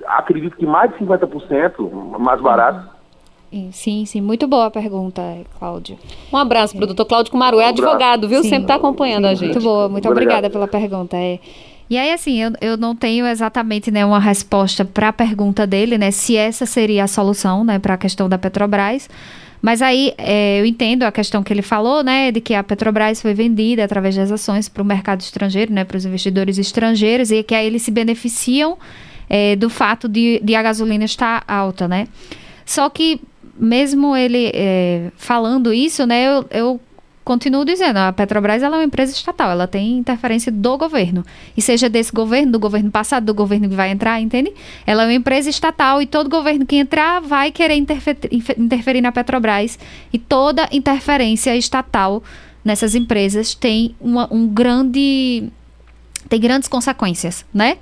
acredito 0.07 0.57
que 0.57 0.67
mais 0.67 0.93
de 0.93 0.99
50% 0.99 2.19
mais 2.19 2.41
barato. 2.41 2.96
Sim, 3.73 4.05
sim. 4.05 4.21
Muito 4.21 4.47
boa 4.47 4.67
a 4.67 4.71
pergunta, 4.71 5.23
Cláudio. 5.59 5.99
Um 6.33 6.37
abraço 6.37 6.75
para 6.75 6.85
o 6.85 6.87
doutor 6.87 7.05
Cláudio 7.07 7.31
Cumaru, 7.31 7.61
é 7.61 7.67
Um 7.67 7.69
advogado, 7.69 8.29
viu? 8.29 8.43
Sim. 8.43 8.51
Sempre 8.51 8.65
está 8.65 8.75
acompanhando 8.75 9.27
a 9.27 9.35
gente. 9.35 9.55
Muito 9.55 9.63
boa, 9.63 9.89
muito 9.89 10.09
Obrigado. 10.09 10.39
obrigada 10.39 10.51
pela 10.51 10.69
pergunta. 10.69 11.17
É. 11.17 11.39
E 11.89 11.97
aí, 11.97 12.13
assim, 12.13 12.43
eu, 12.43 12.53
eu 12.61 12.77
não 12.77 12.97
tenho 12.97 13.27
exatamente 13.27 13.91
né, 13.91 14.05
uma 14.05 14.19
resposta 14.19 14.85
para 14.85 15.09
a 15.09 15.13
pergunta 15.13 15.67
dele, 15.67 15.97
né? 15.97 16.11
Se 16.11 16.37
essa 16.37 16.67
seria 16.67 17.05
a 17.05 17.07
solução, 17.07 17.65
né, 17.65 17.79
para 17.79 17.95
a 17.95 17.97
questão 17.97 18.29
da 18.29 18.37
Petrobras. 18.37 19.09
Mas 19.63 19.81
aí 19.81 20.13
é, 20.19 20.61
eu 20.61 20.67
entendo 20.67 21.05
a 21.05 21.13
questão 21.13 21.43
que 21.43 21.53
ele 21.53 21.63
falou, 21.63 22.03
né, 22.03 22.31
de 22.31 22.41
que 22.41 22.55
a 22.55 22.63
Petrobras 22.63 23.23
foi 23.23 23.35
vendida 23.35 23.85
através 23.85 24.15
das 24.15 24.31
ações 24.31 24.69
para 24.69 24.83
o 24.83 24.87
mercado 24.87 25.21
estrangeiro, 25.21 25.73
né, 25.73 25.85
para 25.85 25.97
os 25.97 26.05
investidores 26.05 26.59
estrangeiros, 26.59 27.31
e 27.31 27.43
que 27.43 27.55
aí 27.55 27.67
eles 27.67 27.83
se 27.83 27.91
beneficiam 27.91 28.77
é, 29.29 29.57
do 29.57 29.71
fato 29.71 30.09
de, 30.09 30.41
de 30.43 30.55
a 30.55 30.63
gasolina 30.63 31.05
estar 31.05 31.43
alta, 31.49 31.89
né? 31.89 32.07
Só 32.65 32.89
que 32.91 33.21
mesmo 33.59 34.17
ele 34.17 34.51
é, 34.55 35.11
falando 35.17 35.73
isso, 35.73 36.07
né, 36.07 36.27
eu, 36.27 36.47
eu 36.51 36.81
continuo 37.27 37.65
dizendo, 37.65 37.97
a 37.97 38.13
Petrobras 38.13 38.63
ela 38.63 38.77
é 38.77 38.79
uma 38.79 38.85
empresa 38.85 39.13
estatal, 39.13 39.51
ela 39.51 39.67
tem 39.67 39.99
interferência 39.99 40.53
do 40.53 40.79
governo. 40.79 41.25
E 41.57 41.61
seja 41.61 41.89
desse 41.89 42.13
governo, 42.13 42.53
do 42.53 42.59
governo 42.61 42.89
passado, 42.89 43.27
do 43.27 43.35
governo 43.35 43.69
que 43.69 43.75
vai 43.75 43.91
entrar, 43.91 44.21
entende? 44.21 44.53
Ela 44.87 45.03
é 45.03 45.07
uma 45.07 45.13
empresa 45.13 45.51
estatal 45.51 46.01
e 46.01 46.07
todo 46.07 46.31
governo 46.31 46.65
que 46.65 46.77
entrar 46.77 47.21
vai 47.21 47.51
querer 47.51 47.75
interferir 47.75 49.01
na 49.01 49.11
Petrobras. 49.11 49.77
E 50.13 50.19
toda 50.21 50.69
interferência 50.71 51.57
estatal 51.57 52.23
nessas 52.65 52.95
empresas 52.95 53.57
tem 53.57 53.97
uma, 54.01 54.33
um 54.33 54.47
grande 54.47 55.51
tem 56.29 56.41
grandes 56.41 56.69
consequências, 56.69 57.45
né? 57.53 57.79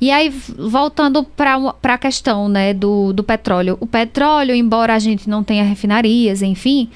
E 0.00 0.10
aí, 0.10 0.28
voltando 0.56 1.24
para 1.24 1.72
a 1.82 1.98
questão 1.98 2.48
né, 2.48 2.72
do, 2.72 3.12
do 3.12 3.24
petróleo. 3.24 3.76
O 3.80 3.86
petróleo, 3.86 4.54
embora 4.54 4.94
a 4.94 4.98
gente 4.98 5.28
não 5.28 5.42
tenha 5.42 5.64
refinarias, 5.64 6.40
enfim, 6.42 6.88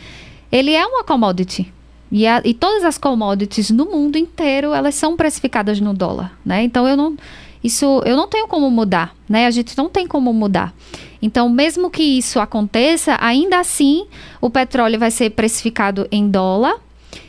ele 0.50 0.72
é 0.72 0.86
uma 0.86 1.02
commodity. 1.02 1.72
E, 2.10 2.26
a- 2.26 2.42
e 2.44 2.54
todas 2.54 2.84
as 2.84 2.98
commodities 2.98 3.70
no 3.70 3.86
mundo 3.86 4.16
inteiro, 4.16 4.72
elas 4.72 4.94
são 4.94 5.16
precificadas 5.16 5.80
no 5.80 5.92
dólar, 5.94 6.38
né? 6.44 6.62
Então, 6.62 6.86
eu 6.86 6.96
não... 6.96 7.16
Isso 7.64 8.02
eu 8.04 8.16
não 8.16 8.26
tenho 8.26 8.48
como 8.48 8.68
mudar, 8.70 9.14
né? 9.28 9.46
A 9.46 9.50
gente 9.52 9.78
não 9.78 9.88
tem 9.88 10.04
como 10.06 10.32
mudar. 10.32 10.74
Então, 11.22 11.48
mesmo 11.48 11.88
que 11.90 12.02
isso 12.02 12.40
aconteça, 12.40 13.16
ainda 13.20 13.60
assim, 13.60 14.04
o 14.40 14.50
petróleo 14.50 14.98
vai 14.98 15.12
ser 15.12 15.30
precificado 15.30 16.06
em 16.10 16.28
dólar, 16.28 16.74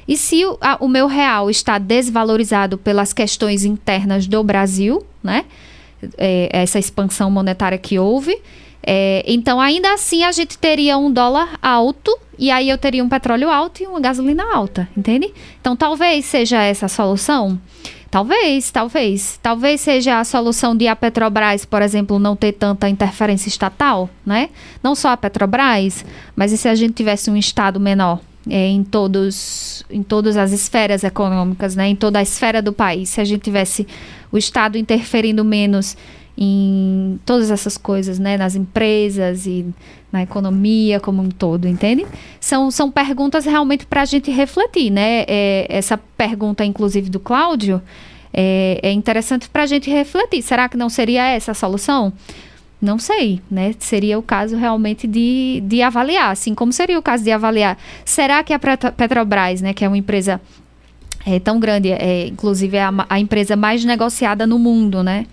e 0.08 0.16
se 0.18 0.46
o, 0.46 0.58
a- 0.62 0.78
o 0.80 0.88
meu 0.88 1.08
real 1.08 1.50
está 1.50 1.78
desvalorizado 1.78 2.78
pelas 2.78 3.14
questões 3.14 3.64
internas 3.66 4.28
do 4.28 4.44
Brasil, 4.44 5.04
né? 5.24 5.46
É, 6.18 6.50
essa 6.52 6.78
expansão 6.80 7.32
monetária 7.32 7.78
que 7.78 7.98
houve, 7.98 8.38
é, 8.86 9.24
então 9.26 9.60
ainda 9.62 9.94
assim 9.94 10.24
a 10.24 10.32
gente 10.34 10.58
teria 10.58 10.98
um 10.98 11.10
dólar 11.10 11.58
alto 11.62 12.12
e 12.38 12.52
aí 12.52 12.70
eu 12.70 12.78
teria 12.78 13.02
um 13.02 13.08
petróleo 13.08 13.50
alto 13.50 13.82
e 13.82 13.88
uma 13.88 14.02
gasolina 14.02 14.44
alta, 14.54 14.90
entende? 14.98 15.34
Então 15.62 15.76
talvez 15.78 16.26
seja 16.26 16.62
essa 16.62 16.88
a 16.88 16.90
solução. 16.90 17.58
Talvez, 18.12 18.70
talvez. 18.70 19.40
Talvez 19.42 19.82
seja 19.82 20.20
a 20.20 20.24
solução 20.24 20.76
de 20.76 20.88
a 20.88 20.96
Petrobras, 20.96 21.66
por 21.66 21.82
exemplo, 21.82 22.20
não 22.20 22.36
ter 22.36 22.52
tanta 22.52 22.88
interferência 22.88 23.48
estatal, 23.50 24.08
né? 24.24 24.50
Não 24.84 24.94
só 24.94 25.10
a 25.10 25.18
Petrobras, 25.18 26.06
mas 26.36 26.52
e 26.52 26.58
se 26.58 26.68
a 26.68 26.76
gente 26.76 26.94
tivesse 26.94 27.32
um 27.32 27.36
Estado 27.38 27.80
menor 27.80 28.20
é, 28.50 28.68
em, 28.68 28.84
todos, 28.84 29.86
em 29.90 30.04
todas 30.04 30.38
as 30.38 30.52
esferas 30.52 31.04
econômicas, 31.04 31.76
né? 31.76 31.88
Em 31.88 31.96
toda 31.96 32.20
a 32.20 32.22
esfera 32.22 32.62
do 32.62 32.74
país. 32.74 33.10
Se 33.10 33.22
a 33.22 33.24
gente 33.24 33.42
tivesse 33.42 33.88
o 34.32 34.38
Estado 34.38 34.78
interferindo 34.78 35.44
menos 35.44 35.96
em 36.38 37.20
todas 37.26 37.52
essas 37.52 37.78
coisas, 37.78 38.20
né? 38.20 38.38
Nas 38.38 38.56
empresas 38.56 39.46
e 39.46 39.66
na 40.12 40.24
economia 40.24 41.00
como 41.00 41.22
um 41.22 41.30
todo, 41.30 41.68
entende? 41.68 42.06
São, 42.40 42.70
são 42.70 42.92
perguntas 42.92 43.46
realmente 43.46 43.86
para 43.86 44.02
a 44.02 44.06
gente 44.06 44.30
refletir, 44.30 44.92
né? 44.92 45.26
É, 45.28 45.66
essa 45.70 45.98
pergunta, 45.98 46.64
inclusive, 46.64 47.10
do 47.10 47.20
Cláudio, 47.20 47.82
é, 48.34 48.80
é 48.84 48.92
interessante 48.92 49.50
para 49.50 49.64
a 49.64 49.66
gente 49.66 49.90
refletir. 49.90 50.42
Será 50.42 50.68
que 50.68 50.76
não 50.76 50.90
seria 50.90 51.28
essa 51.28 51.52
a 51.52 51.56
solução? 51.56 52.14
Não 52.84 53.00
sei, 53.00 53.40
né? 53.50 53.74
Seria 53.80 54.20
o 54.20 54.22
caso 54.22 54.58
realmente 54.58 55.08
de, 55.08 55.64
de 55.66 55.82
avaliar, 55.82 56.32
assim 56.32 56.54
como 56.54 56.74
seria 56.74 57.00
o 57.00 57.02
caso 57.02 57.24
de 57.24 57.32
avaliar. 57.32 57.78
Será 58.04 58.44
que 58.44 58.52
a 58.52 58.60
Petro- 58.60 58.92
Petrobras, 58.92 59.62
né, 59.62 59.74
que 59.74 59.86
é 59.86 59.88
uma 59.88 59.98
empresa 59.98 60.42
é, 61.26 61.40
tão 61.40 61.62
grande, 61.62 61.94
é, 61.94 62.28
inclusive 62.28 62.76
é 62.76 62.84
a, 62.84 62.94
a 63.10 63.22
empresa 63.22 63.56
mais 63.56 63.86
negociada 63.86 64.46
no 64.46 64.60
mundo, 64.60 65.02
né? 65.02 65.26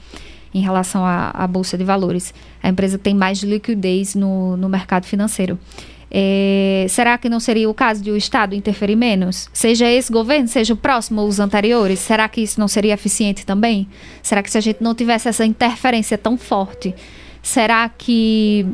Em 0.54 0.60
relação 0.60 1.04
à, 1.04 1.44
Bolsa 1.48 1.76
de 1.76 1.82
Valores. 1.82 2.32
A 2.62 2.68
empresa 2.68 2.96
tem 2.96 3.14
mais 3.14 3.42
liquidez 3.42 4.14
no, 4.14 4.56
no 4.56 4.68
mercado 4.68 5.04
financeiro. 5.04 5.58
É, 6.08 6.86
será 6.88 7.18
que 7.18 7.28
não 7.28 7.40
seria 7.40 7.68
o 7.68 7.74
caso 7.74 8.00
de 8.00 8.12
o 8.12 8.16
Estado 8.16 8.54
interferir 8.54 8.94
menos? 8.94 9.48
Seja 9.52 9.90
esse 9.90 10.12
governo, 10.12 10.46
seja 10.46 10.72
o 10.72 10.76
próximo 10.76 11.20
ou 11.22 11.26
os 11.28 11.40
anteriores, 11.40 11.98
será 11.98 12.28
que 12.28 12.40
isso 12.40 12.60
não 12.60 12.68
seria 12.68 12.94
eficiente 12.94 13.44
também? 13.44 13.88
Será 14.22 14.40
que 14.40 14.50
se 14.50 14.58
a 14.58 14.60
gente 14.60 14.80
não 14.80 14.94
tivesse 14.94 15.28
essa 15.28 15.44
interferência 15.44 16.16
tão 16.16 16.36
forte, 16.36 16.94
será 17.42 17.88
que 17.88 18.66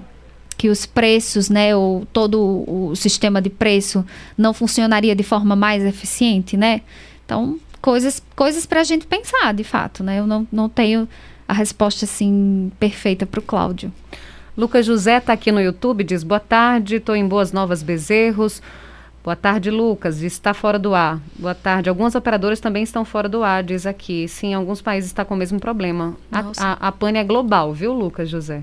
que 0.56 0.70
os 0.70 0.86
preços, 0.86 1.50
né, 1.50 1.76
ou 1.76 2.06
todo 2.14 2.64
o 2.66 2.96
sistema 2.96 3.42
de 3.42 3.50
preço 3.50 4.02
não 4.38 4.54
funcionaria 4.54 5.14
de 5.14 5.22
forma 5.22 5.54
mais 5.54 5.84
eficiente, 5.84 6.56
né? 6.56 6.80
Então, 7.26 7.60
coisas, 7.82 8.22
coisas 8.34 8.64
para 8.64 8.80
a 8.80 8.84
gente 8.84 9.06
pensar, 9.06 9.52
de 9.52 9.62
fato, 9.62 10.02
né? 10.02 10.18
Eu 10.18 10.26
não, 10.26 10.48
não 10.50 10.68
tenho 10.68 11.06
a 11.46 11.52
resposta, 11.52 12.04
assim, 12.04 12.72
perfeita 12.80 13.26
para 13.26 13.38
o 13.38 13.42
Cláudio. 13.42 13.92
Lucas 14.56 14.86
José 14.86 15.18
está 15.18 15.34
aqui 15.34 15.52
no 15.52 15.60
YouTube, 15.60 16.02
diz, 16.02 16.22
boa 16.22 16.40
tarde, 16.40 16.96
estou 16.96 17.14
em 17.14 17.28
Boas 17.28 17.52
Novas 17.52 17.82
Bezerros. 17.82 18.62
Boa 19.26 19.34
tarde, 19.34 19.72
Lucas. 19.72 20.22
Está 20.22 20.54
fora 20.54 20.78
do 20.78 20.94
ar. 20.94 21.20
Boa 21.36 21.52
tarde. 21.52 21.88
Algumas 21.88 22.14
operadoras 22.14 22.60
também 22.60 22.84
estão 22.84 23.04
fora 23.04 23.28
do 23.28 23.42
ar, 23.42 23.64
diz 23.64 23.84
aqui. 23.84 24.28
Sim, 24.28 24.54
alguns 24.54 24.80
países 24.80 25.10
está 25.10 25.24
com 25.24 25.34
o 25.34 25.36
mesmo 25.36 25.58
problema. 25.58 26.14
A, 26.30 26.44
a, 26.56 26.72
a 26.88 26.92
pane 26.92 27.18
é 27.18 27.24
global, 27.24 27.72
viu, 27.72 27.92
Lucas 27.92 28.28
José? 28.28 28.62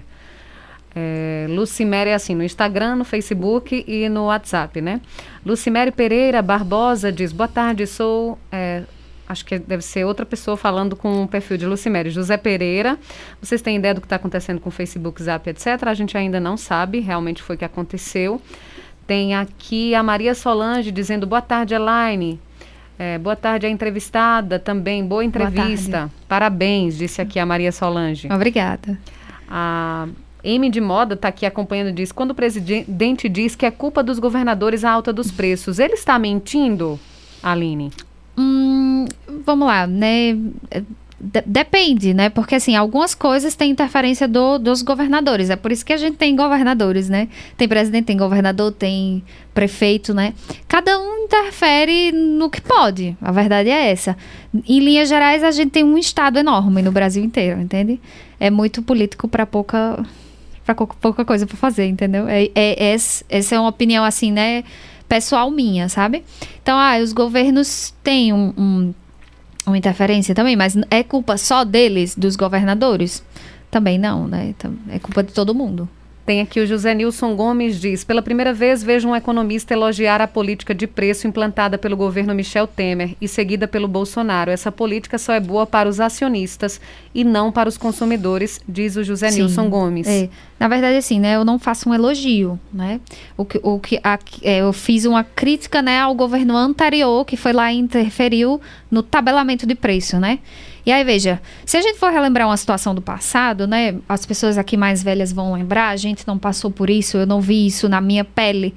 É, 0.96 1.48
Lucimere 1.50 2.12
é 2.12 2.14
assim, 2.14 2.34
no 2.34 2.46
Instagram, 2.46 2.96
no 2.96 3.04
Facebook 3.04 3.84
e 3.86 4.08
no 4.08 4.28
WhatsApp, 4.28 4.80
né? 4.80 5.02
Lucimere 5.46 5.92
Pereira 5.92 6.42
Barbosa 6.42 7.12
diz, 7.12 7.34
boa 7.34 7.50
tarde, 7.50 7.86
sou... 7.86 8.40
É, 8.50 8.84
acho 9.28 9.44
que 9.44 9.60
deve 9.60 9.84
ser 9.84 10.06
outra 10.06 10.26
pessoa 10.26 10.56
falando 10.56 10.96
com 10.96 11.24
o 11.24 11.28
perfil 11.28 11.58
de 11.58 11.66
Lucimere. 11.66 12.10
José 12.10 12.38
Pereira, 12.38 12.98
vocês 13.42 13.62
têm 13.62 13.76
ideia 13.76 13.94
do 13.94 14.00
que 14.00 14.06
está 14.06 14.16
acontecendo 14.16 14.62
com 14.62 14.70
o 14.70 14.72
Facebook, 14.72 15.22
Zap, 15.22 15.46
etc? 15.50 15.68
A 15.88 15.94
gente 15.94 16.18
ainda 16.18 16.40
não 16.40 16.56
sabe, 16.56 17.02
realmente 17.02 17.42
foi 17.42 17.58
o 17.58 17.60
que 17.60 17.66
aconteceu. 17.66 18.42
Tem 19.06 19.36
aqui 19.36 19.94
a 19.94 20.02
Maria 20.02 20.34
Solange 20.34 20.92
dizendo, 20.92 21.28
boa 21.28 21.42
tarde, 21.42 21.74
Elaine. 21.74 22.40
É, 22.98 23.18
boa 23.18 23.36
tarde, 23.36 23.66
a 23.66 23.70
entrevistada 23.70 24.60
também, 24.60 25.06
boa 25.06 25.26
entrevista. 25.26 26.10
Parabéns, 26.28 26.98
disse 26.98 27.22
aqui 27.22 27.40
a 27.40 27.46
Maria 27.46 27.72
Solange. 27.72 28.32
Obrigada. 28.32 28.98
A 29.50 30.08
M 30.44 30.70
de 30.70 30.82
Moda 30.82 31.16
está 31.16 31.28
aqui 31.30 31.46
acompanhando 31.46 31.92
diz: 31.92 32.12
quando 32.12 32.32
o 32.32 32.36
presidente 32.36 33.28
diz 33.28 33.56
que 33.56 33.66
é 33.66 33.72
culpa 33.72 34.04
dos 34.04 34.20
governadores 34.20 34.84
a 34.84 34.92
alta 34.92 35.12
dos 35.12 35.32
preços, 35.32 35.80
ele 35.80 35.94
está 35.94 36.20
mentindo, 36.20 37.00
Aline? 37.42 37.92
Hum, 38.38 39.06
vamos 39.46 39.68
lá, 39.68 39.88
né? 39.88 40.38
Depende, 41.46 42.14
né? 42.14 42.30
Porque 42.30 42.56
assim, 42.56 42.76
algumas 42.76 43.16
coisas 43.16 43.56
têm 43.56 43.72
interferência 43.72 44.28
do, 44.28 44.58
dos 44.58 44.82
governadores. 44.82 45.50
É 45.50 45.56
por 45.56 45.72
isso 45.72 45.86
que 45.86 45.94
a 45.94 45.98
gente 45.98 46.18
tem 46.18 46.36
governadores, 46.36 47.08
né? 47.10 47.30
Tem 47.58 47.68
presidente, 47.68 48.06
tem 48.06 48.18
governador, 48.18 48.72
tem 48.72 49.24
prefeito, 49.54 50.14
né? 50.14 50.34
Cada 50.68 51.00
um 51.00 51.24
interfere 51.24 52.12
no 52.12 52.50
que 52.50 52.62
pode. 52.62 53.16
A 53.22 53.32
verdade 53.32 53.70
é 53.70 53.92
essa. 53.92 54.18
Em 54.68 54.80
linhas 54.80 55.08
gerais, 55.08 55.44
a 55.44 55.52
gente 55.52 55.72
tem 55.72 55.84
um 55.84 55.98
estado 55.98 56.38
enorme 56.38 56.82
no 56.82 56.92
Brasil 56.92 57.24
inteiro, 57.24 57.62
entende? 57.62 58.02
É 58.40 58.50
muito 58.50 58.82
político 58.82 59.28
para 59.28 59.46
pouca 59.46 60.04
para 60.66 60.76
pouca 60.76 61.26
coisa 61.26 61.46
para 61.46 61.58
fazer, 61.58 61.88
entendeu? 61.88 62.28
É, 62.28 62.46
é, 62.56 62.92
é, 62.92 62.94
essa 62.94 63.56
é 63.56 63.60
uma 63.60 63.68
opinião 63.68 64.04
assim, 64.04 64.32
né, 64.32 64.64
pessoal 65.10 65.52
minha, 65.52 65.90
sabe? 65.90 66.24
Então, 66.62 66.78
ah, 66.78 66.98
os 67.00 67.12
governos 67.12 67.94
têm 68.02 68.32
um, 68.32 68.54
um, 68.58 68.94
uma 69.66 69.78
interferência 69.78 70.36
também, 70.36 70.56
mas 70.56 70.76
é 70.90 71.04
culpa 71.04 71.38
só 71.38 71.64
deles, 71.64 72.16
dos 72.16 72.36
governadores? 72.36 73.24
Também 73.72 73.98
não, 73.98 74.28
né? 74.28 74.54
É 74.90 75.00
culpa 75.00 75.24
de 75.24 75.34
todo 75.34 75.56
mundo. 75.56 75.90
Tem 76.26 76.40
aqui 76.40 76.62
o 76.62 76.66
José 76.66 76.94
Nilson 76.94 77.36
Gomes 77.36 77.82
diz: 77.82 78.04
pela 78.04 78.22
primeira 78.22 78.54
vez 78.54 78.82
vejo 78.82 79.10
um 79.10 79.16
economista 79.16 79.74
elogiar 79.74 80.22
a 80.22 80.28
política 80.28 80.74
de 80.74 80.88
preço 80.88 81.28
implantada 81.28 81.78
pelo 81.78 81.98
governo 81.98 82.34
Michel 82.34 82.66
Temer 82.66 83.16
e 83.20 83.28
seguida 83.28 83.68
pelo 83.68 83.90
Bolsonaro. 83.90 84.50
Essa 84.50 84.72
política 84.72 85.18
só 85.18 85.34
é 85.34 85.40
boa 85.40 85.66
para 85.66 85.90
os 85.90 86.00
acionistas 86.00 86.80
e 87.14 87.26
não 87.26 87.52
para 87.52 87.68
os 87.68 87.78
consumidores, 87.78 88.62
diz 88.68 88.96
o 88.96 89.04
José 89.04 89.32
Sim, 89.32 89.42
Nilson 89.42 89.70
Gomes. 89.70 90.08
É. 90.08 90.30
Na 90.58 90.70
verdade, 90.70 90.96
assim, 90.96 91.20
né? 91.20 91.36
Eu 91.36 91.44
não 91.44 91.60
faço 91.60 91.90
um 91.90 91.94
elogio, 91.94 92.58
né? 92.72 93.02
O 93.36 93.44
que, 93.44 93.60
o 93.62 93.78
que 93.80 94.00
a, 94.02 94.18
é, 94.42 94.60
eu 94.60 94.72
fiz 94.72 95.04
uma 95.04 95.26
crítica, 95.26 95.82
né, 95.82 96.00
ao 96.00 96.16
governo 96.16 96.56
anterior 96.56 97.26
que 97.26 97.36
foi 97.36 97.52
lá 97.52 97.72
e 97.74 97.78
interferiu 97.78 98.62
no 98.90 99.04
tabelamento 99.04 99.68
de 99.68 99.76
preço, 99.76 100.18
né? 100.20 100.40
E 100.86 100.92
aí, 100.92 101.04
veja, 101.04 101.42
se 101.66 101.78
a 101.78 101.82
gente 101.82 101.98
for 101.98 102.12
relembrar 102.12 102.48
uma 102.48 102.58
situação 102.58 102.94
do 102.94 103.02
passado, 103.02 103.66
né? 103.66 103.96
As 104.08 104.26
pessoas 104.26 104.58
aqui 104.58 104.76
mais 104.76 105.02
velhas 105.02 105.32
vão 105.32 105.54
lembrar, 105.54 105.90
a 105.90 105.96
gente 105.96 106.28
não 106.28 106.38
passou 106.38 106.70
por 106.70 106.90
isso, 106.90 107.18
eu 107.18 107.26
não 107.26 107.40
vi 107.40 107.66
isso 107.66 107.88
na 107.88 108.02
minha 108.02 108.26
pele. 108.26 108.76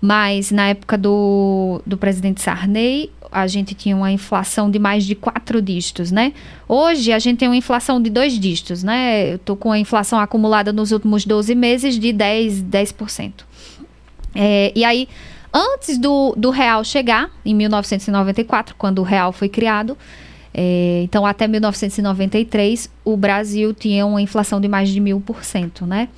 Mas 0.00 0.50
na 0.50 0.68
época 0.68 0.98
do, 0.98 1.80
do 1.86 1.96
presidente 1.96 2.42
Sarney, 2.42 3.10
a 3.32 3.46
gente 3.46 3.74
tinha 3.74 3.96
uma 3.96 4.12
inflação 4.12 4.70
de 4.70 4.78
mais 4.78 5.04
de 5.04 5.14
quatro 5.14 5.62
dígitos, 5.62 6.12
né? 6.12 6.32
Hoje 6.68 7.12
a 7.12 7.18
gente 7.18 7.38
tem 7.38 7.48
uma 7.48 7.56
inflação 7.56 8.00
de 8.02 8.10
dois 8.10 8.38
dígitos, 8.38 8.82
né? 8.82 9.32
Eu 9.32 9.38
tô 9.38 9.56
com 9.56 9.72
a 9.72 9.78
inflação 9.78 10.18
acumulada 10.20 10.72
nos 10.72 10.92
últimos 10.92 11.24
12 11.24 11.54
meses 11.54 11.98
de 11.98 12.08
10%. 12.08 12.64
10%. 12.68 13.32
É, 14.34 14.72
e 14.74 14.84
aí, 14.84 15.08
antes 15.52 15.96
do, 15.98 16.34
do 16.36 16.50
real 16.50 16.84
chegar, 16.84 17.30
em 17.44 17.54
1994, 17.54 18.74
quando 18.76 18.98
o 18.98 19.02
real 19.02 19.32
foi 19.32 19.48
criado, 19.48 19.96
é, 20.54 21.00
então, 21.02 21.26
até 21.26 21.48
1993, 21.48 22.88
o 23.04 23.16
Brasil 23.16 23.74
tinha 23.74 24.06
uma 24.06 24.22
inflação 24.22 24.60
de 24.60 24.68
mais 24.68 24.88
de 24.88 25.00
mil 25.00 25.20
por 25.20 25.44
cento, 25.44 25.84
né? 25.84 26.08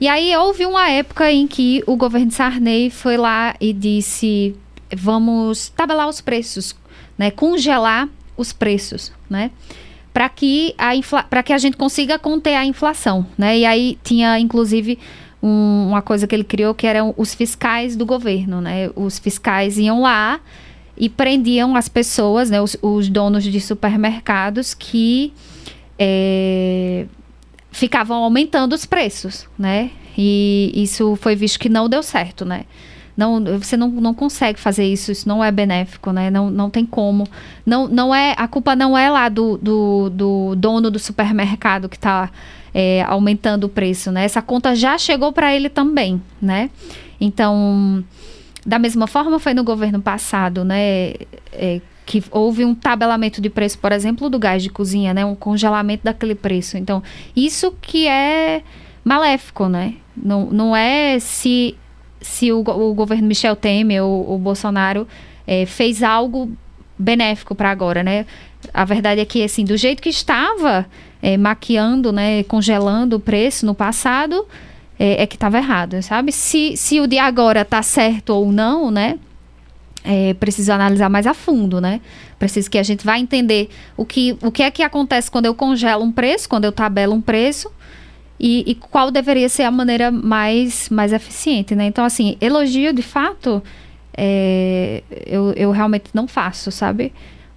E 0.00 0.06
aí 0.06 0.34
houve 0.36 0.64
uma 0.64 0.88
época 0.88 1.32
em 1.32 1.48
que 1.48 1.82
o 1.86 1.96
governo 1.96 2.30
Sarney 2.30 2.90
foi 2.90 3.16
lá 3.16 3.56
e 3.60 3.72
disse: 3.72 4.54
vamos 4.94 5.68
tabelar 5.70 6.08
os 6.08 6.20
preços, 6.20 6.76
né? 7.18 7.32
Congelar 7.32 8.08
os 8.36 8.52
preços, 8.52 9.12
né? 9.28 9.50
Para 10.12 10.28
que, 10.28 10.74
a 10.78 10.92
para 11.28 11.42
que 11.42 11.52
a 11.52 11.58
gente 11.58 11.76
consiga 11.76 12.18
conter 12.18 12.54
a 12.54 12.64
inflação, 12.64 13.26
né? 13.36 13.58
E 13.58 13.66
aí 13.66 13.98
tinha, 14.04 14.38
inclusive, 14.38 14.98
um, 15.42 15.88
uma 15.88 16.02
coisa 16.02 16.26
que 16.26 16.34
ele 16.34 16.44
criou 16.44 16.72
que 16.72 16.86
eram 16.86 17.12
os 17.16 17.34
fiscais 17.34 17.96
do 17.96 18.06
governo, 18.06 18.60
né? 18.60 18.90
Os 18.94 19.18
fiscais 19.18 19.76
iam 19.76 20.02
lá 20.02 20.40
e 20.96 21.08
prendiam 21.08 21.76
as 21.76 21.88
pessoas, 21.88 22.50
né, 22.50 22.60
os, 22.60 22.76
os 22.80 23.08
donos 23.08 23.44
de 23.44 23.60
supermercados 23.60 24.74
que 24.74 25.32
é, 25.98 27.06
ficavam 27.70 28.22
aumentando 28.22 28.74
os 28.74 28.86
preços, 28.86 29.46
né? 29.58 29.90
E 30.16 30.72
isso 30.74 31.14
foi 31.16 31.36
visto 31.36 31.58
que 31.58 31.68
não 31.68 31.88
deu 31.88 32.02
certo, 32.02 32.44
né? 32.44 32.64
Não, 33.16 33.42
você 33.58 33.76
não, 33.76 33.88
não 33.88 34.12
consegue 34.12 34.60
fazer 34.60 34.84
isso, 34.84 35.10
isso 35.10 35.26
não 35.26 35.42
é 35.42 35.50
benéfico, 35.50 36.10
né? 36.12 36.30
Não, 36.30 36.50
não 36.50 36.68
tem 36.68 36.84
como. 36.84 37.26
Não, 37.64 37.88
não 37.88 38.14
é, 38.14 38.34
a 38.36 38.46
culpa 38.46 38.76
não 38.76 38.96
é 38.96 39.10
lá 39.10 39.28
do, 39.28 39.56
do, 39.56 40.10
do 40.10 40.54
dono 40.56 40.90
do 40.90 40.98
supermercado 40.98 41.88
que 41.88 41.96
está 41.96 42.30
é, 42.74 43.02
aumentando 43.04 43.64
o 43.64 43.68
preço, 43.70 44.10
né? 44.10 44.24
Essa 44.24 44.42
conta 44.42 44.74
já 44.74 44.98
chegou 44.98 45.32
para 45.32 45.54
ele 45.54 45.70
também, 45.70 46.20
né? 46.40 46.68
Então, 47.18 48.04
da 48.66 48.80
mesma 48.80 49.06
forma 49.06 49.38
foi 49.38 49.54
no 49.54 49.62
governo 49.62 50.02
passado, 50.02 50.64
né? 50.64 51.14
É, 51.52 51.80
que 52.04 52.22
houve 52.30 52.64
um 52.64 52.74
tabelamento 52.74 53.40
de 53.40 53.48
preço, 53.48 53.78
por 53.78 53.92
exemplo, 53.92 54.28
do 54.28 54.38
gás 54.38 54.62
de 54.62 54.68
cozinha, 54.70 55.14
né? 55.14 55.24
Um 55.24 55.36
congelamento 55.36 56.04
daquele 56.04 56.34
preço. 56.34 56.76
Então, 56.76 57.02
isso 57.34 57.72
que 57.80 58.08
é 58.08 58.62
maléfico, 59.04 59.68
né? 59.68 59.94
Não, 60.16 60.46
não 60.46 60.76
é 60.76 61.18
se, 61.20 61.76
se 62.20 62.50
o, 62.50 62.58
o 62.58 62.94
governo 62.94 63.26
Michel 63.26 63.54
Temer 63.54 64.02
ou 64.02 64.34
o 64.34 64.38
Bolsonaro 64.38 65.06
é, 65.46 65.64
fez 65.64 66.02
algo 66.02 66.50
benéfico 66.98 67.54
para 67.54 67.70
agora, 67.70 68.02
né? 68.02 68.26
A 68.74 68.84
verdade 68.84 69.20
é 69.20 69.24
que, 69.24 69.44
assim, 69.44 69.64
do 69.64 69.76
jeito 69.76 70.02
que 70.02 70.08
estava 70.08 70.86
é, 71.22 71.36
maquiando, 71.36 72.12
né, 72.12 72.42
congelando 72.44 73.16
o 73.16 73.20
preço 73.20 73.64
no 73.64 73.74
passado, 73.74 74.46
é, 74.98 75.22
é 75.22 75.26
que 75.26 75.36
estava 75.36 75.58
errado, 75.58 76.00
sabe? 76.02 76.32
Se, 76.32 76.76
se 76.76 77.00
o 77.00 77.06
de 77.06 77.18
agora 77.18 77.62
está 77.62 77.82
certo 77.82 78.30
ou 78.30 78.50
não, 78.50 78.90
né? 78.90 79.18
É, 80.04 80.34
preciso 80.34 80.72
analisar 80.72 81.08
mais 81.08 81.26
a 81.26 81.34
fundo, 81.34 81.80
né? 81.80 82.00
Preciso 82.38 82.70
que 82.70 82.78
a 82.78 82.82
gente 82.82 83.04
vá 83.04 83.18
entender 83.18 83.68
o 83.96 84.04
que, 84.04 84.36
o 84.40 84.52
que 84.52 84.62
é 84.62 84.70
que 84.70 84.82
acontece 84.82 85.30
quando 85.30 85.46
eu 85.46 85.54
congelo 85.54 86.04
um 86.04 86.12
preço, 86.12 86.48
quando 86.48 86.64
eu 86.64 86.72
tabelo 86.72 87.12
um 87.12 87.20
preço, 87.20 87.70
e, 88.38 88.62
e 88.70 88.74
qual 88.74 89.10
deveria 89.10 89.48
ser 89.48 89.64
a 89.64 89.70
maneira 89.70 90.10
mais, 90.10 90.88
mais 90.90 91.12
eficiente, 91.12 91.74
né? 91.74 91.86
Então, 91.86 92.04
assim, 92.04 92.36
elogio, 92.40 92.92
de 92.92 93.02
fato, 93.02 93.62
é, 94.16 95.02
eu, 95.26 95.52
eu 95.52 95.70
realmente 95.70 96.10
não 96.14 96.28
faço, 96.28 96.70
sabe? 96.70 97.12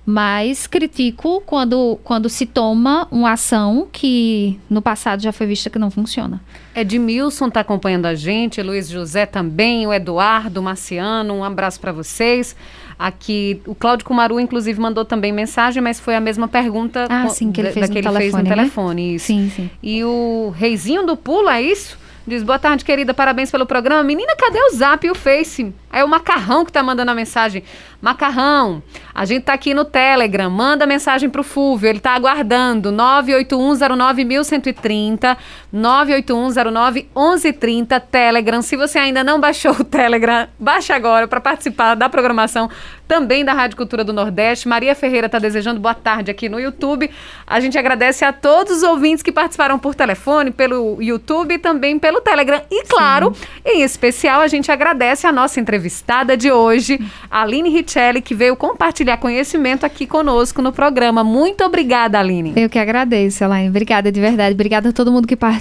Mas 0.06 0.66
critico 0.66 1.42
quando, 1.46 2.00
quando 2.04 2.30
se 2.30 2.46
toma 2.46 3.08
uma 3.12 3.34
ação 3.34 3.88
que 3.92 4.60
no 4.70 4.82
passado 4.82 5.22
já 5.22 5.32
foi 5.32 5.46
vista 5.46 5.70
que 5.70 5.78
não 5.78 5.92
funciona. 5.92 6.42
Edmilson 6.76 7.48
está 7.48 7.60
acompanhando 7.60 8.06
a 8.06 8.16
gente, 8.16 8.62
Luiz 8.62 8.90
José 8.90 9.26
também, 9.26 9.86
o 9.86 9.94
Eduardo, 9.94 10.62
o 10.62 10.64
Marciano, 10.64 11.36
um 11.36 11.44
abraço 11.44 11.80
para 11.80 11.92
vocês. 11.92 12.56
Aqui, 12.98 13.62
o 13.66 13.74
Cláudio 13.74 14.06
Cumaru, 14.06 14.40
inclusive, 14.40 14.80
mandou 14.80 15.06
também 15.06 15.32
mensagem, 15.32 15.82
mas 15.82 16.00
foi 16.00 16.16
a 16.16 16.20
mesma 16.20 16.48
pergunta 16.48 17.08
ah, 17.10 17.30
sim, 17.30 17.52
que 17.52 17.62
ele 17.62 17.72
fez, 17.72 17.88
no, 17.88 17.94
que 17.94 18.00
ele 18.00 18.08
telefone, 18.08 18.32
fez 18.32 18.34
no 18.34 18.50
né? 18.50 18.56
telefone. 18.56 19.16
Isso. 19.16 19.28
Sim, 19.28 19.52
sim. 19.56 19.70
E 19.82 20.04
o 20.04 20.54
Reizinho 20.56 21.06
do 21.06 21.16
Pulo, 21.16 21.50
é 21.50 21.62
isso? 21.62 21.98
Diz, 22.30 22.44
boa 22.44 22.60
tarde, 22.60 22.86
querida, 22.86 23.12
parabéns 23.12 23.50
pelo 23.50 23.66
programa. 23.66 24.04
Menina, 24.04 24.36
cadê 24.38 24.60
o 24.60 24.76
Zap 24.76 25.04
e 25.04 25.10
o 25.10 25.16
Face? 25.16 25.74
É 25.92 26.04
o 26.04 26.08
Macarrão 26.08 26.64
que 26.64 26.72
tá 26.72 26.84
mandando 26.84 27.10
a 27.10 27.16
mensagem. 27.16 27.64
Macarrão, 28.00 28.84
a 29.16 29.26
gente 29.26 29.46
tá 29.46 29.54
aqui 29.54 29.74
no 29.74 29.84
Telegram, 29.84 30.48
manda 30.48 30.86
mensagem 30.86 31.28
pro 31.28 31.42
Fúvio, 31.42 31.90
ele 31.90 32.00
tá 32.00 32.12
aguardando. 32.12 32.92
981091130, 32.92 35.36
981091130, 35.74 38.00
Telegram. 38.12 38.62
Se 38.62 38.76
você 38.76 39.00
ainda 39.00 39.24
não 39.24 39.40
baixou 39.40 39.72
o 39.72 39.84
Telegram, 39.84 40.48
baixe 40.60 40.94
agora 40.94 41.28
para 41.28 41.40
participar 41.40 41.96
da 41.96 42.10
programação 42.10 42.70
também 43.10 43.44
da 43.44 43.54
Rádio 43.54 43.76
Cultura 43.76 44.04
do 44.04 44.14
Nordeste. 44.14 44.68
Maria 44.68 44.94
Ferreira 44.94 45.28
tá 45.28 45.40
desejando 45.40 45.80
boa 45.80 45.96
tarde 45.96 46.30
aqui 46.30 46.48
no 46.48 46.60
YouTube. 46.60 47.10
A 47.46 47.60
gente 47.60 47.76
agradece 47.76 48.24
a 48.24 48.32
todos 48.32 48.78
os 48.78 48.84
ouvintes 48.84 49.24
que 49.24 49.32
participaram 49.32 49.80
por 49.80 49.96
telefone, 49.96 50.52
pelo 50.52 51.02
YouTube 51.02 51.56
e 51.56 51.58
também 51.58 51.98
pelo 51.98 52.22
Telegram. 52.22 52.62
E 52.70 52.86
claro, 52.86 53.34
Sim. 53.34 53.42
em 53.66 53.82
especial, 53.82 54.42
a 54.42 54.48
gente 54.48 54.72
agradece 54.72 55.26
a 55.26 55.32
nossa 55.32 55.60
entrevistada 55.60 56.38
de 56.38 56.52
hoje, 56.52 57.00
Aline 57.32 57.72
Richelli, 57.72 58.22
que 58.22 58.36
veio 58.36 58.56
compartilhar 58.56 59.18
conhecimento 59.18 59.88
aqui 59.88 60.06
conosco 60.06 60.62
no 60.62 60.72
programa. 60.72 61.24
Muito 61.24 61.64
obrigada, 61.64 62.20
Aline. 62.20 62.54
Eu 62.56 62.70
que 62.70 62.78
agradeço, 62.78 63.44
Elaine. 63.44 63.70
Obrigada 63.70 64.12
de 64.12 64.22
verdade. 64.22 64.54
Obrigada 64.54 64.90
a 64.90 64.94
todo 64.94 65.12
mundo 65.12 65.28
que 65.28 65.36
participou, 65.36 65.59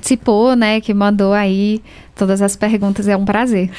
né, 0.56 0.80
que 0.80 0.92
mandou 0.94 1.32
aí 1.32 1.82
todas 2.18 2.42
as 2.42 2.56
perguntas, 2.56 3.06
é 3.08 3.16
um 3.16 3.24
prazer. 3.24 3.70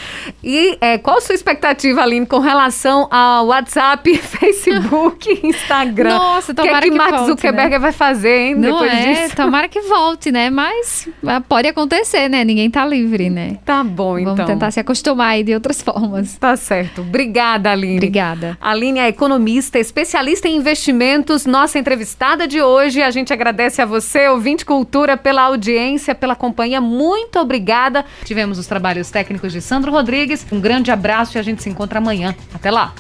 E 0.44 0.78
é, 0.80 0.98
qual 0.98 1.18
a 1.18 1.22
sua 1.22 1.36
expectativa, 1.36 2.02
Aline, 2.02 2.26
com 2.26 2.40
relação 2.40 3.08
ao 3.12 3.48
WhatsApp, 3.48 4.16
Facebook, 4.18 5.42
Instagram? 5.44 6.18
Nossa, 6.18 6.54
tomara 6.54 6.80
que, 6.80 6.88
é 6.88 6.90
que, 6.90 6.92
que 6.92 6.98
Mark 6.98 7.12
volte, 7.12 7.28
Zuckerberg 7.28 7.72
né? 7.72 7.80
vai 7.80 7.92
fazer, 7.92 8.38
hein, 8.38 8.56
Não 8.56 8.62
depois 8.62 8.94
é, 8.94 9.14
disso? 9.14 9.36
tomara 9.36 9.68
que 9.68 9.82
volte, 9.82 10.32
né? 10.32 10.50
Mas 10.50 11.08
pode 11.48 11.68
acontecer, 11.68 12.30
né? 12.30 12.44
Ninguém 12.44 12.70
tá 12.72 12.86
livre, 12.86 13.30
né? 13.30 13.58
Tá 13.66 13.84
bom, 13.84 14.18
então. 14.18 14.36
Vamos 14.36 14.52
tentar 14.52 14.72
se 14.72 14.80
acostumar 14.80 15.32
aí 15.32 15.44
de 15.44 15.54
outras 15.54 15.82
formas. 15.82 16.38
Tá 16.38 16.56
certo. 16.56 17.02
Obrigada, 17.02 17.72
Aline. 17.72 17.98
Obrigada. 17.98 18.58
Aline 18.62 19.00
é 19.00 19.08
economista, 19.10 19.78
especialista 19.78 20.48
em 20.48 20.56
investimentos, 20.56 21.46
nossa 21.46 21.78
entrevistada 21.78 22.48
de 22.48 22.62
hoje. 22.62 23.02
A 23.02 23.12
gente 23.12 23.34
agradece 23.34 23.82
a 23.82 23.86
você, 23.86 24.28
ouvinte 24.30 24.66
Cultura, 24.66 25.18
pela 25.18 25.42
audiência, 25.44 26.16
pela 26.16 26.36
companhia. 26.36 26.80
Muito 26.80 27.40
obrigada. 27.40 28.06
Tivemos 28.30 28.60
os 28.60 28.68
trabalhos 28.68 29.10
técnicos 29.10 29.52
de 29.52 29.60
Sandro 29.60 29.92
Rodrigues. 29.92 30.46
Um 30.52 30.62
grande 30.62 30.92
abraço 30.92 31.36
e 31.36 31.40
a 31.40 31.42
gente 31.42 31.64
se 31.64 31.70
encontra 31.72 31.98
amanhã. 31.98 32.36
Até 32.54 32.70
lá. 32.70 32.94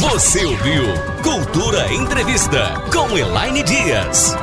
Você 0.00 0.44
ouviu 0.44 0.82
Cultura 1.22 1.94
Entrevista 1.94 2.82
com 2.92 3.16
Elaine 3.16 3.62
Dias. 3.62 4.36